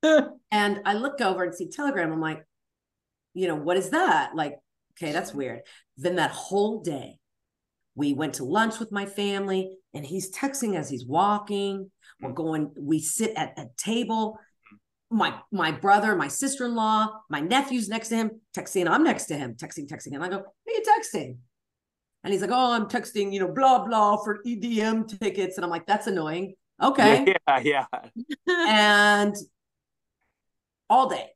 that. 0.02 0.32
And 0.52 0.80
i 0.84 0.94
look 0.94 1.20
over 1.20 1.42
and 1.42 1.54
see 1.54 1.68
telegram. 1.68 2.12
I'm 2.12 2.20
like 2.20 2.44
you 3.34 3.48
know 3.48 3.56
what 3.56 3.76
is 3.76 3.90
that? 3.90 4.34
Like 4.34 4.58
okay 4.96 5.12
that's 5.12 5.34
weird. 5.34 5.60
Then 5.96 6.16
that 6.16 6.30
whole 6.30 6.80
day 6.82 7.18
we 7.94 8.12
went 8.12 8.34
to 8.34 8.44
lunch 8.44 8.78
with 8.78 8.92
my 8.92 9.06
family 9.06 9.72
and 9.92 10.06
he's 10.06 10.32
texting 10.34 10.76
as 10.76 10.88
he's 10.88 11.04
walking. 11.04 11.90
We're 12.20 12.30
mm. 12.30 12.36
going 12.36 12.70
we 12.78 13.00
sit 13.00 13.32
at 13.36 13.58
a 13.58 13.66
table. 13.76 14.38
Mm. 15.12 15.18
My 15.18 15.34
my 15.50 15.72
brother 15.72 16.14
my 16.14 16.28
sister-in-law 16.28 17.08
my 17.28 17.40
nephew's 17.40 17.88
next 17.88 18.08
to 18.08 18.16
him 18.16 18.40
texting 18.56 18.88
i'm 18.88 19.04
next 19.04 19.26
to 19.26 19.36
him 19.36 19.54
texting 19.54 19.88
texting. 19.88 20.14
And 20.14 20.24
i 20.24 20.28
go 20.28 20.38
what 20.38 20.46
are 20.46 20.72
you 20.72 20.82
texting 20.82 21.36
and 22.26 22.32
he's 22.32 22.42
like 22.42 22.50
oh 22.52 22.72
i'm 22.72 22.86
texting 22.86 23.32
you 23.32 23.40
know 23.40 23.48
blah 23.48 23.78
blah 23.84 24.16
for 24.22 24.42
edm 24.44 25.06
tickets 25.20 25.56
and 25.56 25.64
i'm 25.64 25.70
like 25.70 25.86
that's 25.86 26.08
annoying 26.08 26.54
okay 26.82 27.24
Yeah, 27.48 27.60
yeah. 27.60 27.86
and 28.68 29.34
all 30.88 31.08
day. 31.08 31.30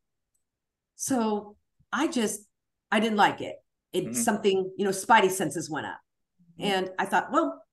So 0.96 1.56
I 1.92 2.06
just 2.08 2.42
I 2.90 3.00
didn't 3.00 3.16
like 3.16 3.40
it. 3.40 3.56
It's 3.92 4.20
Mhm. 4.20 4.24
something, 4.24 4.72
you 4.76 4.84
know, 4.84 4.90
spidey 4.90 5.30
senses 5.30 5.70
went 5.70 5.86
up. 5.86 6.00
And 6.58 6.90
I 6.98 7.06
thought, 7.06 7.32
well, 7.32 7.64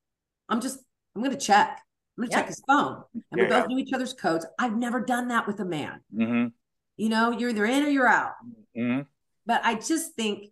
I'm 0.50 0.62
just 0.62 0.80
I'm 1.16 1.22
gonna 1.24 1.38
check. 1.38 1.82
I'm 2.18 2.24
gonna 2.24 2.32
Yeah. 2.32 2.38
check 2.40 2.48
his 2.48 2.64
phone. 2.68 3.04
And 3.32 3.42
we 3.42 3.46
Yeah. 3.48 3.60
both 3.60 3.68
knew 3.68 3.78
each 3.78 3.94
other's 3.94 4.14
codes. 4.14 4.46
I've 4.58 4.76
never 4.78 5.02
done 5.02 5.28
that 5.28 5.46
with 5.46 5.60
a 5.60 5.66
man. 5.66 6.02
hmm 6.16 6.48
You 6.96 7.10
know, 7.10 7.32
you're 7.32 7.50
either 7.50 7.66
in 7.66 7.84
or 7.84 7.90
you're 7.90 8.08
out. 8.08 8.34
hmm 8.76 9.02
But 9.46 9.62
I 9.66 9.76
just 9.76 10.16
think 10.16 10.52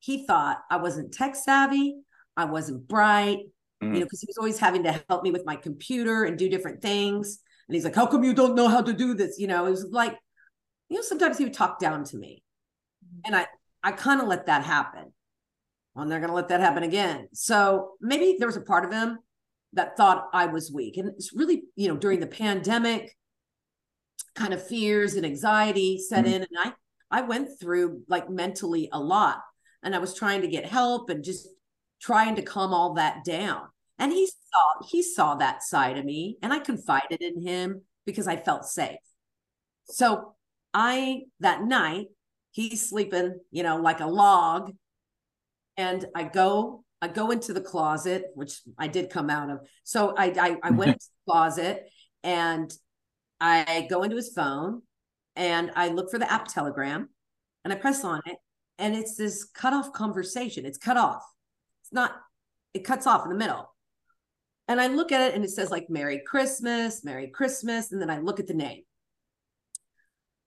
he 0.00 0.26
thought 0.26 0.62
I 0.70 0.76
wasn't 0.78 1.12
tech 1.14 1.36
savvy, 1.36 1.96
I 2.36 2.46
wasn't 2.46 2.88
bright, 2.88 3.38
Mhm. 3.82 3.94
you 3.94 4.00
know, 4.00 4.06
because 4.06 4.20
he 4.20 4.26
was 4.26 4.38
always 4.38 4.58
having 4.58 4.82
to 4.84 5.02
help 5.08 5.22
me 5.22 5.30
with 5.30 5.46
my 5.46 5.56
computer 5.56 6.24
and 6.24 6.36
do 6.38 6.48
different 6.48 6.82
things. 6.82 7.38
And 7.68 7.74
he's 7.74 7.84
like, 7.84 7.94
How 7.94 8.06
come 8.06 8.24
you 8.24 8.34
don't 8.34 8.54
know 8.56 8.68
how 8.68 8.82
to 8.82 8.92
do 8.92 9.14
this? 9.14 9.38
You 9.38 9.46
know, 9.46 9.66
it 9.66 9.70
was 9.70 9.84
like, 9.86 10.18
you 10.88 10.96
know, 10.96 11.02
sometimes 11.02 11.38
he 11.38 11.44
would 11.44 11.54
talk 11.54 11.78
down 11.78 12.04
to 12.04 12.16
me. 12.18 12.42
And 13.24 13.36
I 13.36 13.46
I 13.82 13.92
kind 13.92 14.20
of 14.20 14.26
let 14.28 14.46
that 14.46 14.64
happen. 14.64 15.12
Well, 15.94 16.02
I'm 16.02 16.08
not 16.08 16.20
gonna 16.20 16.34
let 16.34 16.48
that 16.48 16.60
happen 16.60 16.82
again. 16.82 17.28
So 17.32 17.92
maybe 18.00 18.36
there 18.38 18.48
was 18.48 18.56
a 18.56 18.60
part 18.62 18.84
of 18.84 18.92
him 18.92 19.18
that 19.74 19.96
thought 19.96 20.28
I 20.32 20.46
was 20.46 20.70
weak. 20.72 20.96
And 20.96 21.08
it's 21.10 21.32
really, 21.32 21.64
you 21.76 21.88
know, 21.88 21.96
during 21.96 22.20
the 22.20 22.26
pandemic, 22.26 23.16
kind 24.34 24.52
of 24.54 24.66
fears 24.66 25.14
and 25.14 25.24
anxiety 25.26 25.98
set 25.98 26.24
Mhm. 26.24 26.32
in. 26.32 26.42
And 26.42 26.58
I 26.58 26.74
I 27.12 27.22
went 27.22 27.58
through 27.58 28.04
like 28.08 28.30
mentally 28.30 28.88
a 28.92 29.00
lot. 29.00 29.42
And 29.82 29.94
I 29.94 29.98
was 29.98 30.14
trying 30.14 30.42
to 30.42 30.48
get 30.48 30.66
help 30.66 31.10
and 31.10 31.24
just 31.24 31.48
trying 32.00 32.34
to 32.36 32.42
calm 32.42 32.72
all 32.72 32.94
that 32.94 33.24
down. 33.24 33.62
And 33.98 34.12
he 34.12 34.26
saw 34.26 34.86
he 34.88 35.02
saw 35.02 35.34
that 35.36 35.62
side 35.62 35.98
of 35.98 36.04
me 36.04 36.38
and 36.42 36.52
I 36.52 36.58
confided 36.58 37.20
in 37.20 37.42
him 37.42 37.82
because 38.06 38.26
I 38.26 38.36
felt 38.36 38.64
safe. 38.64 38.98
So 39.84 40.34
I 40.72 41.22
that 41.40 41.62
night 41.62 42.06
he's 42.52 42.88
sleeping, 42.88 43.38
you 43.50 43.62
know, 43.62 43.76
like 43.76 44.00
a 44.00 44.06
log 44.06 44.72
and 45.76 46.06
I 46.14 46.24
go 46.24 46.84
I 47.02 47.08
go 47.08 47.30
into 47.30 47.52
the 47.52 47.60
closet, 47.60 48.24
which 48.34 48.60
I 48.78 48.86
did 48.86 49.10
come 49.10 49.30
out 49.30 49.50
of. 49.50 49.60
So 49.84 50.14
I 50.16 50.32
I, 50.40 50.56
I 50.62 50.70
went 50.70 50.92
into 50.92 51.06
the 51.06 51.32
closet 51.32 51.90
and 52.22 52.72
I 53.38 53.86
go 53.88 54.02
into 54.02 54.16
his 54.16 54.32
phone 54.32 54.82
and 55.36 55.70
I 55.76 55.88
look 55.88 56.10
for 56.10 56.18
the 56.18 56.30
app 56.30 56.48
Telegram 56.48 57.08
and 57.64 57.72
I 57.72 57.76
press 57.76 58.04
on 58.04 58.20
it 58.26 58.36
and 58.80 58.96
it's 58.96 59.14
this 59.14 59.44
cut 59.44 59.72
off 59.72 59.92
conversation. 59.92 60.64
It's 60.64 60.78
cut 60.78 60.96
off. 60.96 61.22
It's 61.82 61.92
not, 61.92 62.12
it 62.74 62.84
cuts 62.84 63.06
off 63.06 63.24
in 63.24 63.30
the 63.30 63.38
middle. 63.38 63.72
And 64.66 64.80
I 64.80 64.86
look 64.86 65.12
at 65.12 65.20
it 65.20 65.34
and 65.34 65.44
it 65.44 65.50
says 65.50 65.70
like 65.70 65.90
Merry 65.90 66.22
Christmas, 66.26 67.04
Merry 67.04 67.28
Christmas. 67.28 67.92
And 67.92 68.00
then 68.00 68.10
I 68.10 68.18
look 68.18 68.40
at 68.40 68.46
the 68.46 68.54
name 68.54 68.82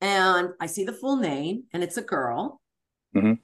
and 0.01 0.49
I 0.59 0.65
see 0.65 0.84
the 0.84 0.93
full 0.93 1.17
name 1.17 1.63
and 1.73 1.84
it's 1.84 1.97
a 1.97 2.01
girl. 2.01 2.59
Mhm. 3.15 3.39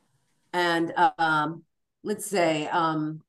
And 0.54 0.94
um, 1.18 1.64
let's 2.04 2.26
say 2.26 2.68
um, 2.68 3.22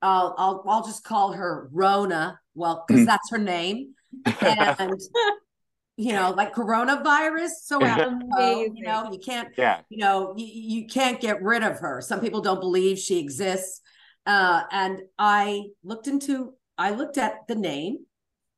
I'll, 0.00 0.34
I'll, 0.38 0.64
I'll 0.68 0.84
just 0.84 1.02
call 1.02 1.32
her 1.32 1.68
Rona. 1.72 2.38
Well, 2.54 2.84
because 2.86 3.06
that's 3.06 3.30
her 3.30 3.38
name. 3.38 3.94
And 4.40 5.00
you 5.96 6.12
know, 6.12 6.30
like 6.36 6.54
coronavirus. 6.54 7.50
So 7.64 7.84
apropos, 7.84 8.62
you 8.74 8.82
know, 8.82 9.10
you 9.12 9.18
can't, 9.18 9.48
Yeah. 9.56 9.80
you 9.88 9.98
know, 9.98 10.34
you, 10.36 10.46
you 10.46 10.86
can't 10.86 11.20
get 11.20 11.42
rid 11.42 11.62
of 11.62 11.78
her. 11.80 12.00
Some 12.00 12.20
people 12.20 12.40
don't 12.40 12.60
believe 12.60 12.98
she 12.98 13.18
exists. 13.18 13.80
Uh, 14.24 14.62
and 14.70 15.00
I 15.18 15.64
looked 15.82 16.06
into, 16.06 16.54
I 16.78 16.90
looked 16.90 17.18
at 17.18 17.46
the 17.48 17.54
name 17.54 18.06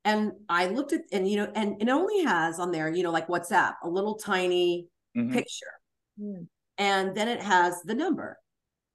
and 0.04 0.32
I 0.48 0.66
looked 0.66 0.92
at, 0.92 1.00
and, 1.12 1.26
you 1.28 1.38
know, 1.38 1.50
and 1.54 1.80
it 1.80 1.88
only 1.88 2.22
has 2.24 2.60
on 2.60 2.70
there, 2.70 2.92
you 2.92 3.02
know, 3.02 3.10
like 3.10 3.26
WhatsApp, 3.28 3.74
a 3.82 3.88
little 3.88 4.14
tiny 4.16 4.88
Mhm. 5.16 5.32
picture. 5.32 5.80
And 6.78 7.16
then 7.16 7.28
it 7.28 7.40
has 7.40 7.82
the 7.82 7.94
number. 7.94 8.38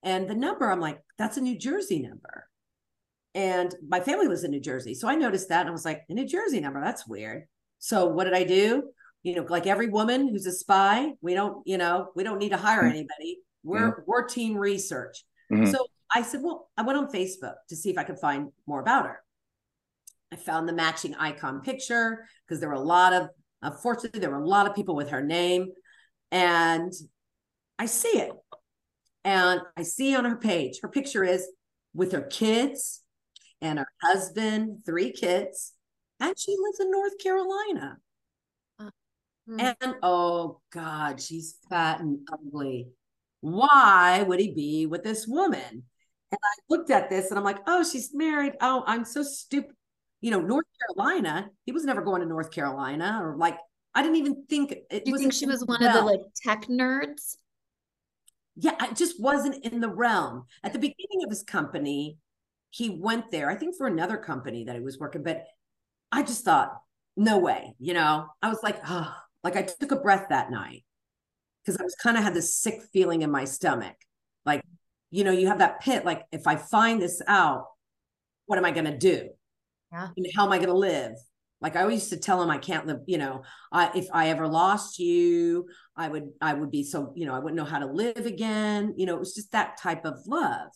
And 0.04 0.30
the 0.30 0.36
number, 0.36 0.72
I'm 0.72 0.80
like, 0.80 1.02
that's 1.18 1.38
a 1.38 1.42
New 1.42 1.58
Jersey 1.58 2.00
number. 2.00 2.48
And 3.36 3.74
my 3.88 4.00
family 4.00 4.28
was 4.28 4.44
in 4.44 4.52
New 4.52 4.62
Jersey. 4.62 4.94
So 4.94 5.08
I 5.10 5.16
noticed 5.16 5.50
that 5.50 5.62
and 5.62 5.70
I 5.70 5.72
was 5.74 5.86
like, 5.86 6.04
a 6.10 6.14
New 6.14 6.28
Jersey 6.28 6.60
number, 6.62 6.80
that's 6.82 7.08
weird. 7.08 7.48
So 7.80 8.08
what 8.08 8.26
did 8.26 8.34
I 8.34 8.44
do? 8.44 8.92
You 9.24 9.36
know, 9.36 9.46
like 9.50 9.68
every 9.68 9.90
woman 9.90 10.30
who's 10.30 10.46
a 10.46 10.52
spy, 10.52 11.12
we 11.22 11.34
don't, 11.34 11.66
you 11.66 11.78
know, 11.78 12.10
we 12.16 12.24
don't 12.24 12.38
need 12.38 12.50
to 12.50 12.58
hire 12.58 12.84
anybody. 12.84 13.40
We're 13.64 14.04
we're 14.08 14.28
team 14.28 14.56
research. 14.56 15.24
Mhm. 15.52 15.70
So 15.72 15.86
I 16.14 16.22
said, 16.22 16.42
well, 16.42 16.70
I 16.78 16.84
went 16.84 16.98
on 16.98 17.12
Facebook 17.12 17.56
to 17.70 17.76
see 17.76 17.90
if 17.90 17.98
I 17.98 18.04
could 18.04 18.20
find 18.20 18.50
more 18.66 18.80
about 18.80 19.06
her. 19.06 19.22
I 20.32 20.36
found 20.38 20.68
the 20.68 20.74
matching 20.74 21.16
icon 21.16 21.62
picture 21.62 22.26
because 22.48 22.60
there 22.60 22.70
were 22.70 22.76
a 22.76 22.80
lot 22.80 23.14
of, 23.14 23.30
unfortunately, 23.62 24.20
there 24.20 24.30
were 24.30 24.42
a 24.42 24.48
lot 24.48 24.68
of 24.68 24.76
people 24.76 24.96
with 24.96 25.10
her 25.10 25.22
name. 25.22 25.68
And 26.32 26.94
I 27.78 27.88
see 27.88 28.20
it. 28.20 28.32
And 29.24 29.62
I 29.76 29.84
see 29.84 30.16
on 30.16 30.26
her 30.26 30.38
page, 30.38 30.80
her 30.82 30.88
picture 30.88 31.24
is 31.24 31.48
with 31.94 32.12
her 32.12 32.22
kids 32.22 33.04
and 33.62 33.80
her 33.80 33.88
husband, 34.02 34.84
three 34.86 35.12
kids, 35.12 35.74
and 36.20 36.38
she 36.38 36.56
lives 36.60 36.80
in 36.80 36.92
North 36.92 37.18
Carolina. 37.18 37.98
Uh, 38.80 38.90
hmm. 39.48 39.60
And 39.60 39.96
oh 40.04 40.60
God, 40.72 41.22
she's 41.22 41.58
fat 41.70 42.00
and 42.00 42.28
ugly. 42.32 42.90
Why 43.42 44.24
would 44.24 44.40
he 44.40 44.52
be 44.54 44.86
with 44.86 45.04
this 45.04 45.28
woman? 45.28 45.84
And 46.32 46.40
I 46.44 46.54
looked 46.70 46.92
at 46.92 47.10
this 47.10 47.30
and 47.30 47.38
I'm 47.38 47.46
like, 47.46 47.60
oh, 47.66 47.84
she's 47.84 48.14
married. 48.14 48.54
Oh, 48.62 48.84
I'm 48.86 49.06
so 49.06 49.24
stupid. 49.24 49.76
You 50.22 50.32
know, 50.32 50.42
North 50.42 50.66
Carolina. 50.96 51.50
He 51.66 51.72
was 51.72 51.86
never 51.86 52.02
going 52.02 52.22
to 52.22 52.28
North 52.28 52.52
Carolina 52.52 53.20
or 53.24 53.38
like, 53.38 53.58
I 53.96 54.04
didn't 54.04 54.18
even 54.18 54.46
think 54.48 54.72
it 54.72 55.06
Do 55.06 55.12
you 55.12 55.18
think 55.18 55.34
she 55.34 55.46
was 55.46 55.66
one 55.66 55.84
of 55.84 55.94
the 55.94 56.02
like 56.02 56.22
tech 56.36 56.68
nerds? 56.68 57.38
Yeah, 58.56 58.76
I 58.80 58.92
just 58.92 59.22
wasn't 59.22 59.66
in 59.66 59.80
the 59.80 59.90
realm. 59.90 60.44
At 60.64 60.74
the 60.74 60.80
beginning 60.80 61.24
of 61.24 61.30
his 61.30 61.44
company, 61.44 62.18
he 62.72 62.90
went 62.90 63.32
there, 63.32 63.50
I 63.50 63.56
think 63.56 63.76
for 63.76 63.88
another 63.88 64.18
company 64.18 64.66
that 64.66 64.76
he 64.76 64.82
was 64.82 65.00
working, 65.00 65.24
but 65.24 65.46
I 66.12 66.24
just 66.24 66.44
thought, 66.44 66.80
no 67.16 67.38
way, 67.38 67.76
you 67.80 67.94
know. 67.94 68.28
I 68.42 68.50
was 68.50 68.60
like, 68.64 68.80
oh, 68.88 69.14
like 69.44 69.56
I 69.56 69.64
took 69.64 69.92
a 69.92 69.98
breath 69.98 70.28
that 70.30 70.52
night 70.52 70.84
because 71.64 71.80
I 71.80 71.84
was 71.84 71.96
kind 72.02 72.18
of 72.18 72.24
had 72.24 72.34
this 72.34 72.56
sick 72.56 72.82
feeling 72.94 73.22
in 73.22 73.32
my 73.32 73.46
stomach. 73.46 73.96
Like, 74.46 74.64
you 75.12 75.24
know, 75.24 75.32
you 75.32 75.48
have 75.48 75.60
that 75.60 75.82
pit, 75.82 76.06
like 76.06 76.24
if 76.32 76.48
I 76.48 76.56
find 76.56 77.02
this 77.02 77.22
out, 77.28 77.66
what 78.46 78.58
am 78.58 78.66
I 78.66 78.72
gonna 78.72 78.98
do? 78.98 79.30
Yeah. 79.92 80.10
And 80.16 80.28
how 80.36 80.46
am 80.46 80.52
I 80.52 80.60
gonna 80.60 80.74
live? 80.74 81.14
Like 81.62 81.76
I 81.76 81.82
always 81.82 82.00
used 82.00 82.10
to 82.12 82.18
tell 82.18 82.42
him 82.42 82.50
I 82.50 82.58
can't 82.58 82.88
live, 82.88 83.02
you 83.06 83.18
know, 83.18 83.44
I 83.72 83.92
if 83.96 84.08
I 84.14 84.30
ever 84.30 84.48
lost 84.48 84.98
you, 84.98 85.68
I 85.96 86.08
would 86.08 86.30
I 86.42 86.54
would 86.54 86.72
be 86.72 86.84
so, 86.84 87.12
you 87.16 87.26
know, 87.26 87.36
I 87.36 87.40
wouldn't 87.40 87.58
know 87.58 87.66
how 87.66 87.80
to 87.80 87.86
live 87.86 88.26
again. 88.26 88.94
You 88.98 89.06
know, 89.06 89.16
it 89.16 89.20
was 89.20 89.36
just 89.36 89.52
that 89.52 89.78
type 89.78 90.06
of 90.06 90.20
love. 90.26 90.70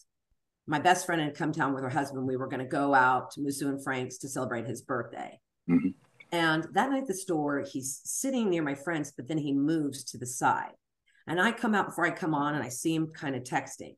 My 0.66 0.80
best 0.80 1.06
friend 1.06 1.22
had 1.22 1.36
come 1.36 1.52
down 1.52 1.74
with 1.74 1.84
her 1.84 1.90
husband. 1.90 2.26
We 2.26 2.38
were 2.38 2.48
going 2.48 2.60
to 2.60 2.66
go 2.66 2.94
out 2.94 3.32
to 3.32 3.42
Musso 3.42 3.68
and 3.68 3.84
Frank's 3.84 4.18
to 4.20 4.30
celebrate 4.30 4.66
his 4.66 4.82
birthday. 4.82 5.40
Mhm. 5.70 5.94
And 6.32 6.64
that 6.72 6.90
night 6.90 7.04
at 7.04 7.08
the 7.08 7.14
store, 7.14 7.62
he's 7.62 8.02
sitting 8.06 8.50
near 8.50 8.64
my 8.64 8.76
friends, 8.76 9.12
but 9.16 9.28
then 9.28 9.38
he 9.38 9.54
moves 9.54 10.04
to 10.06 10.18
the 10.18 10.26
side. 10.26 10.74
And 11.28 11.40
I 11.40 11.52
come 11.52 11.76
out 11.76 11.88
before 11.88 12.06
I 12.06 12.12
come 12.12 12.34
on 12.34 12.56
and 12.56 12.64
I 12.64 12.70
see 12.70 12.96
him 12.96 13.08
kind 13.08 13.36
of 13.36 13.44
texting. 13.44 13.96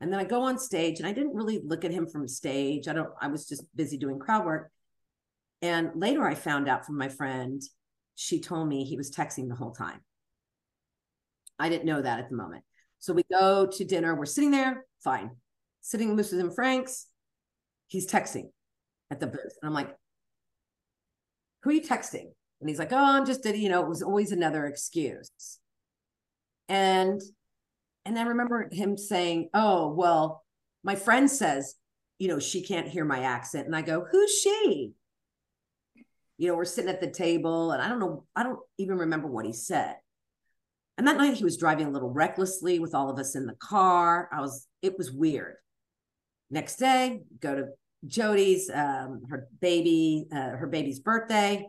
And 0.00 0.12
then 0.12 0.20
I 0.20 0.24
go 0.24 0.42
on 0.42 0.58
stage 0.58 0.98
and 0.98 1.08
I 1.08 1.12
didn't 1.12 1.34
really 1.34 1.60
look 1.64 1.84
at 1.84 1.90
him 1.90 2.06
from 2.06 2.28
stage. 2.28 2.88
I 2.88 2.92
don't, 2.92 3.10
I 3.20 3.28
was 3.28 3.46
just 3.48 3.64
busy 3.74 3.96
doing 3.96 4.18
crowd 4.18 4.44
work. 4.44 4.70
And 5.62 5.92
later 5.94 6.26
I 6.26 6.34
found 6.34 6.68
out 6.68 6.84
from 6.84 6.98
my 6.98 7.08
friend, 7.08 7.62
she 8.14 8.40
told 8.40 8.68
me 8.68 8.84
he 8.84 8.96
was 8.96 9.10
texting 9.10 9.48
the 9.48 9.54
whole 9.54 9.72
time. 9.72 10.00
I 11.58 11.68
didn't 11.68 11.86
know 11.86 12.02
that 12.02 12.18
at 12.18 12.28
the 12.28 12.36
moment. 12.36 12.64
So 12.98 13.12
we 13.12 13.22
go 13.30 13.66
to 13.66 13.84
dinner. 13.84 14.14
We're 14.14 14.26
sitting 14.26 14.50
there, 14.50 14.84
fine. 15.02 15.30
Sitting 15.84 16.08
with 16.08 16.16
Musso 16.16 16.38
and 16.38 16.54
Frank's. 16.54 17.08
He's 17.88 18.10
texting 18.10 18.48
at 19.10 19.20
the 19.20 19.26
booth. 19.26 19.54
And 19.60 19.68
I'm 19.68 19.74
like, 19.74 19.94
who 21.62 21.70
are 21.70 21.74
you 21.74 21.82
texting? 21.82 22.24
And 22.60 22.70
he's 22.70 22.78
like, 22.78 22.92
oh, 22.92 22.96
I'm 22.96 23.26
just, 23.26 23.44
you 23.44 23.68
know, 23.68 23.82
it 23.82 23.88
was 23.88 24.02
always 24.02 24.32
another 24.32 24.64
excuse. 24.64 25.30
And 26.70 27.20
and 28.06 28.18
I 28.18 28.22
remember 28.22 28.70
him 28.72 28.96
saying, 28.96 29.50
oh, 29.52 29.92
well, 29.92 30.42
my 30.82 30.94
friend 30.94 31.30
says, 31.30 31.74
you 32.18 32.28
know, 32.28 32.38
she 32.38 32.62
can't 32.62 32.88
hear 32.88 33.04
my 33.04 33.20
accent. 33.20 33.66
And 33.66 33.76
I 33.76 33.82
go, 33.82 34.06
who's 34.10 34.32
she? 34.32 34.92
You 36.38 36.48
know, 36.48 36.56
we're 36.56 36.64
sitting 36.64 36.90
at 36.90 37.02
the 37.02 37.10
table 37.10 37.72
and 37.72 37.82
I 37.82 37.88
don't 37.88 38.00
know, 38.00 38.24
I 38.34 38.42
don't 38.42 38.60
even 38.78 38.96
remember 38.98 39.28
what 39.28 39.44
he 39.44 39.52
said. 39.52 39.96
And 40.96 41.06
that 41.08 41.18
night 41.18 41.34
he 41.34 41.44
was 41.44 41.58
driving 41.58 41.88
a 41.88 41.90
little 41.90 42.10
recklessly 42.10 42.78
with 42.78 42.94
all 42.94 43.10
of 43.10 43.18
us 43.18 43.36
in 43.36 43.46
the 43.46 43.54
car. 43.54 44.30
I 44.32 44.40
was, 44.40 44.66
it 44.80 44.96
was 44.96 45.12
weird. 45.12 45.56
Next 46.54 46.76
day, 46.76 47.22
go 47.40 47.52
to 47.56 47.66
Jody's, 48.06 48.70
um, 48.70 49.24
her 49.28 49.48
baby, 49.60 50.28
uh, 50.30 50.50
her 50.50 50.68
baby's 50.68 51.00
birthday. 51.00 51.66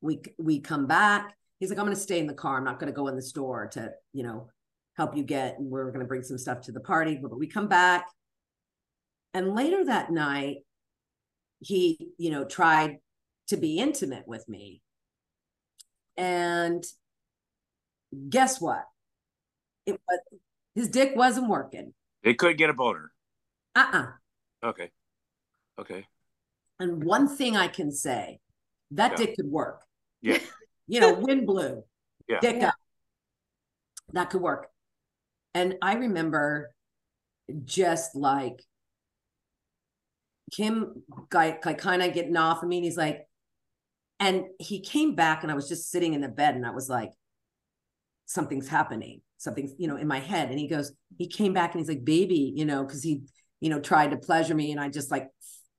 We 0.00 0.22
we 0.38 0.60
come 0.60 0.86
back. 0.86 1.36
He's 1.60 1.68
like, 1.68 1.78
I'm 1.78 1.84
going 1.84 1.94
to 1.94 2.00
stay 2.00 2.18
in 2.18 2.26
the 2.26 2.32
car. 2.32 2.56
I'm 2.56 2.64
not 2.64 2.80
going 2.80 2.90
to 2.90 2.96
go 2.96 3.08
in 3.08 3.14
the 3.14 3.20
store 3.20 3.66
to, 3.72 3.92
you 4.14 4.22
know, 4.22 4.48
help 4.96 5.18
you 5.18 5.22
get. 5.22 5.58
And 5.58 5.70
we're 5.70 5.88
going 5.88 6.00
to 6.00 6.06
bring 6.06 6.22
some 6.22 6.38
stuff 6.38 6.62
to 6.62 6.72
the 6.72 6.80
party. 6.80 7.18
But 7.20 7.38
we 7.38 7.46
come 7.46 7.68
back, 7.68 8.06
and 9.34 9.54
later 9.54 9.84
that 9.84 10.10
night, 10.10 10.64
he, 11.60 12.08
you 12.16 12.30
know, 12.30 12.46
tried 12.46 13.00
to 13.48 13.58
be 13.58 13.78
intimate 13.78 14.26
with 14.26 14.48
me. 14.48 14.80
And 16.16 16.82
guess 18.30 18.62
what? 18.62 18.84
It 19.84 20.00
was 20.08 20.20
his 20.74 20.88
dick 20.88 21.12
wasn't 21.16 21.50
working. 21.50 21.92
It 22.22 22.38
could 22.38 22.56
get 22.56 22.70
a 22.70 22.72
boner. 22.72 23.11
Uh-uh. 23.74 24.06
Okay. 24.64 24.90
Okay. 25.78 26.06
And 26.78 27.04
one 27.04 27.28
thing 27.28 27.56
I 27.56 27.68
can 27.68 27.90
say, 27.92 28.40
that 28.92 29.12
Yeah. 29.12 29.16
dick 29.16 29.36
could 29.36 29.46
work. 29.46 29.82
Yeah. 30.20 30.38
You 30.88 31.00
know, 31.00 31.14
wind 31.14 31.46
blew, 31.46 31.84
Yeah. 32.28 32.40
dick 32.40 32.62
up. 32.62 32.74
That 34.12 34.28
could 34.30 34.42
work. 34.42 34.68
And 35.54 35.76
I 35.80 35.94
remember 35.94 36.74
just 37.64 38.14
like 38.14 38.62
Kim 40.50 41.02
like, 41.32 41.64
like 41.64 41.78
kind 41.78 42.02
of 42.02 42.12
getting 42.12 42.36
off 42.36 42.62
of 42.62 42.68
me. 42.68 42.78
And 42.78 42.84
he's 42.84 42.96
like, 42.96 43.26
and 44.20 44.44
he 44.58 44.80
came 44.80 45.14
back 45.14 45.42
and 45.42 45.52
I 45.52 45.54
was 45.54 45.68
just 45.68 45.90
sitting 45.90 46.14
in 46.14 46.20
the 46.20 46.28
bed 46.28 46.56
and 46.56 46.66
I 46.66 46.70
was 46.70 46.88
like, 46.90 47.12
something's 48.26 48.68
happening. 48.68 49.22
Something's, 49.38 49.72
you 49.78 49.88
know, 49.88 49.96
in 49.96 50.06
my 50.08 50.20
head. 50.20 50.50
And 50.50 50.58
he 50.58 50.68
goes, 50.68 50.92
he 51.16 51.26
came 51.26 51.52
back 51.54 51.72
and 51.74 51.80
he's 51.80 51.88
like, 51.88 52.04
baby, 52.04 52.52
you 52.54 52.64
know, 52.64 52.84
because 52.84 53.02
he, 53.02 53.22
you 53.62 53.70
know, 53.70 53.78
tried 53.78 54.10
to 54.10 54.16
pleasure 54.16 54.56
me. 54.56 54.72
And 54.72 54.80
I 54.80 54.88
just 54.88 55.12
like, 55.12 55.28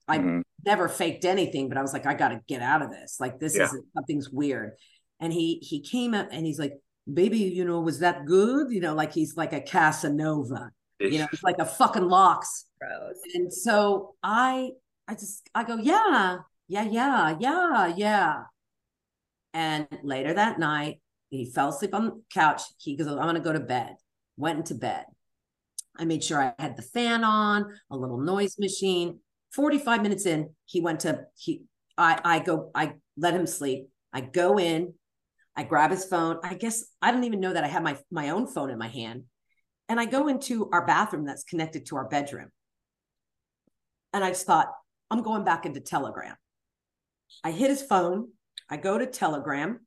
I 0.07 0.17
Mhm. 0.17 0.41
never 0.65 0.87
faked 0.87 1.25
anything, 1.25 1.67
but 1.67 1.77
I 1.77 1.81
was 1.81 1.91
like, 1.91 2.05
I 2.05 2.13
got 2.13 2.29
to 2.29 2.39
get 2.47 2.61
out 2.61 2.81
of 2.81 2.89
this. 2.89 3.17
Like, 3.19 3.39
this 3.39 3.57
Yeah. 3.57 3.65
is 3.65 3.77
something's 3.93 4.29
weird. 4.29 4.71
And 5.19 5.33
he, 5.33 5.59
he 5.61 5.81
came 5.81 6.13
up 6.13 6.29
and 6.31 6.45
he's 6.45 6.57
like, 6.57 6.73
baby, 7.11 7.39
you 7.39 7.65
know, 7.65 7.81
was 7.81 7.99
that 7.99 8.25
good? 8.25 8.71
You 8.71 8.79
know, 8.79 8.93
like 8.95 9.11
he's 9.11 9.35
like 9.35 9.51
a 9.51 9.59
Casanova, 9.59 10.71
you 10.99 11.19
know, 11.19 11.27
he's 11.29 11.43
like 11.43 11.59
a 11.59 11.65
fucking 11.65 12.07
locks. 12.07 12.65
Gross. 12.79 13.19
And 13.33 13.51
so 13.53 14.15
I, 14.23 14.71
I 15.09 15.15
just, 15.15 15.49
I 15.53 15.65
go, 15.65 15.75
yeah, 15.75 16.37
yeah, 16.69 16.83
yeah, 16.85 17.35
yeah, 17.37 17.93
yeah. 17.97 18.43
And 19.53 19.87
later 20.03 20.33
that 20.33 20.57
night, 20.57 21.01
he 21.29 21.51
fell 21.51 21.69
asleep 21.69 21.93
on 21.93 22.05
the 22.05 22.21
couch. 22.33 22.61
He 22.77 22.95
goes, 22.95 23.07
I'm 23.07 23.17
going 23.17 23.35
to 23.35 23.41
go 23.41 23.51
to 23.51 23.59
bed. 23.59 23.95
Went 24.37 24.59
into 24.59 24.75
bed. 24.75 25.03
I 25.97 26.05
made 26.05 26.23
sure 26.23 26.41
I 26.41 26.61
had 26.61 26.75
the 26.75 26.81
fan 26.81 27.23
on, 27.23 27.65
a 27.91 27.97
little 27.97 28.17
noise 28.17 28.57
machine. 28.57 29.19
45 29.53 30.01
minutes 30.01 30.25
in, 30.25 30.49
he 30.65 30.81
went 30.81 31.01
to 31.01 31.25
he 31.35 31.63
I 31.97 32.19
I 32.23 32.39
go 32.39 32.71
I 32.73 32.93
let 33.17 33.35
him 33.35 33.45
sleep. 33.45 33.89
I 34.11 34.21
go 34.21 34.57
in, 34.57 34.93
I 35.55 35.63
grab 35.63 35.91
his 35.91 36.05
phone. 36.05 36.39
I 36.43 36.55
guess 36.55 36.85
I 37.01 37.11
don't 37.11 37.23
even 37.23 37.39
know 37.39 37.53
that 37.53 37.63
I 37.63 37.67
have 37.67 37.83
my 37.83 37.97
my 38.11 38.29
own 38.29 38.47
phone 38.47 38.69
in 38.69 38.77
my 38.77 38.87
hand. 38.87 39.23
And 39.89 39.99
I 39.99 40.05
go 40.05 40.27
into 40.27 40.69
our 40.71 40.85
bathroom 40.85 41.25
that's 41.25 41.43
connected 41.43 41.85
to 41.87 41.97
our 41.97 42.07
bedroom. 42.07 42.49
And 44.13 44.23
I 44.23 44.29
just 44.29 44.45
thought, 44.45 44.67
I'm 45.11 45.21
going 45.21 45.43
back 45.43 45.65
into 45.65 45.79
Telegram. 45.79 46.35
I 47.43 47.51
hit 47.51 47.69
his 47.69 47.81
phone. 47.81 48.29
I 48.69 48.77
go 48.77 48.97
to 48.97 49.05
Telegram. 49.05 49.79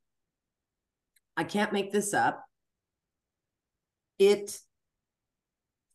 I 1.35 1.43
can't 1.43 1.73
make 1.73 1.91
this 1.91 2.13
up. 2.13 2.43
It, 4.19 4.59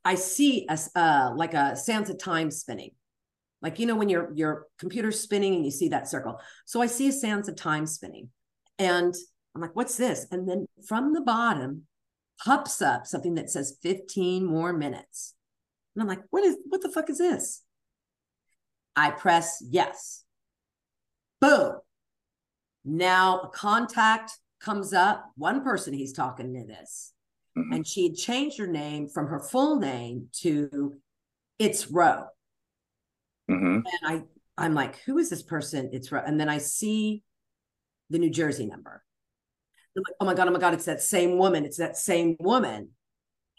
I 0.05 0.17
see 0.17 0.67
a 0.69 0.79
uh, 0.99 1.33
like 1.37 1.55
a 1.55 1.77
sands 1.77 2.11
of 2.11 2.19
time 2.19 2.51
spinning, 2.51 2.91
like 3.61 3.79
you 3.79 3.87
know 3.87 3.97
when 3.97 4.09
your 4.09 4.33
your 4.35 4.67
computer's 4.79 5.21
spinning 5.21 5.55
and 5.55 5.65
you 5.65 5.71
see 5.71 5.89
that 5.89 6.09
circle. 6.09 6.41
So 6.65 6.83
I 6.83 6.87
see 6.87 7.09
a 7.09 7.13
sands 7.13 7.49
of 7.49 7.57
time 7.57 7.87
spinning, 7.87 8.31
and 8.79 9.15
I'm 9.55 9.61
like, 9.61 9.77
"What's 9.77 9.97
this?" 9.97 10.27
And 10.31 10.49
then 10.49 10.67
from 10.87 11.13
the 11.13 11.21
bottom 11.21 11.87
pops 12.45 12.83
up 12.83 13.07
something 13.07 13.35
that 13.35 13.51
says 13.51 13.79
15 13.83 14.45
more 14.45 14.73
minutes, 14.73 15.35
and 15.95 16.03
I'm 16.03 16.09
like, 16.09 16.23
"What 16.31 16.45
is 16.45 16.57
what 16.69 16.83
the 16.83 16.91
fuck 16.91 17.09
is 17.09 17.19
this?" 17.19 17.63
I 18.97 19.11
press 19.11 19.63
yes. 19.67 20.25
Boom. 21.41 21.77
Now 22.85 23.41
a 23.41 23.49
contact 23.49 24.33
comes 24.61 24.93
up, 24.93 25.31
one 25.37 25.63
person 25.63 25.93
he's 25.93 26.13
talking 26.13 26.55
to 26.55 26.65
this. 26.65 27.13
Mm-hmm. 27.57 27.73
And 27.73 27.87
she 27.87 28.05
had 28.05 28.17
changed 28.17 28.59
her 28.59 28.67
name 28.67 29.09
from 29.09 29.27
her 29.27 29.39
full 29.39 29.79
name 29.79 30.29
to 30.41 30.95
It's 31.59 31.91
Roe. 31.91 32.25
Mm-hmm. 33.51 33.81
And 33.85 33.87
I, 34.05 34.23
I'm 34.57 34.75
like, 34.75 35.01
who 35.01 35.19
is 35.19 35.29
this 35.29 35.43
person? 35.43 35.91
It's 35.93 36.11
Roe. 36.11 36.23
And 36.25 36.41
then 36.41 36.49
I 36.49 36.59
see 36.59 37.23
the 38.11 38.19
New 38.19 38.31
Jersey 38.31 38.67
number. 38.67 39.03
I'm 39.97 40.03
like, 40.03 40.17
oh 40.21 40.25
my 40.25 40.35
God, 40.35 40.49
oh 40.49 40.53
my 40.53 40.59
God, 40.59 40.75
it's 40.75 40.87
that 40.87 41.03
same 41.03 41.37
woman. 41.37 41.65
It's 41.67 41.77
that 41.77 41.97
same 41.97 42.37
woman. 42.41 42.89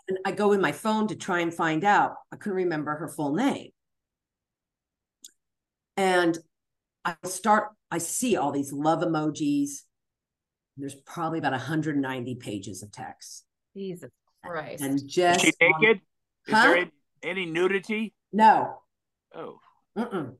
And 0.08 0.18
I 0.26 0.32
go 0.32 0.52
in 0.52 0.62
my 0.62 0.72
phone 0.72 1.08
to 1.08 1.16
try 1.16 1.41
and 1.41 1.54
find 1.54 1.84
out. 1.84 2.16
I 2.32 2.36
couldn't 2.36 2.58
remember 2.58 2.96
her 2.96 3.08
full 3.08 3.34
name. 3.34 3.70
And 5.96 6.38
I 7.06 7.16
start, 7.26 7.70
I 7.91 8.00
see 8.00 8.36
all 8.36 8.52
these 8.52 8.74
love 8.74 9.02
emojis. 9.02 9.82
There's 10.76 10.96
probably 10.96 11.38
about 11.38 11.52
190 11.52 12.36
pages 12.36 12.82
of 12.82 12.91
text. 12.91 13.46
Jesus 13.76 14.11
Christ. 14.43 14.84
And 14.84 15.07
just. 15.07 15.43
Is 15.43 15.53
she 15.59 15.67
naked? 15.67 16.01
On, 16.49 16.55
Is 16.55 16.63
there 16.63 16.78
any, 16.78 16.91
any, 17.24 17.45
nudity? 17.45 18.13
No. 18.32 18.82
Oh. 19.36 19.59
Mm-mm. 19.97 20.36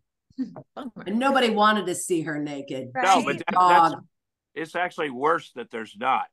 and 1.06 1.20
nobody 1.20 1.50
wanted 1.50 1.86
to 1.86 1.96
see 1.96 2.22
her 2.22 2.40
naked. 2.40 2.92
No, 2.96 3.16
She's 3.16 3.26
but 3.26 3.38
that, 3.38 3.46
that's, 3.56 3.96
it's 4.56 4.76
actually 4.76 5.10
worse 5.10 5.52
that 5.56 5.70
there's 5.72 5.96
not. 5.98 6.26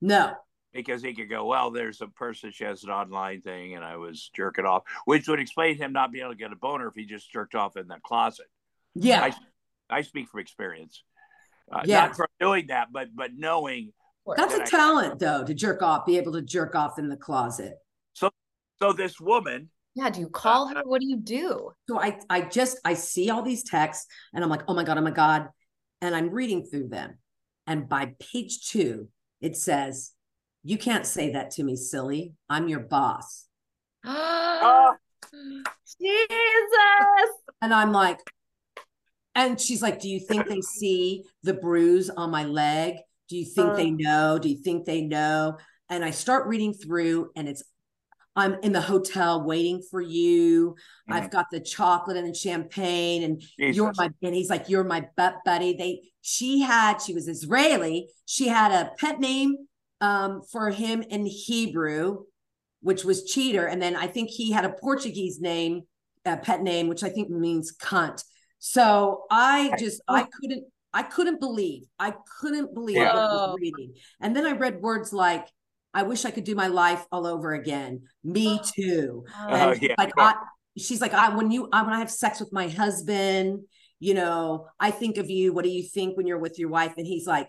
No. 0.00 0.34
Because 0.72 1.02
he 1.02 1.14
could 1.14 1.28
go, 1.28 1.44
well, 1.44 1.70
there's 1.70 2.00
a 2.00 2.06
person, 2.06 2.50
she 2.50 2.64
has 2.64 2.82
an 2.82 2.90
online 2.90 3.42
thing, 3.42 3.74
and 3.74 3.84
I 3.84 3.96
was 3.96 4.30
jerking 4.34 4.64
off, 4.64 4.84
which 5.04 5.28
would 5.28 5.38
explain 5.38 5.76
him 5.76 5.92
not 5.92 6.12
being 6.12 6.24
able 6.24 6.32
to 6.32 6.38
get 6.38 6.50
a 6.50 6.56
boner 6.56 6.88
if 6.88 6.94
he 6.94 7.04
just 7.04 7.30
jerked 7.30 7.54
off 7.54 7.76
in 7.76 7.88
the 7.88 7.98
closet. 8.02 8.46
Yeah. 8.94 9.20
I, 9.20 9.34
I 9.90 10.02
speak 10.02 10.28
from 10.28 10.40
experience. 10.40 11.04
Uh, 11.70 11.82
yeah. 11.84 12.06
Not 12.06 12.16
from 12.16 12.26
doing 12.40 12.66
that, 12.68 12.88
but 12.92 13.08
but 13.14 13.30
knowing. 13.36 13.92
That's 14.36 14.54
a 14.54 14.62
I, 14.62 14.64
talent, 14.64 15.18
though, 15.18 15.44
to 15.44 15.54
jerk 15.54 15.82
off, 15.82 16.06
be 16.06 16.16
able 16.16 16.32
to 16.32 16.42
jerk 16.42 16.74
off 16.74 16.98
in 16.98 17.08
the 17.08 17.16
closet. 17.16 17.74
So, 18.12 18.30
so 18.80 18.92
this 18.92 19.20
woman. 19.20 19.70
Yeah. 19.94 20.10
Do 20.10 20.20
you 20.20 20.28
call 20.28 20.68
uh, 20.68 20.74
her? 20.74 20.82
What 20.84 21.00
do 21.00 21.06
you 21.06 21.16
do? 21.16 21.72
So 21.88 22.00
I, 22.00 22.18
I 22.30 22.42
just, 22.42 22.78
I 22.84 22.94
see 22.94 23.30
all 23.30 23.42
these 23.42 23.64
texts, 23.64 24.06
and 24.32 24.42
I'm 24.42 24.50
like, 24.50 24.62
oh 24.68 24.74
my 24.74 24.84
god, 24.84 24.98
oh 24.98 25.02
my 25.02 25.10
god, 25.10 25.48
and 26.00 26.14
I'm 26.14 26.30
reading 26.30 26.64
through 26.64 26.88
them, 26.88 27.18
and 27.66 27.88
by 27.88 28.14
page 28.32 28.66
two, 28.68 29.08
it 29.40 29.56
says, 29.56 30.12
"You 30.62 30.78
can't 30.78 31.06
say 31.06 31.32
that 31.32 31.50
to 31.52 31.64
me, 31.64 31.76
silly. 31.76 32.34
I'm 32.48 32.68
your 32.68 32.80
boss." 32.80 33.46
oh, 34.04 34.94
Jesus. 36.00 37.28
And 37.60 37.72
I'm 37.72 37.92
like, 37.92 38.18
and 39.34 39.60
she's 39.60 39.82
like, 39.82 40.00
Do 40.00 40.08
you 40.08 40.20
think 40.20 40.46
they 40.46 40.60
see 40.60 41.24
the 41.42 41.54
bruise 41.54 42.10
on 42.10 42.30
my 42.30 42.44
leg? 42.44 42.96
Do 43.32 43.38
you 43.38 43.46
think 43.46 43.70
uh, 43.70 43.76
they 43.76 43.90
know? 43.90 44.38
Do 44.38 44.50
you 44.50 44.58
think 44.58 44.84
they 44.84 45.00
know? 45.00 45.56
And 45.88 46.04
I 46.04 46.10
start 46.10 46.46
reading 46.48 46.74
through, 46.74 47.30
and 47.34 47.48
it's 47.48 47.64
I'm 48.36 48.56
in 48.62 48.72
the 48.72 48.80
hotel 48.82 49.42
waiting 49.42 49.80
for 49.90 50.02
you. 50.02 50.72
Mm-hmm. 50.72 51.12
I've 51.14 51.30
got 51.30 51.46
the 51.50 51.58
chocolate 51.58 52.18
and 52.18 52.28
the 52.28 52.34
champagne, 52.34 53.22
and 53.22 53.40
Jesus. 53.58 53.74
you're 53.74 53.92
my 53.96 54.10
and 54.22 54.34
he's 54.34 54.50
like, 54.50 54.68
You're 54.68 54.84
my 54.84 55.06
butt 55.16 55.36
buddy. 55.46 55.74
They 55.78 56.02
she 56.20 56.60
had, 56.60 56.98
she 56.98 57.14
was 57.14 57.26
Israeli, 57.26 58.10
she 58.26 58.48
had 58.48 58.70
a 58.70 58.90
pet 58.98 59.18
name 59.18 59.56
um, 60.02 60.42
for 60.52 60.68
him 60.68 61.00
in 61.00 61.24
Hebrew, 61.24 62.24
which 62.82 63.02
was 63.02 63.24
cheater. 63.24 63.64
And 63.64 63.80
then 63.80 63.96
I 63.96 64.08
think 64.08 64.28
he 64.28 64.52
had 64.52 64.66
a 64.66 64.74
Portuguese 64.74 65.40
name, 65.40 65.84
a 66.26 66.36
pet 66.36 66.62
name, 66.62 66.88
which 66.88 67.02
I 67.02 67.08
think 67.08 67.30
means 67.30 67.74
cunt. 67.80 68.22
So 68.58 69.22
I 69.30 69.72
just 69.78 70.02
I 70.06 70.26
couldn't 70.38 70.66
I 70.92 71.02
couldn't 71.02 71.40
believe 71.40 71.84
I 71.98 72.14
couldn't 72.40 72.74
believe 72.74 72.96
yeah. 72.96 73.14
what 73.14 73.16
I 73.16 73.32
was 73.32 73.56
reading. 73.60 73.94
And 74.20 74.36
then 74.36 74.46
I 74.46 74.52
read 74.52 74.80
words 74.80 75.12
like 75.12 75.48
I 75.94 76.02
wish 76.04 76.24
I 76.24 76.30
could 76.30 76.44
do 76.44 76.54
my 76.54 76.68
life 76.68 77.04
all 77.12 77.26
over 77.26 77.52
again. 77.52 78.02
Me 78.24 78.60
too. 78.74 79.24
Oh, 79.38 79.48
uh, 79.48 79.72
and 79.72 79.82
yeah. 79.82 79.94
like 79.98 80.12
I, 80.16 80.34
she's 80.78 81.00
like 81.00 81.14
I 81.14 81.34
when 81.34 81.50
you 81.50 81.68
I, 81.72 81.82
when 81.82 81.92
I 81.92 81.98
have 81.98 82.10
sex 82.10 82.40
with 82.40 82.52
my 82.52 82.68
husband, 82.68 83.60
you 84.00 84.14
know, 84.14 84.66
I 84.80 84.90
think 84.90 85.18
of 85.18 85.30
you. 85.30 85.52
What 85.52 85.64
do 85.64 85.70
you 85.70 85.82
think 85.82 86.16
when 86.16 86.26
you're 86.26 86.38
with 86.38 86.58
your 86.58 86.68
wife? 86.68 86.94
And 86.96 87.06
he's 87.06 87.26
like, 87.26 87.48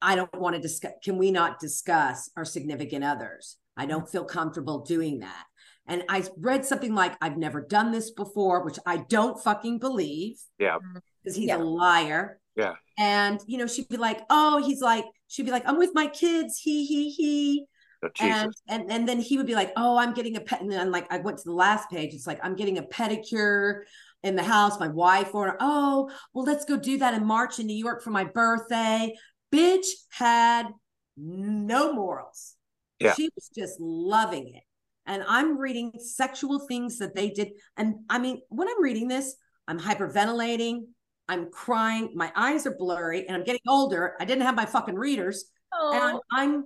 I 0.00 0.14
don't 0.16 0.34
want 0.38 0.56
to 0.56 0.62
discuss. 0.62 0.92
Can 1.02 1.18
we 1.18 1.30
not 1.30 1.58
discuss 1.58 2.30
our 2.36 2.44
significant 2.44 3.04
others? 3.04 3.56
I 3.76 3.86
don't 3.86 4.08
feel 4.08 4.24
comfortable 4.24 4.80
doing 4.80 5.20
that. 5.20 5.44
And 5.86 6.04
I 6.08 6.24
read 6.36 6.66
something 6.66 6.94
like, 6.94 7.16
I've 7.20 7.38
never 7.38 7.62
done 7.62 7.92
this 7.92 8.10
before, 8.10 8.62
which 8.62 8.78
I 8.84 8.98
don't 9.08 9.42
fucking 9.42 9.78
believe. 9.78 10.36
Yeah. 10.58 10.78
Because 11.22 11.36
he's 11.36 11.48
yeah. 11.48 11.56
a 11.56 11.62
liar. 11.62 12.38
Yeah. 12.58 12.74
And, 12.98 13.40
you 13.46 13.56
know, 13.56 13.66
she'd 13.66 13.88
be 13.88 13.96
like, 13.96 14.20
oh, 14.28 14.62
he's 14.62 14.82
like, 14.82 15.06
she'd 15.28 15.46
be 15.46 15.52
like, 15.52 15.66
I'm 15.66 15.78
with 15.78 15.92
my 15.94 16.08
kids. 16.08 16.58
He, 16.58 16.84
he, 16.84 17.10
he. 17.10 17.64
Oh, 18.04 18.08
and, 18.20 18.52
and 18.68 18.92
and 18.92 19.08
then 19.08 19.18
he 19.18 19.38
would 19.38 19.46
be 19.46 19.54
like, 19.54 19.72
oh, 19.76 19.96
I'm 19.96 20.14
getting 20.14 20.36
a 20.36 20.40
pet. 20.40 20.60
And 20.60 20.70
then 20.70 20.92
like 20.92 21.10
I 21.10 21.18
went 21.18 21.38
to 21.38 21.44
the 21.44 21.54
last 21.54 21.90
page. 21.90 22.14
It's 22.14 22.26
like, 22.26 22.38
I'm 22.44 22.54
getting 22.54 22.78
a 22.78 22.82
pedicure 22.82 23.82
in 24.22 24.36
the 24.36 24.42
house. 24.42 24.78
My 24.78 24.88
wife 24.88 25.34
or 25.34 25.56
oh, 25.58 26.10
well, 26.32 26.44
let's 26.44 26.64
go 26.64 26.76
do 26.76 26.98
that 26.98 27.14
in 27.14 27.26
March 27.26 27.58
in 27.58 27.66
New 27.66 27.76
York 27.76 28.02
for 28.02 28.10
my 28.10 28.24
birthday. 28.24 29.14
Bitch 29.52 29.86
had 30.10 30.68
no 31.16 31.92
morals. 31.92 32.54
Yeah. 33.00 33.14
She 33.14 33.30
was 33.34 33.50
just 33.56 33.80
loving 33.80 34.54
it 34.54 34.62
and 35.08 35.24
I'm 35.26 35.58
reading 35.58 35.92
sexual 35.98 36.60
things 36.60 36.98
that 36.98 37.14
they 37.16 37.30
did. 37.30 37.52
And 37.76 37.96
I 38.10 38.18
mean, 38.18 38.42
when 38.50 38.68
I'm 38.68 38.82
reading 38.82 39.08
this, 39.08 39.34
I'm 39.66 39.80
hyperventilating, 39.80 40.82
I'm 41.28 41.50
crying, 41.50 42.12
my 42.14 42.32
eyes 42.34 42.66
are 42.66 42.74
blurry, 42.76 43.26
and 43.26 43.36
I'm 43.36 43.44
getting 43.44 43.60
older. 43.68 44.14
I 44.18 44.24
didn't 44.24 44.44
have 44.44 44.56
my 44.56 44.66
fucking 44.66 44.94
readers. 44.94 45.44
And 45.72 46.18
I'm 46.32 46.64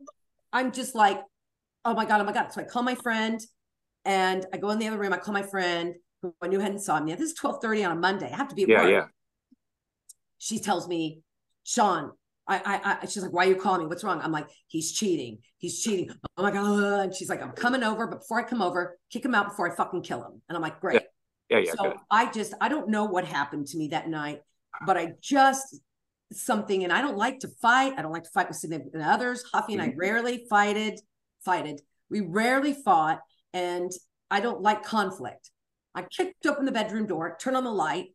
I'm 0.53 0.73
just 0.73 0.95
like, 0.95 1.21
oh 1.85 1.95
my 1.95 2.05
God, 2.05 2.21
oh 2.21 2.25
my 2.25 2.33
God. 2.33 2.53
So 2.53 2.61
I 2.61 2.65
call 2.65 2.83
my 2.83 2.95
friend 2.95 3.41
and 4.05 4.47
I 4.53 4.59
go 4.59 4.71
in 4.71 4.79
the 4.79 4.89
other 4.89 4.99
room, 4.99 5.13
I 5.13 5.19
call 5.19 5.35
my 5.35 5.43
friend 5.43 5.95
who 6.21 6.35
I 6.41 6.49
knew 6.49 6.61
hadn't 6.61 6.81
saw 6.81 7.01
me. 7.01 7.15
This 7.15 7.33
is 7.33 7.39
12:30 7.39 7.87
on 7.87 7.97
a 7.97 8.01
Monday. 8.01 8.31
I 8.33 8.37
have 8.37 8.49
to 8.49 8.55
be 8.55 8.63
at 8.63 8.69
yeah, 8.69 8.83
work. 8.83 8.91
Yeah. 8.91 9.05
She 10.39 10.59
tells 10.59 10.89
me, 10.89 11.23
Shawn, 11.65 12.13
I, 12.49 12.57
I, 12.59 12.99
I, 13.03 13.07
she's 13.07 13.23
like, 13.23 13.33
why 13.33 13.47
are 13.47 13.49
you 13.49 13.57
calling 13.57 13.83
me? 13.83 13.87
What's 13.87 14.03
wrong? 14.03 14.21
I'm 14.21 14.33
like, 14.33 14.49
he's 14.67 14.93
cheating. 14.93 15.39
He's 15.59 15.81
cheating. 15.81 16.11
Oh 16.37 16.43
my 16.43 16.51
God. 16.51 17.05
And 17.05 17.15
she's 17.15 17.29
like, 17.29 17.41
I'm 17.41 17.53
coming 17.53 17.85
over, 17.85 18.09
but 18.09 18.21
before 18.21 18.41
I 18.41 18.43
come 18.43 18.61
over, 18.61 18.99
kick 19.11 19.25
him 19.25 19.35
out 19.35 19.49
before 19.49 19.71
I 19.71 19.77
fucking 19.77 20.03
kill 20.03 20.23
him. 20.23 20.43
And 20.49 20.57
I'm 20.57 20.63
like, 20.63 20.81
great. 20.81 21.03
Yeah, 21.49 21.59
yeah. 21.59 21.65
yeah 21.67 21.73
so 21.77 21.85
good. 21.85 21.97
I 22.11 22.31
just, 22.33 22.55
I 22.61 22.69
don't 22.69 22.89
know 22.89 23.05
what 23.05 23.25
happened 23.25 23.69
to 23.69 23.79
me 23.79 23.89
that 23.89 24.09
night, 24.09 24.41
but 24.87 24.97
I 24.97 25.13
just, 25.21 25.81
something, 26.33 26.85
and 26.85 26.93
I 26.93 27.01
don't 27.01 27.17
like 27.17 27.41
to 27.41 27.49
fight. 27.61 27.95
I 27.97 28.03
don't 28.03 28.13
like 28.13 28.25
to 28.25 28.31
fight 28.31 28.49
with 28.49 28.57
significant 28.57 29.03
others. 29.03 29.45
Huffy 29.53 29.75
and 29.75 29.83
I 29.83 29.89
mm-hmm. 29.89 29.99
rarely 29.99 30.45
fighted, 30.49 31.01
fighted. 31.45 31.81
We 32.11 32.21
rarely 32.21 32.75
fought, 32.75 33.21
and 33.53 33.91
I 34.31 34.41
don't 34.41 34.61
like 34.63 34.85
conflict. 34.85 35.51
I 35.95 36.03
kicked 36.03 36.47
open 36.47 36.65
the 36.65 36.73
bedroom 36.73 37.07
door, 37.07 37.37
turned 37.41 37.57
on 37.57 37.65
the 37.65 37.71
light, 37.71 38.09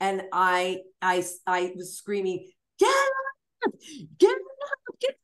and 0.00 0.22
I, 0.32 0.80
I, 1.00 1.24
I 1.46 1.72
was 1.76 1.96
screaming, 1.96 2.50
get 2.78 2.88
up! 2.88 3.22
get 4.18 4.30
up, 4.30 4.98
get 5.00 5.16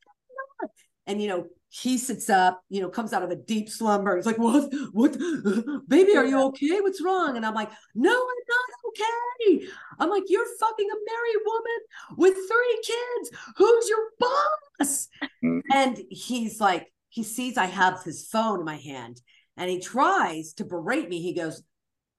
up. 0.63 0.71
And 1.07 1.21
you 1.21 1.27
know, 1.27 1.47
he 1.69 1.97
sits 1.97 2.29
up, 2.29 2.61
you 2.69 2.81
know, 2.81 2.89
comes 2.89 3.13
out 3.13 3.23
of 3.23 3.29
a 3.29 3.35
deep 3.35 3.69
slumber. 3.69 4.15
He's 4.15 4.25
like, 4.25 4.37
What, 4.37 4.73
what, 4.91 5.17
baby, 5.87 6.15
are 6.15 6.25
you 6.25 6.41
okay? 6.47 6.81
What's 6.81 7.03
wrong? 7.03 7.37
And 7.37 7.45
I'm 7.45 7.53
like, 7.53 7.69
No, 7.95 8.11
I'm 8.11 8.15
not 8.15 8.78
okay. 8.89 9.67
I'm 9.99 10.09
like, 10.09 10.23
You're 10.27 10.45
fucking 10.59 10.87
a 10.89 10.95
married 11.11 11.43
woman 11.45 11.79
with 12.17 12.33
three 12.35 12.81
kids. 12.85 13.31
Who's 13.57 13.89
your 13.89 14.09
boss? 14.19 15.07
Mm-hmm. 15.43 15.59
And 15.73 15.99
he's 16.09 16.59
like, 16.59 16.91
He 17.09 17.23
sees 17.23 17.57
I 17.57 17.65
have 17.65 18.03
his 18.03 18.27
phone 18.27 18.59
in 18.59 18.65
my 18.65 18.77
hand. 18.77 19.21
and 19.57 19.69
he 19.69 19.79
tries 19.79 20.53
to 20.53 20.65
berate 20.65 21.09
me. 21.09 21.21
He 21.21 21.33
goes, 21.33 21.61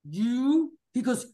You, 0.05 0.73
he 0.95 1.03
goes, 1.03 1.27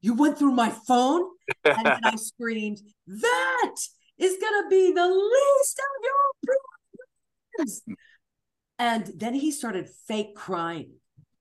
You 0.00 0.14
went 0.14 0.38
through 0.38 0.52
my 0.52 0.70
phone? 0.70 1.22
And 1.64 1.84
then 1.86 2.00
I 2.04 2.16
screamed, 2.16 2.80
That 3.06 3.74
is 4.18 4.36
going 4.40 4.62
to 4.62 4.68
be 4.70 4.92
the 4.92 5.06
least 5.08 5.78
of 5.78 6.04
your 6.04 6.56
problems. 7.56 7.82
And 8.78 9.10
then 9.14 9.34
he 9.34 9.50
started 9.50 9.88
fake 10.08 10.34
crying. 10.34 10.92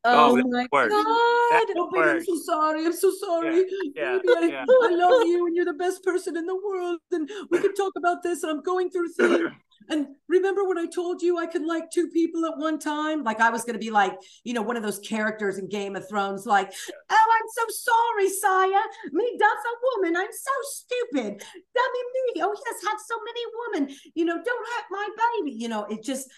Oh, 0.05 0.39
Oh, 0.39 0.47
my 0.49 0.67
worse. 0.71 0.91
god. 0.91 1.03
Oh, 1.05 1.89
baby, 1.93 2.09
I'm 2.09 2.23
so 2.23 2.35
sorry. 2.45 2.85
I'm 2.85 2.93
so 2.93 3.11
sorry. 3.19 3.65
Yeah, 3.95 4.17
Baby, 4.23 4.33
I, 4.37 4.45
yeah. 4.47 4.65
I 4.67 4.89
love 4.95 5.27
you 5.27 5.45
and 5.45 5.55
you're 5.55 5.65
the 5.65 5.73
best 5.73 6.03
person 6.03 6.37
in 6.37 6.45
the 6.45 6.55
world. 6.55 6.99
And 7.11 7.29
we 7.49 7.59
could 7.59 7.75
talk 7.75 7.93
about 7.97 8.23
this. 8.23 8.43
And 8.43 8.51
I'm 8.51 8.61
going 8.61 8.89
through 8.89 9.09
things. 9.09 9.49
And 9.91 10.05
remember 10.27 10.65
when 10.65 10.77
I 10.77 10.85
told 10.85 11.23
you 11.23 11.39
I 11.39 11.47
could 11.47 11.65
like 11.65 11.89
two 11.89 12.09
people 12.09 12.45
at 12.45 12.57
one 12.59 12.77
time? 12.77 13.23
Like 13.23 13.39
I 13.39 13.49
was 13.49 13.63
going 13.63 13.73
to 13.73 13.79
be 13.79 13.89
like, 13.89 14.13
you 14.43 14.53
know, 14.53 14.61
one 14.61 14.77
of 14.77 14.83
those 14.83 14.99
characters 14.99 15.57
in 15.57 15.67
Game 15.67 15.95
of 15.95 16.07
Thrones, 16.07 16.45
like, 16.45 16.71
oh, 17.09 17.27
I'm 17.41 17.47
so 17.49 17.63
sorry, 17.69 18.29
Saya. 18.29 18.81
Me, 19.11 19.35
that's 19.39 19.65
a 19.65 19.75
woman. 19.97 20.15
I'm 20.15 20.31
so 20.31 20.51
stupid. 20.63 21.39
That 21.39 21.89
me, 21.93 21.99
me. 22.35 22.41
Oh, 22.43 22.53
yes, 22.53 22.83
had 22.87 22.97
so 23.03 23.15
many 23.25 23.41
women. 23.87 23.95
You 24.13 24.25
know, 24.25 24.35
don't 24.35 24.67
hurt 24.67 24.85
my 24.91 25.09
baby. 25.41 25.57
You 25.57 25.69
know, 25.69 25.85
it 25.85 26.03
just, 26.03 26.29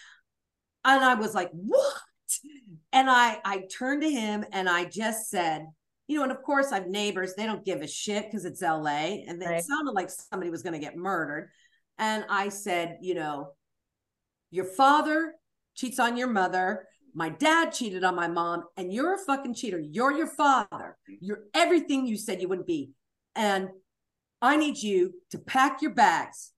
and 0.86 1.04
I 1.04 1.14
was 1.14 1.34
like, 1.34 1.50
what? 1.52 1.92
And 2.92 3.10
I, 3.10 3.40
I 3.44 3.64
turned 3.76 4.02
to 4.02 4.10
him 4.10 4.44
and 4.52 4.68
I 4.68 4.84
just 4.84 5.30
said, 5.30 5.66
you 6.08 6.16
know, 6.18 6.24
and 6.24 6.32
of 6.32 6.42
course 6.42 6.72
I've 6.72 6.88
neighbors, 6.88 7.34
they 7.34 7.46
don't 7.46 7.64
give 7.64 7.80
a 7.80 7.88
shit 7.88 8.26
because 8.26 8.44
it's 8.44 8.60
LA. 8.60 9.22
And 9.26 9.40
Right. 9.40 9.58
it 9.58 9.64
sounded 9.64 9.92
like 9.92 10.10
somebody 10.10 10.50
was 10.50 10.62
going 10.62 10.74
to 10.74 10.78
get 10.78 10.96
murdered. 10.96 11.50
And 11.98 12.24
I 12.28 12.48
said, 12.48 12.98
you 13.00 13.14
know, 13.14 13.52
your 14.50 14.64
father 14.66 15.34
cheats 15.74 15.98
on 15.98 16.16
your 16.16 16.28
mother. 16.28 16.86
My 17.14 17.28
dad 17.28 17.72
cheated 17.72 18.04
on 18.04 18.14
my 18.14 18.26
mom, 18.28 18.64
and 18.76 18.90
you're 18.92 19.14
a 19.14 19.18
fucking 19.18 19.54
cheater. 19.54 19.78
You're 19.78 20.12
your 20.12 20.26
father. 20.26 20.96
You're 21.20 21.44
everything 21.54 22.06
you 22.06 22.16
said 22.16 22.40
you 22.40 22.48
wouldn't 22.48 22.66
be. 22.66 22.92
And 23.36 23.68
I 24.40 24.56
need 24.56 24.78
you 24.78 25.14
to 25.30 25.38
pack 25.38 25.82
your 25.82 25.92
bags 25.92 26.52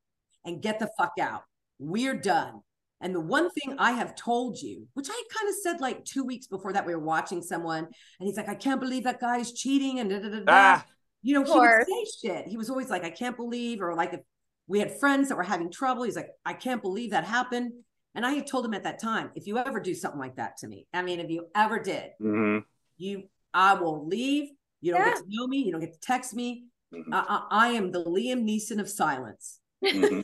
and 0.45 0.63
get 0.63 0.79
the 0.79 0.91
fuck 0.97 1.13
out. 1.21 1.43
We're 1.79 2.17
done. 2.17 2.61
And 3.05 3.15
the 3.15 3.21
one 3.21 3.51
thing 3.51 3.77
I 3.79 3.93
have 3.93 4.17
told 4.17 4.59
you, 4.59 4.89
which 4.95 5.09
I 5.11 5.23
kind 5.31 5.47
of 5.47 5.55
said 5.63 5.79
like 5.81 6.07
two 6.07 6.25
weeks 6.25 6.47
before 6.47 6.73
that, 6.73 6.87
we 6.87 6.95
were 6.95 7.05
watching 7.05 7.43
someone, 7.43 7.85
and 7.85 8.27
he's 8.27 8.39
like, 8.39 8.49
I 8.49 8.55
can't 8.55 8.81
believe 8.81 9.05
that 9.05 9.21
guy 9.21 9.37
is 9.37 9.53
cheating, 9.53 10.01
and 10.01 10.09
da 10.09 10.21
da 10.21 10.29
da 10.31 10.39
da. 10.39 10.45
Ah. 10.49 10.85
You 11.23 11.35
know, 11.35 11.43
Of 11.43 11.49
he 11.49 11.59
would 11.59 11.87
say 11.87 12.29
shit. 12.29 12.47
He 12.47 12.57
was 12.57 12.71
always 12.71 12.89
like, 12.89 13.05
I 13.05 13.11
can't 13.11 13.37
believe, 13.37 13.83
or 13.83 13.95
like 13.95 14.15
if 14.15 14.21
we 14.67 14.79
had 14.79 14.99
friends 14.99 15.29
that 15.29 15.37
were 15.37 15.43
having 15.43 15.71
trouble, 15.71 16.05
he's 16.05 16.17
like, 16.17 16.31
I 16.47 16.55
can't 16.55 16.81
believe 16.81 17.11
that 17.11 17.25
happened. 17.25 17.73
And 18.15 18.25
I 18.25 18.31
had 18.33 18.47
told 18.47 18.65
him 18.65 18.73
at 18.73 18.85
that 18.85 19.01
time, 19.03 19.31
if 19.35 19.47
you 19.47 19.59
ever 19.59 19.81
do 19.81 19.95
something 19.95 20.21
like 20.21 20.37
that 20.37 20.57
to 20.59 20.67
me, 20.67 20.87
I 20.95 21.03
mean, 21.03 21.21
if 21.21 21.29
you 21.29 21.49
ever 21.55 21.79
did, 21.79 22.11
hmm 22.19 22.59
you, 22.97 23.25
I 23.53 23.75
will 23.75 24.07
leave. 24.07 24.49
You 24.81 24.93
don't 24.93 25.03
Yeah. 25.03 25.11
get 25.11 25.17
to 25.17 25.25
know 25.29 25.47
me. 25.47 25.59
You 25.59 25.73
don't 25.73 25.81
get 25.83 25.93
to 25.93 26.01
text 26.01 26.35
me. 26.35 26.65
Mhm. 26.95 27.13
I, 27.13 27.19
I, 27.51 27.67
I 27.67 27.69
am 27.73 27.91
the 27.91 28.03
Liam 28.05 28.45
Neeson 28.49 28.81
of 28.81 28.89
silence. 28.89 29.61
hmm 29.85 30.21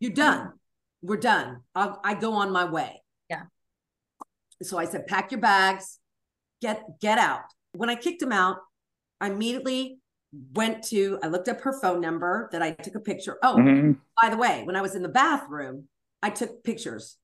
You're 0.00 0.12
done. 0.12 0.52
We're 1.02 1.16
done. 1.16 1.62
I'll, 1.74 2.00
I 2.04 2.14
go 2.14 2.32
on 2.34 2.52
my 2.52 2.64
way. 2.64 3.02
Yeah. 3.28 3.42
So 4.62 4.78
I 4.78 4.84
said, 4.84 5.06
pack 5.06 5.32
your 5.32 5.40
bags, 5.40 5.98
get 6.60 6.84
get 7.00 7.18
out. 7.18 7.42
When 7.74 7.90
I 7.90 7.96
kicked 7.96 8.22
him 8.22 8.32
out, 8.32 8.58
I 9.20 9.28
immediately 9.28 9.98
went 10.54 10.84
to. 10.84 11.18
I 11.22 11.26
looked 11.26 11.48
up 11.48 11.60
her 11.62 11.78
phone 11.80 12.00
number 12.00 12.48
that 12.52 12.62
I 12.62 12.70
took 12.70 12.94
a 12.94 13.00
picture. 13.00 13.38
Oh, 13.42 13.56
Mhm. 13.56 13.98
by 14.20 14.28
the 14.28 14.36
way, 14.36 14.62
when 14.64 14.76
I 14.76 14.80
was 14.80 14.94
in 14.94 15.02
the 15.02 15.08
bathroom, 15.08 15.88
I 16.22 16.30
took 16.30 16.62
pictures 16.62 17.16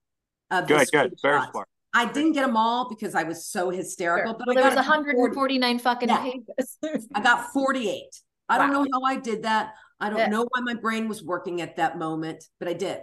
of 0.50 0.66
the 0.66 0.74
Good, 0.74 0.88
good. 0.90 1.14
Very 1.22 1.40
smart. 1.52 1.68
I 1.94 2.04
didn't 2.06 2.32
get 2.32 2.44
them 2.44 2.56
all 2.56 2.88
because 2.88 3.14
I 3.14 3.22
was 3.22 3.46
so 3.46 3.70
hysterical. 3.70 4.32
Sure. 4.32 4.38
But 4.38 4.46
Well, 4.48 4.58
I 4.58 4.60
there 4.70 4.76
was 4.76 4.86
got 4.86 5.04
40 5.04 5.16
149 5.16 5.78
fucking 5.78 6.08
Yeah. 6.08 6.22
pages. 6.22 6.78
I 7.14 7.20
got 7.22 7.52
48. 7.52 8.04
I 8.48 8.58
don't 8.58 8.72
know 8.72 8.86
how 8.92 9.02
I 9.02 9.16
did 9.16 9.44
that. 9.44 9.74
I 10.00 10.10
don't 10.10 10.18
Yeah. 10.18 10.28
know 10.28 10.42
why 10.50 10.60
my 10.62 10.74
brain 10.74 11.08
was 11.08 11.22
working 11.22 11.60
at 11.60 11.76
that 11.76 11.98
moment, 11.98 12.44
but 12.58 12.68
I 12.68 12.72
did. 12.72 13.00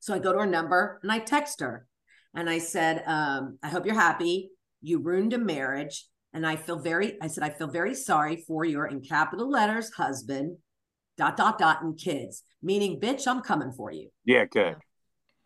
So 0.00 0.14
I 0.14 0.18
go 0.18 0.32
to 0.32 0.40
her 0.40 0.46
number 0.46 1.00
and 1.02 1.10
I 1.10 1.18
text 1.18 1.60
her 1.60 1.86
and 2.34 2.48
I 2.48 2.58
said, 2.58 3.02
um, 3.06 3.58
I 3.62 3.68
hope 3.68 3.86
you're 3.86 3.94
happy. 3.94 4.50
You 4.80 5.00
ruined 5.00 5.32
a 5.32 5.38
marriage. 5.38 6.06
And 6.34 6.46
I 6.46 6.56
feel 6.56 6.78
very, 6.78 7.16
I 7.22 7.26
said, 7.28 7.42
I 7.42 7.48
feel 7.48 7.68
very 7.68 7.94
sorry 7.94 8.44
for 8.46 8.62
your, 8.64 8.84
in 8.86 9.00
capital 9.00 9.50
letters, 9.50 9.90
husband, 9.90 10.58
dot, 11.16 11.38
dot, 11.38 11.58
dot, 11.58 11.82
and 11.82 11.98
kids, 11.98 12.44
meaning, 12.62 13.00
bitch, 13.00 13.26
I'm 13.26 13.40
coming 13.40 13.72
for 13.72 13.90
you. 13.90 14.10
Yeah, 14.26 14.44
good. 14.44 14.76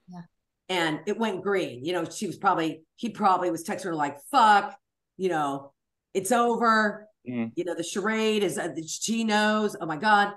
Yeah. 0.08 0.22
And 0.68 1.00
it 1.06 1.16
went 1.16 1.44
green. 1.44 1.84
You 1.84 1.92
know, 1.92 2.04
she 2.04 2.26
was 2.26 2.36
probably, 2.36 2.82
he 2.96 3.10
probably 3.10 3.50
was 3.52 3.64
texting 3.64 3.84
her 3.84 3.94
like, 3.94 4.16
fuck, 4.32 4.76
you 5.16 5.28
know, 5.28 5.72
it's 6.14 6.32
over. 6.32 7.06
Mhm. 7.26 7.52
You 7.54 7.64
know, 7.64 7.76
the 7.76 7.84
charade 7.84 8.42
is, 8.42 8.58
uh, 8.58 8.74
she 8.86 9.22
knows. 9.22 9.76
Oh 9.80 9.86
my 9.86 9.96
God. 9.96 10.32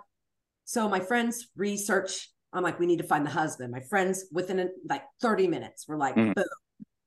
So 0.65 0.87
my 0.87 0.99
friends 0.99 1.47
research. 1.55 2.29
I'm 2.55 2.63
like, 2.63 2.79
we 2.79 2.85
need 2.85 2.97
to 2.99 3.03
find 3.03 3.25
the 3.25 3.29
husband. 3.29 3.71
My 3.71 3.81
friends, 3.81 4.25
within 4.31 4.69
like 4.89 5.03
30 5.21 5.47
minutes, 5.47 5.87
were 5.87 5.97
like, 5.97 6.15
Mhm. 6.15 6.33
boom, 6.35 6.45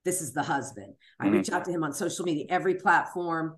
this 0.05 0.21
is 0.21 0.33
the 0.33 0.43
husband. 0.43 0.95
I 1.19 1.27
Mhm. 1.27 1.33
reach 1.33 1.51
out 1.51 1.65
to 1.65 1.71
him 1.73 1.83
on 1.83 1.93
social 1.93 2.25
media, 2.27 2.47
every 2.51 2.75
platform. 2.75 3.57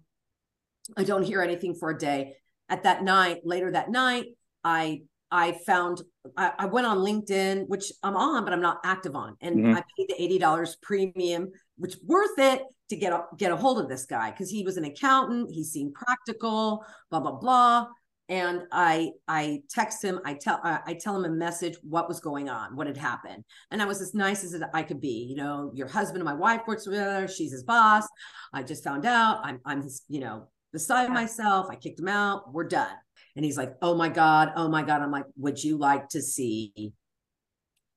I 0.97 1.05
don't 1.05 1.25
hear 1.25 1.43
anything 1.43 1.75
for 1.75 1.91
a 1.91 1.99
day. 1.99 2.37
At 2.69 2.85
that 2.85 3.03
night, 3.03 3.41
later 3.45 3.71
that 3.73 3.91
night, 3.91 4.27
I 4.65 5.03
I 5.33 5.53
found 5.65 6.03
I, 6.37 6.53
I 6.59 6.67
went 6.67 6.89
on 6.89 6.99
LinkedIn, 6.99 7.69
which 7.69 7.93
I'm 8.03 8.17
on, 8.17 8.43
but 8.45 8.53
I'm 8.53 8.61
not 8.61 8.81
active 8.85 9.15
on, 9.15 9.37
and 9.41 9.59
Mhm. 9.59 9.77
I 9.77 9.85
paid 9.97 10.09
the 10.09 10.21
eighty 10.21 10.39
dollars 10.39 10.77
premium, 10.83 11.53
which 11.77 11.97
worth 12.05 12.37
it 12.39 12.65
to 12.89 12.97
get 12.97 13.13
a, 13.13 13.27
get 13.37 13.53
a 13.53 13.57
hold 13.57 13.79
of 13.81 13.89
this 13.89 14.07
guy 14.07 14.33
because 14.33 14.51
he 14.51 14.65
was 14.65 14.77
an 14.77 14.85
accountant. 14.85 15.51
He 15.53 15.63
seemed 15.63 15.95
practical, 15.95 16.85
blah 17.11 17.21
blah 17.21 17.37
blah. 17.37 17.87
And 18.31 18.63
I 18.73 19.11
I 19.29 19.63
text 19.69 20.03
him. 20.03 20.21
I 20.25 20.35
tell 20.35 20.61
I, 20.63 20.95
tell 20.95 21.17
him 21.17 21.25
a 21.25 21.35
message 21.35 21.77
what 21.83 22.09
was 22.09 22.21
going 22.21 22.49
on, 22.49 22.77
what 22.77 22.87
had 22.87 22.97
happened, 22.97 23.45
and 23.73 23.83
I 23.83 23.85
was 23.87 24.01
as 24.01 24.15
nice 24.15 24.45
as 24.45 24.55
I 24.73 24.83
could 24.85 25.01
be. 25.01 25.27
You 25.29 25.37
know, 25.37 25.73
your 25.75 25.89
husband 25.89 26.19
and 26.19 26.25
my 26.25 26.35
wife 26.35 26.63
works 26.69 26.85
together. 26.85 27.27
She's 27.27 27.51
his 27.51 27.65
boss. 27.65 28.07
I 28.53 28.63
just 28.63 28.85
found 28.85 29.05
out. 29.05 29.41
I'm 29.43 29.61
I'm 29.67 29.83
his. 29.83 30.05
You 30.09 30.21
know, 30.21 30.49
beside 30.73 31.11
myself. 31.11 31.67
I 31.71 31.75
kicked 31.75 32.01
him 32.01 32.09
out. 32.09 32.53
We're 32.53 32.69
done. 32.69 32.95
And 33.37 33.45
he's 33.45 33.57
like, 33.57 33.75
oh 33.83 33.95
my 33.95 34.09
God, 34.09 34.53
oh 34.57 34.69
my 34.69 34.83
God. 34.83 35.03
I'm 35.03 35.11
like, 35.11 35.27
would 35.37 35.63
you 35.63 35.79
like 35.79 36.09
to 36.11 36.23
see 36.23 36.93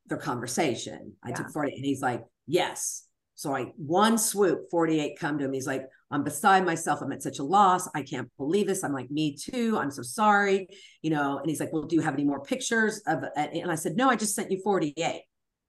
their 0.07 0.17
conversation? 0.17 1.13
I 1.23 1.31
took 1.31 1.49
40 1.49 1.75
and 1.75 1.85
he's 1.85 2.01
like, 2.01 2.23
yes. 2.47 3.07
So 3.35 3.55
I 3.55 3.73
one 3.77 4.17
swoop, 4.17 4.69
48 4.69 5.17
come 5.19 5.39
to 5.39 5.45
him. 5.45 5.53
He's 5.53 5.67
like, 5.67 5.87
I'm 6.13 6.23
beside 6.23 6.63
myself. 6.63 7.01
I'm 7.01 7.11
at 7.11 7.23
such 7.23 7.39
a 7.39 7.43
loss. 7.43 7.89
I 7.95 8.03
can't 8.03 8.29
believe 8.37 8.67
this. 8.67 8.83
I'm 8.83 8.93
like, 8.93 9.09
me 9.09 9.35
too. 9.35 9.77
I'm 9.79 9.89
so 9.89 10.03
sorry. 10.03 10.67
You 11.01 11.09
know, 11.09 11.39
and 11.39 11.49
he's 11.49 11.59
like, 11.59 11.73
Well, 11.73 11.83
do 11.83 11.95
you 11.95 12.03
have 12.03 12.13
any 12.13 12.23
more 12.23 12.43
pictures 12.43 13.01
of 13.07 13.23
and 13.35 13.71
I 13.71 13.75
said, 13.75 13.95
No, 13.95 14.09
I 14.09 14.15
just 14.15 14.35
sent 14.35 14.51
you 14.51 14.61
48. 14.63 15.23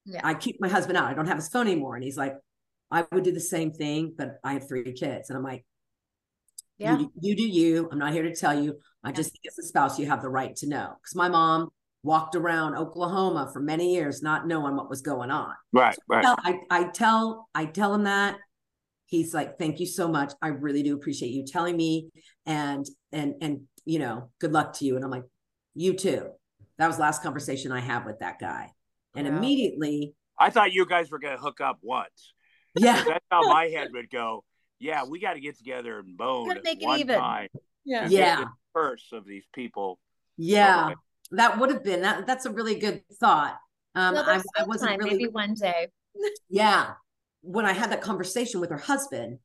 Yeah. 0.05 0.21
I 0.23 0.35
keep 0.35 0.61
my 0.61 0.69
husband 0.69 0.99
out. 0.99 1.07
I 1.07 1.15
don't 1.15 1.27
have 1.27 1.39
his 1.39 1.49
phone 1.49 1.67
anymore. 1.67 1.95
And 1.97 2.05
he's 2.05 2.19
like, 2.19 2.35
I 2.91 3.07
would 3.11 3.25
do 3.25 3.33
the 3.33 3.41
same 3.41 3.73
thing, 3.73 4.15
but 4.17 4.37
I 4.45 4.53
have 4.53 4.69
three 4.69 4.93
kids. 4.93 5.31
And 5.31 5.39
I'm 5.39 5.43
like, 5.43 5.65
Yeah. 6.77 6.99
you, 6.99 7.11
you 7.19 7.37
do 7.37 7.49
you. 7.49 7.89
I'm 7.91 7.99
not 7.99 8.13
here 8.13 8.25
to 8.25 8.35
tell 8.37 8.61
you. 8.63 8.79
I 9.03 9.13
just 9.13 9.33
think 9.33 9.41
as 9.49 9.59
a 9.59 9.67
spouse, 9.67 9.99
you 9.99 10.07
have 10.07 10.21
the 10.21 10.29
right 10.29 10.55
to 10.57 10.69
know. 10.69 10.93
Because 11.01 11.15
my 11.15 11.31
mom 11.31 11.71
walked 12.03 12.37
around 12.37 12.77
Oklahoma 12.77 13.49
for 13.51 13.61
many 13.61 13.95
years 13.95 14.23
not 14.23 14.47
knowing 14.47 14.77
what 14.77 14.91
was 14.91 15.01
going 15.01 15.31
on. 15.31 15.55
Right, 15.73 15.97
right. 16.07 16.23
Tell- 16.23 16.37
I, 16.45 16.61
I 16.71 16.85
tell 16.85 17.49
I 17.55 17.65
tell 17.65 17.95
him 17.95 18.05
that. 18.05 18.37
He's 19.07 19.35
like, 19.35 19.59
thank 19.59 19.81
you 19.81 19.87
so 19.87 20.09
much. 20.09 20.33
I 20.43 20.49
really 20.49 20.83
do 20.83 20.95
appreciate 20.95 21.31
you 21.31 21.45
telling 21.45 21.77
me. 21.77 22.09
And 22.47 22.87
and 23.13 23.35
and 23.41 23.63
you 23.85 23.99
know, 23.99 24.31
good 24.41 24.53
luck 24.53 24.73
to 24.79 24.85
you. 24.85 24.97
And 24.97 25.05
I'm 25.05 25.11
like, 25.11 25.25
you 25.75 25.93
too. 25.95 26.31
That 26.79 26.87
was 26.87 26.97
the 26.97 27.03
last 27.03 27.23
conversation 27.23 27.71
I 27.73 27.81
had 27.81 28.05
with 28.07 28.19
that 28.21 28.39
guy. 28.41 28.73
And 29.15 29.29
Wow. 29.29 29.37
immediately, 29.37 30.15
I 30.39 30.51
thought 30.51 30.73
you 30.73 30.87
guys 30.87 31.11
were 31.11 31.19
going 31.19 31.37
to 31.37 31.43
hook 31.43 31.61
up 31.61 31.79
once. 31.83 32.33
yeah, 32.75 33.05
That's 33.07 33.25
how 33.31 33.43
my 33.53 33.67
head 33.67 33.89
would 33.93 34.11
go. 34.11 34.43
Yeah, 34.81 35.05
we 35.05 35.21
got 35.21 35.35
to 35.35 35.41
get 35.41 35.57
together 35.57 35.99
and 36.01 36.17
bone 36.17 36.49
Gotta 36.49 36.61
make 36.65 36.83
it 36.83 36.99
even. 36.99 37.19
time. 37.19 37.49
Yeah. 37.85 38.09
to 38.09 38.13
Yeah. 38.13 38.37
the 38.41 38.47
Curse 38.75 39.09
of 39.13 39.25
these 39.25 39.45
people. 39.55 40.01
yeah. 40.37 40.87
Okay. 40.87 40.95
That 41.33 41.59
would 41.59 41.71
have 41.71 41.85
been 41.85 42.03
that. 42.03 42.27
That's 42.27 42.47
a 42.47 42.51
really 42.51 42.79
good 42.79 43.03
thought. 43.21 43.57
Um, 43.95 44.15
Well, 44.15 44.25
I, 44.29 44.43
I 44.59 44.65
wasn't 44.65 44.91
time. 44.91 44.99
really 44.99 45.11
Maybe 45.19 45.29
one 45.29 45.55
day. 45.55 45.89
Yeah. 46.49 46.95
When 47.47 47.67
I 47.67 47.73
had 47.73 47.93
that 47.93 48.01
conversation 48.01 48.61
with 48.61 48.71
her 48.71 48.79
husband, 48.79 49.39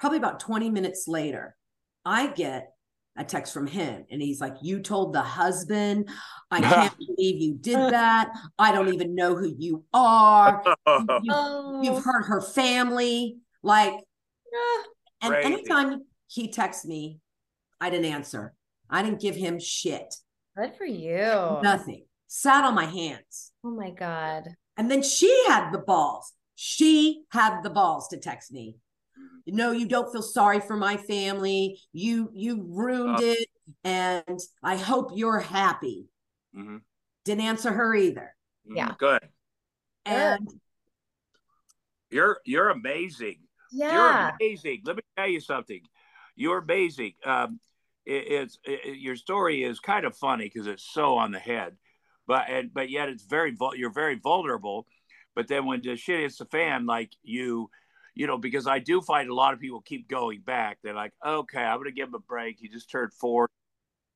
probably 0.00 0.18
about 0.18 0.40
20 0.40 0.68
minutes 0.70 1.06
later, 1.06 1.56
I 2.04 2.26
get 2.28 2.72
a 3.16 3.24
text 3.24 3.54
from 3.54 3.66
him 3.66 4.04
and 4.10 4.20
he's 4.20 4.40
like, 4.40 4.54
You 4.62 4.80
told 4.80 5.12
the 5.14 5.22
husband, 5.22 6.08
I 6.50 6.60
can't 6.60 6.94
believe 6.98 7.40
you 7.40 7.54
did 7.54 7.78
that. 7.78 8.30
I 8.58 8.72
don't 8.72 8.92
even 8.92 9.14
know 9.14 9.36
who 9.36 9.54
you 9.58 9.84
are. 9.94 10.62
You, 10.86 11.32
Oh. 11.32 11.94
have 11.94 12.04
hurt 12.04 12.26
her 12.26 12.40
family. 12.40 13.38
Like, 13.62 13.94
and 15.22 15.32
Crazy. 15.32 15.46
anytime 15.52 16.02
he 16.28 16.50
texts 16.50 16.84
me, 16.84 17.20
I 17.80 17.90
didn't 17.90 18.06
answer. 18.06 18.54
I 18.90 19.02
didn't 19.02 19.20
give 19.20 19.34
him 19.36 19.58
shit. 19.58 20.14
Good 20.56 20.74
for 20.76 20.84
you. 20.84 21.58
Nothing. 21.62 22.04
Sat 22.28 22.64
on 22.64 22.74
my 22.74 22.86
hands. 22.86 23.52
Oh 23.64 23.70
my 23.70 23.90
God. 23.90 24.48
And 24.76 24.90
then 24.90 25.02
she 25.02 25.28
had 25.48 25.70
the 25.70 25.78
balls. 25.78 26.32
She 26.56 27.24
had 27.30 27.62
the 27.62 27.70
balls 27.70 28.08
to 28.08 28.16
text 28.18 28.50
me. 28.52 28.76
no 29.46 29.70
you 29.70 29.86
don't 29.86 30.10
feel 30.12 30.22
sorry 30.22 30.58
for 30.60 30.76
my 30.76 30.96
family 30.96 31.78
you 31.92 32.30
you 32.34 32.64
ruined 32.68 33.20
Oh. 33.22 33.32
it 33.36 33.48
and 33.84 34.38
i 34.62 34.76
hope 34.76 35.12
you're 35.14 35.38
happy 35.38 36.08
Mhm. 36.54 36.80
didn't 37.24 37.44
answer 37.44 37.70
her 37.72 37.94
either 37.94 38.34
Yeah. 38.64 38.92
Good. 38.98 39.22
and 40.04 40.48
You're 42.10 42.40
you're 42.44 42.70
amazing. 42.70 43.38
Yeah. 43.72 43.92
You're 43.94 44.34
amazing. 44.40 44.82
Let 44.84 44.96
me 44.96 45.02
tell 45.16 45.28
you 45.28 45.40
something. 45.40 45.82
You're 46.36 46.58
amazing. 46.58 47.14
Um, 47.24 47.60
it, 48.04 48.22
it's 48.38 48.58
it, 48.64 48.98
your 48.98 49.16
story 49.16 49.62
is 49.64 49.80
kind 49.80 50.04
of 50.06 50.16
funny 50.16 50.44
because 50.44 50.66
it's 50.66 50.84
so 50.98 51.16
on 51.16 51.32
the 51.32 51.38
head, 51.38 51.76
but 52.26 52.48
and 52.48 52.72
but 52.72 52.90
yet 52.90 53.08
it's 53.08 53.24
very 53.24 53.56
you're 53.76 53.92
very 53.92 54.16
vulnerable. 54.16 54.86
But 55.36 55.46
then 55.46 55.66
when 55.66 55.82
the 55.82 55.94
shit 55.96 56.20
hits 56.20 56.38
the 56.38 56.46
fan, 56.46 56.86
like 56.86 57.12
you, 57.22 57.70
you 58.16 58.26
know, 58.26 58.38
because 58.38 58.66
I 58.66 58.80
do 58.80 59.00
find 59.00 59.28
a 59.30 59.34
lot 59.34 59.54
of 59.54 59.60
people 59.60 59.80
keep 59.82 60.08
going 60.08 60.40
back. 60.40 60.78
They're 60.82 60.94
like, 60.94 61.12
okay, 61.24 61.60
I'm 61.62 61.78
gonna 61.78 61.92
give 61.92 62.08
him 62.08 62.14
a 62.14 62.18
break. 62.18 62.56
He 62.58 62.68
just 62.68 62.90
turned 62.90 63.12
four, 63.12 63.48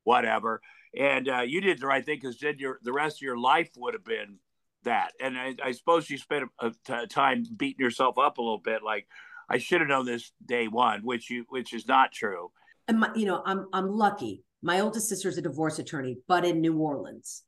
whatever. 0.05 0.61
And 0.99 1.29
uh, 1.29 1.43
you 1.43 1.61
did 1.61 1.79
the 1.79 1.87
right 1.87 2.05
thing 2.05 2.19
because 2.21 2.39
then 2.41 2.57
your 2.59 2.81
the 2.83 2.93
rest 2.93 3.19
of 3.19 3.23
your 3.23 3.39
life 3.39 3.71
would 3.77 3.95
have 3.95 4.05
been 4.05 4.39
that. 4.85 5.13
And 5.21 5.39
I, 5.39 5.55
I 5.63 5.73
suppose 5.73 6.11
you 6.11 6.19
spent 6.19 6.49
a, 6.61 6.67
a 6.67 6.71
t- 6.85 7.07
time 7.09 7.45
beating 7.57 7.85
yourself 7.85 8.19
up 8.19 8.39
a 8.39 8.43
little 8.43 8.59
bit, 8.59 8.83
like 8.83 9.07
I 9.49 9.59
should 9.59 9.81
have 9.83 9.89
known 9.89 10.07
this 10.07 10.33
day 10.45 10.67
one, 10.69 11.03
which 11.05 11.31
you 11.31 11.45
which 11.51 11.73
is 11.75 11.87
not 11.87 12.11
true. 12.13 12.51
and 12.89 12.99
my, 13.01 13.11
you 13.15 13.27
know 13.27 13.43
i'm 13.47 13.67
i'm 13.73 13.89
lucky 13.89 14.43
my 14.63 14.81
oldest 14.81 15.09
sister's 15.09 15.39
a 15.39 15.43
divorce 15.43 15.79
attorney 15.79 16.17
but 16.27 16.45
in 16.45 16.61
new 16.61 16.77
orleans 16.77 17.45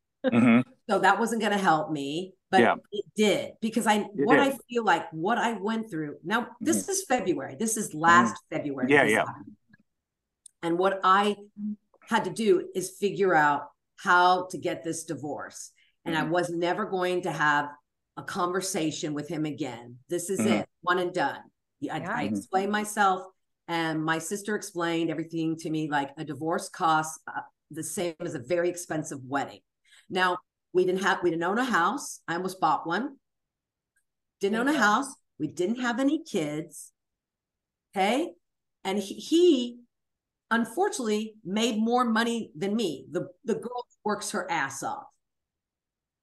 so 0.89 0.99
that 0.99 1.19
wasn't 1.19 1.41
going 1.41 1.53
to 1.53 1.59
help 1.59 1.91
me 1.91 2.35
but 2.51 2.61
Yeah. 2.61 2.75
it 2.91 3.05
did 3.17 3.53
because 3.61 3.87
i 3.87 3.95
It 3.97 4.09
what 4.15 4.37
did. 4.37 4.53
i 4.55 4.59
feel 4.69 4.85
like 4.85 5.05
what 5.13 5.39
i 5.39 5.53
went 5.55 5.91
through 5.91 6.17
now 6.25 6.49
this 6.61 6.89
is 6.89 7.05
february 7.05 7.57
this 7.59 7.77
is 7.77 7.95
last 7.95 8.35
february 8.51 8.87
Mm-hmm. 8.89 8.93
Yeah, 9.09 9.17
yeah. 9.17 9.27
happened. 9.27 9.57
and 10.63 10.79
what 10.79 11.01
i 11.05 11.37
had 12.09 12.25
to 12.25 12.31
do 12.31 12.69
is 12.75 12.97
figure 12.99 13.35
out 13.35 13.69
how 13.97 14.47
to 14.51 14.59
get 14.59 14.83
this 14.85 15.05
divorce 15.05 15.71
and 16.05 16.15
Mm-hmm. 16.15 16.27
i 16.27 16.31
was 16.31 16.51
never 16.51 16.85
going 16.87 17.23
to 17.23 17.33
have 17.33 17.69
a 18.17 18.23
conversation 18.23 19.15
with 19.15 19.29
him 19.29 19.45
again 19.47 19.97
this 20.09 20.29
is 20.31 20.41
it 20.41 20.67
one 20.83 20.99
and 20.99 21.15
done 21.15 21.39
I, 21.91 21.99
Yeah. 21.99 22.15
I 22.15 22.23
explained 22.25 22.71
myself 22.73 23.23
and 23.69 24.05
my 24.05 24.19
sister 24.19 24.55
explained 24.57 25.11
everything 25.11 25.57
to 25.59 25.71
me 25.71 25.89
like 25.89 26.11
a 26.19 26.25
divorce 26.25 26.69
costs 26.69 27.19
uh, 27.27 27.41
the 27.71 27.83
same 27.83 28.15
as 28.21 28.35
a 28.35 28.39
very 28.39 28.69
expensive 28.69 29.21
wedding 29.25 29.61
now 30.11 30.37
we 30.73 30.85
didn't 30.85 31.03
have 31.03 31.23
we 31.23 31.31
didn't 31.31 31.43
own 31.43 31.59
a 31.59 31.65
house. 31.65 32.21
I 32.27 32.35
almost 32.35 32.61
bought 32.61 32.87
one. 32.87 33.17
Didn't 34.41 34.59
own 34.59 34.69
a 34.69 34.79
house. 34.79 35.15
We 35.39 35.47
didn't 35.49 35.81
have 35.81 36.01
any 36.01 36.23
kids. 36.25 36.93
Okay? 37.95 38.31
And 38.85 38.99
he, 38.99 39.15
he 39.15 39.79
unfortunately 40.51 41.35
made 41.45 41.79
more 41.79 42.05
money 42.05 42.51
than 42.57 42.77
me 42.77 43.07
the 43.11 43.29
the 43.45 43.55
girl 43.55 43.87
works 44.05 44.31
her 44.31 44.51
ass 44.51 44.83
off. 44.83 45.07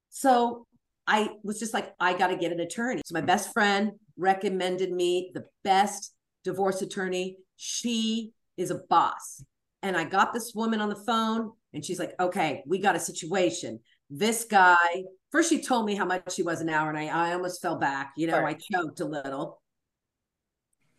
So 0.10 0.66
i 1.08 1.30
was 1.43 1.60
just 1.60 1.74
like 1.74 1.95
i 2.00 2.16
got 2.16 2.28
to 2.28 2.36
get 2.36 2.52
an 2.52 2.60
attorney. 2.60 3.02
So 3.06 3.14
my 3.14 3.22
best 3.22 3.54
friend 3.54 3.91
recommended 4.18 4.91
me 4.91 5.32
the 5.34 5.45
best 5.64 6.14
divorce 6.43 6.82
attorney. 6.82 7.38
She 7.56 8.32
is 8.58 8.72
a 8.72 8.82
boss. 8.89 9.43
And 9.82 9.95
i 9.95 10.04
got 10.04 10.34
this 10.34 10.54
woman 10.54 10.82
on 10.82 10.89
the 10.89 11.04
phone 11.08 11.52
and 11.74 11.86
she's 11.86 12.00
like 12.00 12.14
okay 12.20 12.64
we 12.68 12.80
got 12.80 12.95
a 12.95 13.00
situation 13.00 13.80
this 14.10 14.45
guy 14.45 15.03
first 15.32 15.49
she 15.49 15.62
told 15.62 15.86
me 15.86 15.95
how 15.95 16.05
much 16.05 16.34
she 16.34 16.43
was 16.43 16.62
an 16.62 16.70
hour 16.70 16.89
and 16.89 16.97
i, 16.97 17.05
I 17.07 17.34
almost 17.34 17.62
fell 17.62 17.76
back 17.78 18.14
you 18.18 18.28
know 18.28 18.34
Sure. 18.34 18.47
i 18.47 18.53
choked 18.53 18.99
a 18.99 19.05
little. 19.05 19.62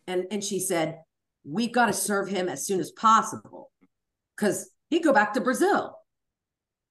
And 0.07 0.25
and 0.31 0.43
she 0.43 0.59
said 0.59 0.99
we 1.43 1.67
got 1.67 1.85
to 1.87 1.93
serve 1.93 2.27
him 2.27 2.49
as 2.49 2.65
soon 2.65 2.79
as 2.79 2.91
possible 2.91 3.71
because 4.35 4.69
he'd 4.89 5.03
go 5.03 5.13
back 5.13 5.33
to 5.33 5.41
brazil. 5.41 5.95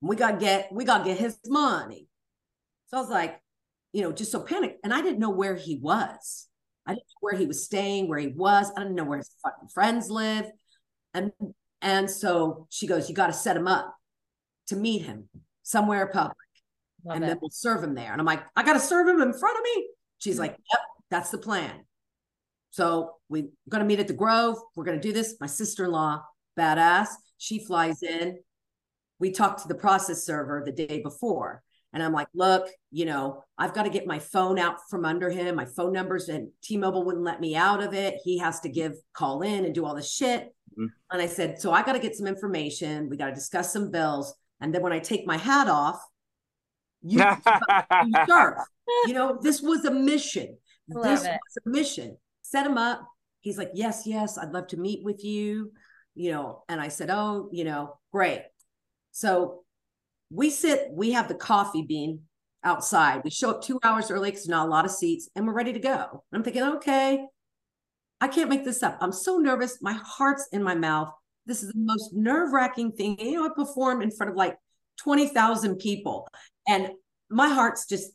We 0.01 0.17
got 0.17 0.33
to 0.33 0.37
get 0.39 0.71
we 0.73 0.85
got 0.85 0.99
to 0.99 1.05
get 1.05 1.19
his 1.19 1.39
money. 1.47 2.09
So 2.87 2.97
i 2.97 3.01
was 3.01 3.11
like 3.11 3.41
you 3.93 4.03
know 4.03 4.13
just 4.13 4.31
so 4.33 4.41
panicked 4.41 4.79
and 4.85 4.95
i 4.95 5.03
didn't 5.03 5.19
know 5.19 5.31
where 5.31 5.57
he 5.57 5.77
was. 5.77 6.47
I 6.87 6.93
didn't 6.93 7.07
know 7.09 7.21
where 7.21 7.37
he 7.37 7.47
was 7.47 7.65
staying 7.65 8.09
where 8.09 8.19
he 8.19 8.29
was. 8.29 8.71
I 8.77 8.81
didn't 8.81 8.95
know 8.95 9.05
where 9.05 9.19
his 9.19 9.31
fucking 9.43 9.69
friends 9.69 10.09
live. 10.11 10.47
And 11.15 11.33
and 11.83 12.11
so 12.11 12.67
she 12.71 12.87
goes 12.87 13.09
you 13.09 13.15
got 13.15 13.27
to 13.27 13.33
set 13.33 13.57
him 13.57 13.67
up 13.67 13.95
to 14.69 14.77
meet 14.77 15.03
him 15.03 15.29
somewhere 15.63 16.07
public 16.07 16.37
Love 17.05 17.17
and 17.17 17.25
it. 17.25 17.29
then 17.29 17.39
we'll 17.41 17.51
serve 17.51 17.83
him 17.83 17.95
there. 17.95 18.13
And 18.13 18.21
I'm 18.21 18.27
like, 18.27 18.43
I 18.57 18.63
got 18.63 18.75
to 18.75 18.81
serve 18.81 19.09
him 19.09 19.21
in 19.21 19.33
front 19.33 19.57
of 19.59 19.63
me. 19.65 19.89
She's 20.19 20.39
like, 20.39 20.53
Yep, 20.71 20.81
that's 21.11 21.31
the 21.31 21.39
plan. 21.39 21.73
So 22.71 23.17
we're 23.29 23.49
going 23.69 23.81
to 23.81 23.85
meet 23.87 24.01
at 24.01 24.07
the 24.09 24.15
Grove. 24.15 24.57
We're 24.77 24.85
going 24.85 25.01
to 25.01 25.07
do 25.09 25.13
this. 25.13 25.37
My 25.41 25.47
sister 25.47 25.87
in 25.87 25.91
law, 25.93 26.23
badass, 26.59 27.09
she 27.39 27.59
flies 27.65 28.03
in. 28.03 28.39
We 29.19 29.33
talked 29.33 29.63
to 29.63 29.69
the 29.69 29.75
process 29.75 30.25
server 30.25 30.63
the 30.65 30.73
day 30.73 31.01
before. 31.03 31.63
And 31.93 32.03
I'm 32.03 32.13
like, 32.13 32.29
look, 32.35 32.69
you 32.93 33.05
know, 33.05 33.43
I've 33.59 33.75
got 33.75 33.83
to 33.83 33.91
get 33.91 34.07
my 34.07 34.21
phone 34.21 34.59
out 34.61 34.77
from 34.89 35.05
under 35.05 35.29
him. 35.29 35.57
My 35.57 35.65
phone 35.65 35.93
numbers 35.93 36.29
and 36.29 36.49
T 36.63 36.77
Mobile 36.77 37.05
wouldn't 37.05 37.25
let 37.25 37.41
me 37.41 37.57
out 37.57 37.83
of 37.83 37.93
it. 37.95 38.15
He 38.23 38.39
has 38.39 38.61
to 38.61 38.69
give, 38.69 38.93
call 39.13 39.43
in 39.43 39.65
and 39.65 39.75
do 39.75 39.85
all 39.85 39.97
this 39.97 40.13
shit. 40.13 40.55
Mhm. 40.79 40.87
And 41.11 41.21
I 41.21 41.27
said, 41.27 41.61
so 41.61 41.73
I 41.73 41.83
got 41.83 41.95
to 41.95 41.99
get 41.99 42.15
some 42.15 42.29
information. 42.29 43.09
We 43.09 43.17
got 43.17 43.27
to 43.27 43.35
discuss 43.35 43.73
some 43.73 43.91
bills. 43.91 44.33
And 44.61 44.75
then 44.75 44.83
when 44.83 44.93
I 44.93 44.99
take 44.99 45.27
my 45.27 45.37
hat 45.37 45.69
off, 45.69 46.01
you, 47.03 47.19
you 48.05 48.13
serve. 48.29 48.55
You 49.07 49.15
know, 49.15 49.39
this 49.41 49.63
was 49.63 49.85
a 49.85 49.91
mission. 49.93 50.59
Love 50.89 51.05
this 51.05 51.25
it. 51.25 51.31
was 51.31 51.59
a 51.65 51.69
mission. 51.69 52.17
Set 52.43 52.67
him 52.67 52.77
up. 52.77 53.07
He's 53.41 53.57
like, 53.57 53.71
yes, 53.73 54.03
yes, 54.05 54.37
I'd 54.37 54.51
love 54.53 54.67
to 54.69 54.77
meet 54.77 55.05
with 55.05 55.23
you. 55.23 55.71
You 56.17 56.33
know, 56.33 56.65
and 56.69 56.81
I 56.81 56.89
said, 56.89 57.09
oh, 57.09 57.49
you 57.53 57.63
know, 57.63 57.99
great. 58.11 58.43
So 59.13 59.63
we 60.29 60.51
sit, 60.51 60.89
we 60.91 61.13
have 61.13 61.29
the 61.29 61.37
coffee 61.37 61.83
bean 61.83 62.23
outside. 62.65 63.23
We 63.25 63.31
show 63.31 63.51
up 63.51 63.63
two 63.63 63.79
hours 63.83 64.11
early 64.11 64.31
because 64.31 64.49
not 64.49 64.67
a 64.67 64.71
lot 64.71 64.85
of 64.85 64.91
seats, 64.91 65.29
and 65.35 65.47
we're 65.47 65.55
ready 65.55 65.73
to 65.73 65.79
go. 65.79 66.25
And 66.33 66.39
I'm 66.39 66.43
thinking, 66.43 66.63
okay, 66.63 67.27
I 68.21 68.29
can't 68.29 68.51
make 68.51 68.65
this 68.65 68.83
up. 68.83 68.99
I'm 69.01 69.13
so 69.13 69.39
nervous. 69.39 69.79
My 69.81 69.95
heart's 70.05 70.49
in 70.53 70.63
my 70.63 70.75
mouth. 70.75 71.13
This 71.51 71.65
is 71.65 71.73
the 71.73 71.81
most 71.81 72.15
nerve 72.15 72.53
wracking 72.53 72.93
thing. 72.93 73.19
You 73.19 73.33
know, 73.33 73.45
I 73.45 73.49
perform 73.49 74.03
in 74.03 74.13
front 74.13 74.31
of 74.31 74.37
like 74.37 74.57
20,000 75.03 75.79
people 75.79 76.29
and 76.69 76.91
my 77.29 77.49
heart's 77.49 77.87
just 77.87 78.13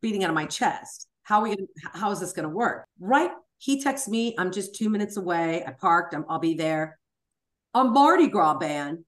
beating 0.00 0.22
out 0.22 0.30
of 0.30 0.36
my 0.36 0.46
chest. 0.46 1.08
How 1.24 1.40
are 1.40 1.48
we, 1.48 1.56
how 1.82 2.12
is 2.12 2.20
this 2.20 2.32
going 2.32 2.48
to 2.48 2.54
work? 2.54 2.86
Right. 3.00 3.32
He 3.58 3.82
texts 3.82 4.06
me, 4.06 4.36
I'm 4.38 4.52
just 4.52 4.76
two 4.76 4.88
minutes 4.88 5.16
away. 5.16 5.64
I 5.66 5.72
parked, 5.72 6.14
i 6.14 6.20
will 6.20 6.38
be 6.38 6.54
there. 6.54 6.96
A 7.74 7.82
Mardi 7.82 8.28
Gras 8.28 8.54
band 8.54 8.98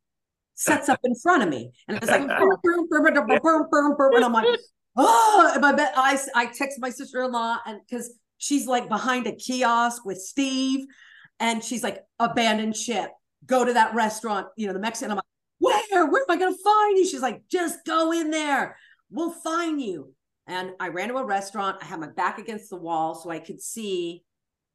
sets 0.57 0.89
up 0.89 0.99
in 1.05 1.15
front 1.15 1.45
of 1.45 1.49
me. 1.49 1.71
And 1.87 1.99
it's 1.99 2.09
like, 2.09 2.23
and 2.29 2.31
I'm 4.25 4.33
like, 4.33 4.59
ah! 4.97 5.05
oh, 5.07 5.53
and 5.55 5.63
my 5.63 5.91
I, 5.95 6.19
I 6.35 6.47
text 6.47 6.81
my 6.81 6.91
sister 6.91 7.23
in 7.23 7.31
law 7.31 7.59
and 7.65 7.79
because 7.89 8.13
she's 8.39 8.67
like 8.67 8.89
behind 8.89 9.29
a 9.29 9.37
kiosk 9.37 10.05
with 10.05 10.19
Steve 10.19 10.87
and 11.39 11.63
she's 11.63 11.85
like, 11.85 12.03
abandoned 12.19 12.75
ship 12.75 13.13
go 13.47 13.65
to 13.65 13.73
that 13.73 13.95
restaurant, 13.95 14.49
you 14.57 14.67
know, 14.67 14.73
the 14.73 14.79
Mexican. 14.79 15.11
I'm 15.11 15.17
like, 15.17 15.25
where, 15.59 16.07
where 16.07 16.23
am 16.23 16.31
I 16.31 16.37
going 16.37 16.55
to 16.55 16.63
find 16.63 16.99
you? 16.99 17.07
She's 17.07 17.23
like, 17.23 17.43
just 17.51 17.85
go 17.85 18.13
in 18.13 18.31
there. 18.31 18.77
We'll 19.11 19.31
find 19.31 19.81
you. 19.81 20.15
And 20.47 20.73
I 20.81 20.89
ran 20.89 21.09
to 21.09 21.17
a 21.17 21.25
restaurant. 21.25 21.79
I 21.83 21.85
had 21.85 22.01
my 22.01 22.09
back 22.09 22.39
against 22.39 22.71
the 22.71 22.77
wall 22.77 23.15
so 23.15 23.31
I 23.31 23.39
could 23.39 23.61
see, 23.61 24.25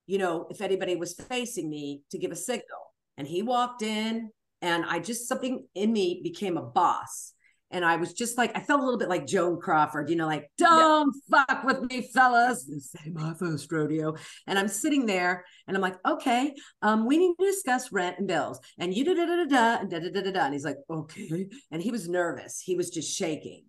you 0.06 0.18
know, 0.18 0.48
if 0.50 0.62
anybody 0.62 0.96
was 0.96 1.14
facing 1.14 1.70
me 1.70 2.02
to 2.12 2.18
give 2.18 2.32
a 2.32 2.36
signal. 2.36 2.94
And 3.18 3.28
he 3.28 3.42
walked 3.44 3.82
in, 3.82 4.32
and 4.62 4.86
I 4.86 5.00
just 5.00 5.28
something 5.28 5.66
in 5.76 5.94
me 5.94 6.22
became 6.24 6.58
a 6.58 6.64
boss. 6.64 7.34
And 7.74 7.84
I 7.84 7.98
was 7.98 8.14
just 8.14 8.38
like, 8.38 8.56
I 8.56 8.62
felt 8.62 8.80
a 8.80 8.84
little 8.84 9.00
bit 9.00 9.10
like 9.10 9.26
Joan 9.28 9.60
Crawford, 9.60 10.10
you 10.10 10.16
know, 10.16 10.28
like, 10.28 10.50
don't 10.58 11.14
fuck 11.30 11.64
with 11.66 11.82
me, 11.82 12.10
fellas. 12.14 12.64
This 12.64 12.96
ain't 13.06 13.16
my 13.16 13.34
first 13.34 13.70
rodeo. 13.72 14.16
And 14.48 14.58
I'm 14.58 14.68
sitting 14.70 15.06
there 15.06 15.44
and 15.68 15.76
I'm 15.76 15.82
like, 15.82 15.98
okay, 16.08 16.54
um, 16.82 17.06
we 17.06 17.18
need 17.18 17.34
to 17.40 17.46
discuss 17.46 17.92
rent 17.92 18.20
and 18.20 18.28
bills. 18.28 18.60
And 18.80 18.96
you 18.96 19.04
da 19.04 19.14
da 19.16 19.26
da 19.26 19.46
da 19.46 19.84
da 19.84 20.00
da 20.00 20.10
da 20.10 20.22
da 20.22 20.32
da. 20.32 20.46
And 20.46 20.54
he's 20.54 20.64
like, 20.64 20.78
okay. 20.90 21.48
And 21.72 21.82
he 21.84 21.92
was 21.92 22.08
nervous. 22.08 22.62
He 22.62 22.76
was 22.76 22.90
just 22.90 23.14
shaking 23.14 23.66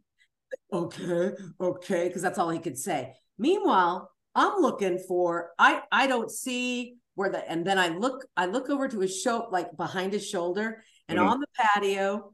okay 0.72 1.30
okay 1.60 2.06
because 2.06 2.22
that's 2.22 2.38
all 2.38 2.48
he 2.48 2.60
could 2.60 2.78
say 2.78 3.12
meanwhile 3.38 4.10
i'm 4.36 4.60
looking 4.60 4.98
for 4.98 5.50
i 5.58 5.82
i 5.90 6.06
don't 6.06 6.30
see 6.30 6.94
where 7.16 7.28
the 7.30 7.50
and 7.50 7.66
then 7.66 7.76
i 7.78 7.88
look 7.88 8.24
i 8.36 8.46
look 8.46 8.70
over 8.70 8.86
to 8.86 9.00
his 9.00 9.20
show 9.20 9.48
like 9.50 9.76
behind 9.76 10.12
his 10.12 10.24
shoulder 10.26 10.82
and 11.08 11.18
Mhm. 11.18 11.28
on 11.28 11.40
the 11.40 11.46
patio 11.56 12.33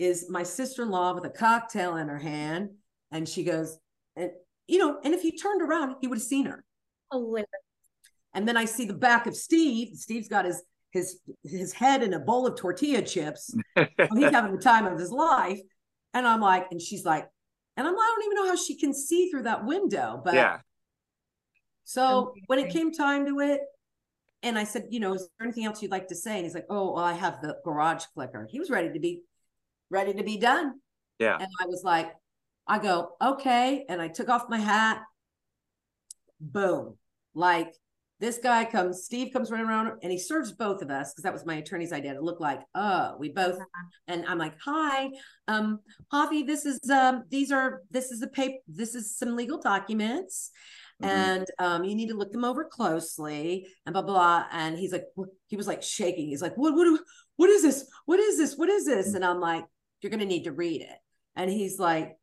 is 0.00 0.28
my 0.28 0.42
sister-in-law 0.42 1.14
with 1.14 1.24
a 1.24 1.30
cocktail 1.30 1.96
in 1.96 2.08
her 2.08 2.18
hand 2.18 2.70
and 3.12 3.28
she 3.28 3.44
goes 3.44 3.78
and 4.16 4.30
you 4.66 4.78
know 4.78 4.98
and 5.04 5.14
if 5.14 5.22
he 5.22 5.36
turned 5.36 5.62
around 5.62 5.94
he 6.00 6.08
would 6.08 6.18
have 6.18 6.22
seen 6.22 6.46
her 6.46 6.64
Hilarious. 7.12 7.46
and 8.34 8.48
then 8.48 8.56
i 8.56 8.64
see 8.64 8.86
the 8.86 8.94
back 8.94 9.26
of 9.26 9.36
steve 9.36 9.96
steve's 9.96 10.28
got 10.28 10.44
his 10.44 10.62
his 10.92 11.20
his 11.44 11.72
head 11.72 12.02
in 12.02 12.14
a 12.14 12.18
bowl 12.18 12.46
of 12.46 12.56
tortilla 12.56 13.02
chips 13.02 13.54
he's 13.76 14.30
having 14.30 14.52
the 14.52 14.62
time 14.62 14.86
of 14.86 14.98
his 14.98 15.10
life. 15.10 15.60
And 16.12 16.26
I'm 16.26 16.40
like, 16.40 16.66
and 16.70 16.80
she's 16.80 17.04
like, 17.04 17.28
and 17.76 17.86
I'm, 17.86 17.94
like, 17.94 18.02
I 18.02 18.14
don't 18.14 18.24
even 18.24 18.36
know 18.36 18.50
how 18.50 18.56
she 18.56 18.76
can 18.76 18.92
see 18.92 19.30
through 19.30 19.44
that 19.44 19.64
window. 19.64 20.20
But 20.24 20.34
yeah. 20.34 20.58
so 21.84 22.34
when 22.46 22.58
it 22.58 22.70
came 22.70 22.92
time 22.92 23.26
to 23.26 23.40
it, 23.40 23.60
and 24.42 24.58
I 24.58 24.64
said, 24.64 24.86
you 24.90 25.00
know, 25.00 25.14
is 25.14 25.28
there 25.38 25.46
anything 25.46 25.66
else 25.66 25.82
you'd 25.82 25.90
like 25.90 26.08
to 26.08 26.14
say? 26.14 26.36
And 26.36 26.44
he's 26.44 26.54
like, 26.54 26.66
oh, 26.70 26.94
well, 26.94 27.04
I 27.04 27.12
have 27.12 27.40
the 27.42 27.58
garage 27.64 28.04
clicker. 28.14 28.48
He 28.50 28.58
was 28.58 28.70
ready 28.70 28.92
to 28.92 28.98
be 28.98 29.22
ready 29.90 30.14
to 30.14 30.22
be 30.22 30.38
done. 30.38 30.74
Yeah. 31.18 31.36
And 31.38 31.48
I 31.60 31.66
was 31.66 31.82
like, 31.84 32.12
I 32.66 32.78
go, 32.78 33.12
okay. 33.20 33.84
And 33.88 34.00
I 34.00 34.08
took 34.08 34.28
off 34.28 34.48
my 34.48 34.58
hat. 34.58 35.02
Boom. 36.40 36.96
Like 37.34 37.74
this 38.20 38.38
guy 38.38 38.64
comes, 38.64 39.04
Steve 39.04 39.32
comes 39.32 39.50
running 39.50 39.66
around 39.66 39.92
and 40.02 40.12
he 40.12 40.18
serves 40.18 40.52
both 40.52 40.82
of 40.82 40.90
us 40.90 41.12
because 41.12 41.24
that 41.24 41.32
was 41.32 41.46
my 41.46 41.56
attorney's 41.56 41.92
idea. 41.92 42.14
It 42.14 42.22
looked 42.22 42.40
like, 42.40 42.60
oh, 42.74 43.16
we 43.18 43.30
both, 43.30 43.58
and 44.08 44.24
I'm 44.26 44.38
like, 44.38 44.54
hi, 44.64 45.10
um, 45.48 45.80
Javi, 46.12 46.46
this 46.46 46.66
is 46.66 46.78
um, 46.90 47.24
these 47.30 47.50
are 47.50 47.82
this 47.90 48.10
is 48.10 48.22
a 48.22 48.28
paper, 48.28 48.58
this 48.68 48.94
is 48.94 49.16
some 49.16 49.36
legal 49.36 49.60
documents. 49.60 50.50
Mm-hmm. 51.02 51.10
And 51.10 51.46
um, 51.58 51.84
you 51.84 51.94
need 51.94 52.08
to 52.10 52.14
look 52.14 52.30
them 52.30 52.44
over 52.44 52.64
closely 52.64 53.66
and 53.86 53.94
blah, 53.94 54.02
blah 54.02 54.12
blah. 54.12 54.44
And 54.52 54.78
he's 54.78 54.92
like, 54.92 55.06
wh- 55.18 55.32
he 55.46 55.56
was 55.56 55.66
like 55.66 55.82
shaking. 55.82 56.28
He's 56.28 56.42
like, 56.42 56.56
what, 56.56 56.74
what, 56.74 56.84
do- 56.84 57.04
what 57.36 57.48
is 57.48 57.62
this? 57.62 57.88
What 58.04 58.20
is 58.20 58.36
this? 58.36 58.54
What 58.56 58.68
is 58.68 58.84
this? 58.84 59.14
And 59.14 59.24
I'm 59.24 59.40
like, 59.40 59.64
you're 60.02 60.10
gonna 60.10 60.24
need 60.24 60.44
to 60.44 60.52
read 60.52 60.82
it. 60.82 60.98
And 61.36 61.50
he's 61.50 61.78
like, 61.78 62.16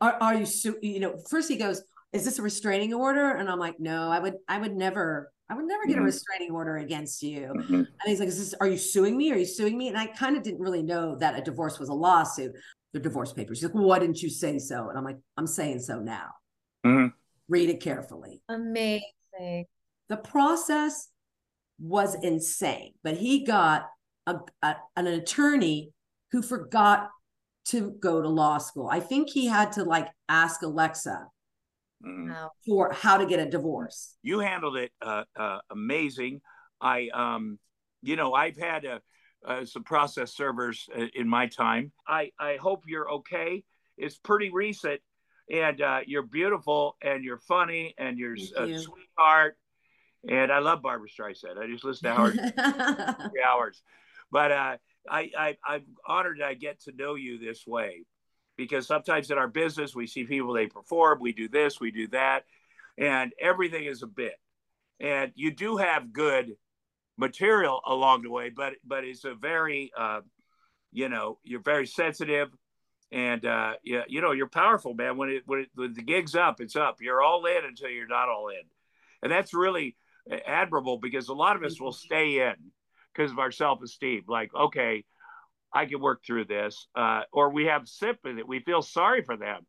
are, 0.00 0.16
are 0.20 0.34
you 0.34 0.46
su-? 0.46 0.78
you 0.82 1.00
know, 1.00 1.16
first 1.28 1.48
he 1.48 1.56
goes, 1.56 1.82
is 2.12 2.24
this 2.24 2.38
a 2.38 2.42
restraining 2.42 2.94
order? 2.94 3.32
And 3.32 3.48
I'm 3.50 3.58
like, 3.58 3.78
no, 3.78 4.10
I 4.10 4.18
would, 4.18 4.34
I 4.48 4.58
would 4.58 4.74
never, 4.74 5.30
I 5.50 5.54
would 5.54 5.66
never 5.66 5.86
get 5.86 5.98
a 5.98 6.00
Mhm. 6.00 6.04
restraining 6.04 6.50
order 6.52 6.76
against 6.76 7.22
you. 7.22 7.52
Mhm. 7.56 7.78
And 7.78 7.86
he's 8.06 8.18
like, 8.20 8.28
is 8.28 8.38
this, 8.38 8.54
are 8.60 8.66
you 8.68 8.78
suing 8.78 9.16
me? 9.16 9.30
Are 9.32 9.36
you 9.36 9.44
suing 9.44 9.76
me? 9.76 9.88
And 9.88 9.98
I 9.98 10.06
kind 10.06 10.36
of 10.36 10.42
didn't 10.42 10.60
really 10.60 10.82
know 10.82 11.16
that 11.16 11.38
a 11.38 11.42
divorce 11.42 11.78
was 11.78 11.88
a 11.88 11.94
lawsuit. 11.94 12.52
The 12.94 13.00
divorce 13.00 13.34
papers. 13.34 13.60
He's 13.60 13.70
like, 13.70 13.74
why 13.82 13.98
didn't 13.98 14.22
you 14.22 14.30
say 14.30 14.58
so? 14.58 14.88
And 14.88 14.96
I'm 14.96 15.04
like, 15.04 15.18
I'm 15.36 15.46
saying 15.46 15.80
so 15.80 15.98
now. 16.00 16.28
Mhm. 16.86 17.12
Read 17.48 17.68
it 17.68 17.80
carefully. 17.82 18.40
Amazing. 18.48 19.66
The 20.08 20.16
process 20.16 21.08
was 21.78 22.14
insane, 22.22 22.94
but 23.04 23.16
he 23.18 23.44
got 23.44 23.86
a, 24.26 24.36
a- 24.62 24.76
an 24.96 25.06
attorney 25.06 25.92
who 26.32 26.40
forgot 26.42 27.10
to 27.68 27.92
go 28.00 28.22
to 28.22 28.28
law 28.28 28.58
school. 28.58 28.88
I 28.90 29.00
think 29.00 29.30
he 29.30 29.46
had 29.46 29.72
to 29.72 29.84
like 29.84 30.08
ask 30.28 30.62
Alexa 30.62 31.26
Mhm. 32.04 32.50
For 32.64 32.92
how 32.92 33.16
to 33.16 33.26
get 33.26 33.40
a 33.40 33.50
divorce. 33.50 34.16
you 34.22 34.38
handled 34.38 34.76
it 34.76 34.92
uh, 35.02 35.24
uh, 35.36 35.58
amazing. 35.70 36.40
I, 36.80 37.08
um, 37.12 37.58
you 38.02 38.14
know, 38.14 38.34
I've 38.34 38.56
had 38.56 38.86
uh 38.86 39.00
uh, 39.44 39.64
some 39.64 39.84
process 39.84 40.34
servers 40.34 40.88
uh, 40.96 41.06
in 41.14 41.28
my 41.28 41.46
time. 41.46 41.92
I, 42.06 42.32
I 42.38 42.56
hope 42.56 42.82
you're 42.86 43.08
okay. 43.18 43.62
It's 43.96 44.18
pretty 44.18 44.50
recent, 44.50 45.00
and 45.50 45.80
uh, 45.80 46.00
you're 46.06 46.24
beautiful, 46.26 46.96
and 47.02 47.24
you're 47.24 47.38
funny, 47.38 47.94
and 47.98 48.18
you're 48.18 48.36
Thank 48.36 48.50
a 48.58 48.68
you. 48.68 48.78
sweetheart. 48.78 49.56
And 50.28 50.50
I 50.52 50.58
love 50.58 50.82
Barbra 50.82 51.08
Streisand. 51.08 51.56
I 51.56 51.66
just 51.68 51.84
listen 51.84 52.08
to 52.08 52.14
Howard 52.14 52.34
three 53.30 53.42
hours. 53.46 53.80
But 54.30 54.52
uh, 54.52 54.76
I, 55.08 55.30
I, 55.38 55.56
I'm 55.66 55.84
honored 56.06 56.40
I 56.42 56.54
get 56.54 56.80
to 56.82 56.92
know 56.92 57.14
you 57.14 57.38
this 57.38 57.66
way 57.66 58.04
because 58.56 58.86
sometimes 58.86 59.30
in 59.30 59.38
our 59.38 59.48
business, 59.48 59.94
we 59.94 60.06
see 60.06 60.24
people, 60.24 60.52
they 60.52 60.66
perform, 60.66 61.20
we 61.20 61.32
do 61.32 61.48
this, 61.48 61.80
we 61.80 61.90
do 61.90 62.08
that, 62.08 62.44
and 62.98 63.32
everything 63.40 63.84
is 63.84 64.02
a 64.02 64.06
bit. 64.06 64.34
And 65.00 65.32
you 65.36 65.52
do 65.52 65.76
have 65.76 66.12
good 66.12 66.56
material 67.16 67.80
along 67.86 68.22
the 68.22 68.30
way, 68.30 68.50
but 68.50 68.74
but 68.84 69.04
it's 69.04 69.24
a 69.24 69.34
very, 69.34 69.92
uh, 69.96 70.20
you 70.92 71.08
know, 71.08 71.38
you're 71.44 71.62
very 71.62 71.86
sensitive, 71.86 72.48
and 73.12 73.46
uh, 73.46 73.74
yeah, 73.84 74.02
you 74.08 74.20
know, 74.20 74.32
you're 74.32 74.48
powerful, 74.48 74.92
man. 74.92 75.16
When 75.16 75.30
it 75.30 75.42
when, 75.46 75.60
it, 75.60 75.68
when 75.74 75.94
the 75.94 76.02
gig's 76.02 76.34
up, 76.34 76.60
it's 76.60 76.74
up. 76.74 76.96
You're 77.00 77.22
all 77.22 77.46
in 77.46 77.64
until 77.64 77.90
you're 77.90 78.08
not 78.08 78.28
all 78.28 78.48
in, 78.48 78.62
and 79.22 79.30
that's 79.30 79.54
really 79.54 79.96
admirable 80.46 80.98
because 80.98 81.28
a 81.28 81.34
lot 81.34 81.54
of 81.54 81.62
us 81.62 81.80
will 81.80 81.92
stay 81.92 82.40
in 82.40 82.54
because 83.14 83.32
of 83.32 83.38
our 83.38 83.50
self-esteem. 83.50 84.24
Like, 84.28 84.50
okay, 84.54 85.04
I 85.72 85.86
can 85.86 86.00
work 86.00 86.22
through 86.24 86.46
this, 86.46 86.86
uh, 86.94 87.22
or 87.32 87.50
we 87.50 87.66
have 87.66 87.88
sympathy. 87.88 88.42
We 88.42 88.60
feel 88.60 88.82
sorry 88.82 89.22
for 89.22 89.36
them. 89.36 89.66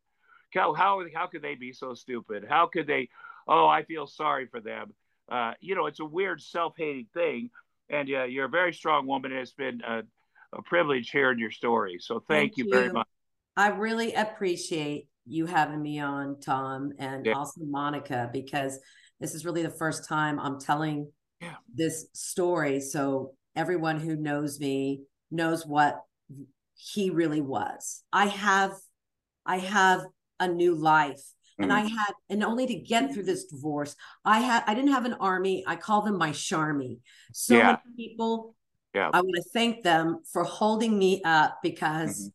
How 0.54 0.74
how 0.74 1.04
how 1.14 1.28
could 1.28 1.42
they 1.42 1.56
be 1.56 1.74
so 1.74 1.94
stupid? 1.94 2.46
How 2.48 2.68
could 2.68 2.88
they? 2.88 3.10
Oh, 3.48 3.68
I 3.68 3.84
feel 3.84 4.08
sorry 4.08 4.48
for 4.48 4.62
them. 4.62 4.94
Uh, 5.32 5.54
you 5.60 5.76
know, 5.76 5.86
it's 5.86 6.00
a 6.00 6.06
weird 6.06 6.42
self-hating 6.42 7.08
thing, 7.14 7.50
and 7.90 8.10
uh, 8.10 8.24
you're 8.24 8.46
a 8.46 8.50
very 8.50 8.74
strong 8.74 9.06
woman. 9.06 9.32
And 9.32 9.42
it's 9.42 9.54
been 9.54 9.82
a, 9.88 10.02
a 10.54 10.62
privilege 10.64 11.12
hearing 11.12 11.38
your 11.38 11.52
story. 11.52 11.98
So 12.00 12.24
thank, 12.28 12.58
you, 12.58 12.68
very 12.70 12.92
much. 12.92 13.08
I 13.56 13.68
really 13.70 14.14
appreciate 14.14 15.08
you 15.28 15.46
having 15.46 15.82
me 15.82 16.00
on, 16.00 16.40
Tom, 16.40 16.94
and 16.98 17.28
Yeah. 17.28 17.36
also 17.36 17.62
Monica, 17.64 18.30
because 18.34 18.80
this 19.20 19.36
is 19.36 19.46
really 19.46 19.62
the 19.62 19.70
first 19.70 20.08
time 20.08 20.40
I'm 20.40 20.60
telling 20.60 21.12
Yeah. 21.42 21.56
this 21.74 22.08
story. 22.14 22.80
So 22.82 23.34
everyone 23.56 24.00
who 24.00 24.16
knows 24.16 24.60
me 24.60 25.04
knows 25.32 25.66
what 25.66 26.02
he 26.76 27.10
really 27.10 27.42
was. 27.42 28.04
I 28.12 28.28
have, 28.28 28.74
I 29.46 29.58
have 29.60 30.02
a 30.40 30.48
new 30.48 30.76
life. 30.76 31.22
And 31.62 31.74
I 31.74 31.82
had, 31.82 32.14
and 32.30 32.42
only 32.42 32.68
to 32.68 32.76
get 32.76 33.14
through 33.14 33.24
this 33.24 33.44
divorce, 33.44 33.94
I 34.24 34.40
had, 34.40 34.64
I 34.66 34.74
didn't 34.74 34.94
have 34.94 35.04
an 35.04 35.16
army. 35.16 35.66
I 35.68 35.76
call 35.76 36.02
them 36.04 36.18
my 36.18 36.30
Charmy. 36.30 37.00
So 37.34 37.58
Yeah. 37.58 37.64
many 37.66 37.96
people 37.98 38.56
Yeah. 38.96 39.10
I 39.14 39.20
want 39.22 39.36
to 39.36 39.44
thank 39.54 39.84
them 39.84 40.22
for 40.32 40.46
holding 40.46 40.98
me 40.98 41.22
up 41.24 41.60
because 41.62 42.32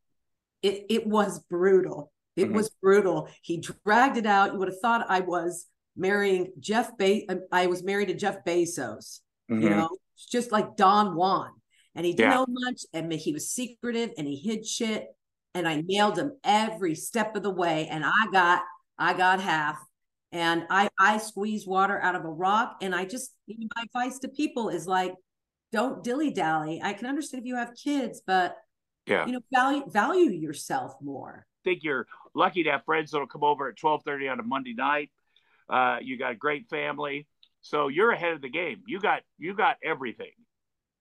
it 0.63 0.85
it 0.91 1.07
was 1.07 1.41
brutal. 1.51 2.13
It 2.37 2.49
Mhm. 2.51 2.53
was 2.55 2.69
brutal. 2.83 3.29
He 3.41 3.57
dragged 3.57 4.19
it 4.19 4.27
out. 4.27 4.53
You 4.53 4.59
would 4.59 4.69
have 4.69 4.81
thought 4.81 5.07
I 5.09 5.21
was 5.21 5.67
marrying 5.97 6.53
Jeff 6.59 6.97
Be- 6.97 7.29
I 7.53 7.67
was 7.67 7.83
married 7.83 8.09
to 8.09 8.15
Jeff 8.15 8.45
Bezos. 8.45 9.21
You 9.49 9.57
Mhm. 9.57 9.71
know, 9.71 9.89
just 10.31 10.53
like 10.53 10.77
Don 10.77 11.15
Juan. 11.15 11.51
And 11.95 12.05
he 12.05 12.13
didn't 12.13 12.33
Yeah. 12.33 12.37
know 12.39 12.47
much, 12.49 12.83
and 12.93 13.13
he 13.13 13.33
was 13.33 13.51
secretive, 13.51 14.11
and 14.19 14.27
he 14.27 14.37
hid 14.37 14.67
shit. 14.67 15.09
And 15.55 15.69
I 15.69 15.83
nailed 15.87 16.19
him 16.19 16.33
every 16.43 16.95
step 16.97 17.37
of 17.37 17.43
the 17.45 17.51
way. 17.51 17.87
And 17.87 18.05
I 18.05 18.27
got, 18.33 18.65
I 18.99 19.15
got 19.15 19.41
half. 19.41 19.79
And 20.33 20.67
I, 20.69 20.89
I 20.99 21.19
squeeze 21.19 21.65
water 21.67 22.01
out 22.01 22.17
of 22.17 22.25
a 22.25 22.29
rock. 22.29 22.79
And 22.83 22.93
I 22.93 23.05
just, 23.05 23.33
you 23.47 23.57
know, 23.59 23.69
my 23.77 23.83
advice 23.83 24.19
to 24.21 24.29
people 24.29 24.69
is 24.69 24.89
like, 24.89 25.15
don't 25.71 26.03
dilly 26.03 26.31
dally. 26.33 26.81
I 26.83 26.93
can 26.95 27.07
understand 27.07 27.43
if 27.43 27.47
you 27.47 27.55
have 27.55 27.73
kids, 27.77 28.21
but 28.27 28.57
Yeah. 29.07 29.27
you 29.27 29.33
know, 29.33 29.41
value 29.53 29.85
value 29.89 30.31
yourself 30.31 30.95
more. 31.01 31.47
think 31.63 31.83
you're 31.83 32.07
lucky 32.35 32.63
to 32.65 32.71
have 32.73 32.85
friends 32.85 33.11
that'll 33.13 33.27
come 33.27 33.43
over 33.45 33.69
at 33.69 33.77
12:30 33.77 34.29
on 34.29 34.39
a 34.39 34.43
Monday 34.43 34.75
night. 34.75 35.11
Uh, 35.69 35.99
you 36.03 36.19
got 36.19 36.33
a 36.33 36.37
great 36.37 36.69
family, 36.69 37.27
so 37.63 37.89
you're 37.89 38.11
ahead 38.11 38.33
of 38.35 38.43
the 38.43 38.51
game. 38.51 38.83
You 38.87 39.01
got 39.01 39.23
you 39.39 39.55
got 39.55 39.77
everything. 39.83 40.33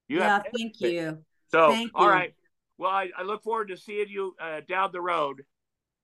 You 0.07 0.19
yeah, 0.19 0.29
have 0.29 0.45
thank 0.55 0.79
you. 0.79 1.19
So 1.51 1.69
Thank 1.69 1.91
all 1.95 2.05
you. 2.05 2.11
right. 2.11 2.33
Well, 2.77 2.91
I, 2.91 3.09
I 3.17 3.23
look 3.23 3.43
forward 3.43 3.69
to 3.69 3.77
seeing 3.77 4.09
you 4.09 4.35
uh, 4.41 4.61
down 4.67 4.91
the 4.91 5.01
road. 5.01 5.43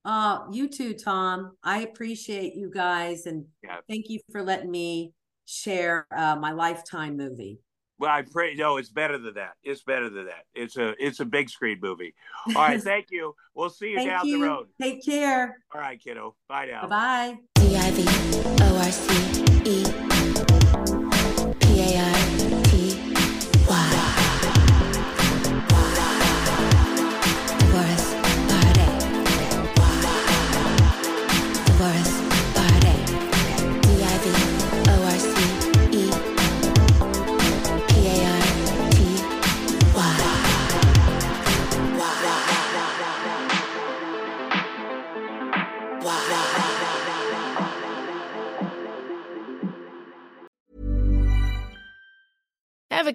Uh, 0.06 0.46
you 0.52 0.70
too, 0.70 0.94
Tom. 0.94 1.58
I 1.64 1.82
appreciate 1.82 2.56
you 2.56 2.72
guys 2.74 3.26
and 3.26 3.46
Yeah. 3.64 3.78
thank 3.88 4.10
you 4.10 4.20
for 4.32 4.44
letting 4.44 4.72
me 4.72 5.14
share 5.46 6.08
uh, 6.16 6.36
my 6.36 6.52
lifetime 6.52 7.18
movie. 7.18 7.60
Well, 7.98 8.12
I 8.12 8.22
pray. 8.22 8.54
No, 8.56 8.78
it's 8.78 8.90
better 8.90 9.18
than 9.18 9.34
that. 9.34 9.54
It's 9.64 9.84
better 9.84 10.10
than 10.10 10.26
that. 10.28 10.46
It's 10.54 10.78
a 10.78 10.96
it's 11.04 11.20
a 11.20 11.26
big 11.26 11.50
screen 11.50 11.80
movie. 11.82 12.14
All 12.48 12.54
right. 12.62 12.82
thank 12.84 13.08
you. 13.10 13.36
We'll 13.54 13.70
see 13.70 13.90
you 13.90 13.98
Thank 13.98 14.10
down 14.10 14.26
you. 14.26 14.38
the 14.40 14.46
road. 14.46 14.68
Take 14.82 15.04
care. 15.04 15.58
All 15.74 15.82
right, 15.82 16.00
kiddo. 16.00 16.36
Bye 16.48 16.68
now. 16.68 16.88
Bye 16.88 17.38
P 19.70 20.09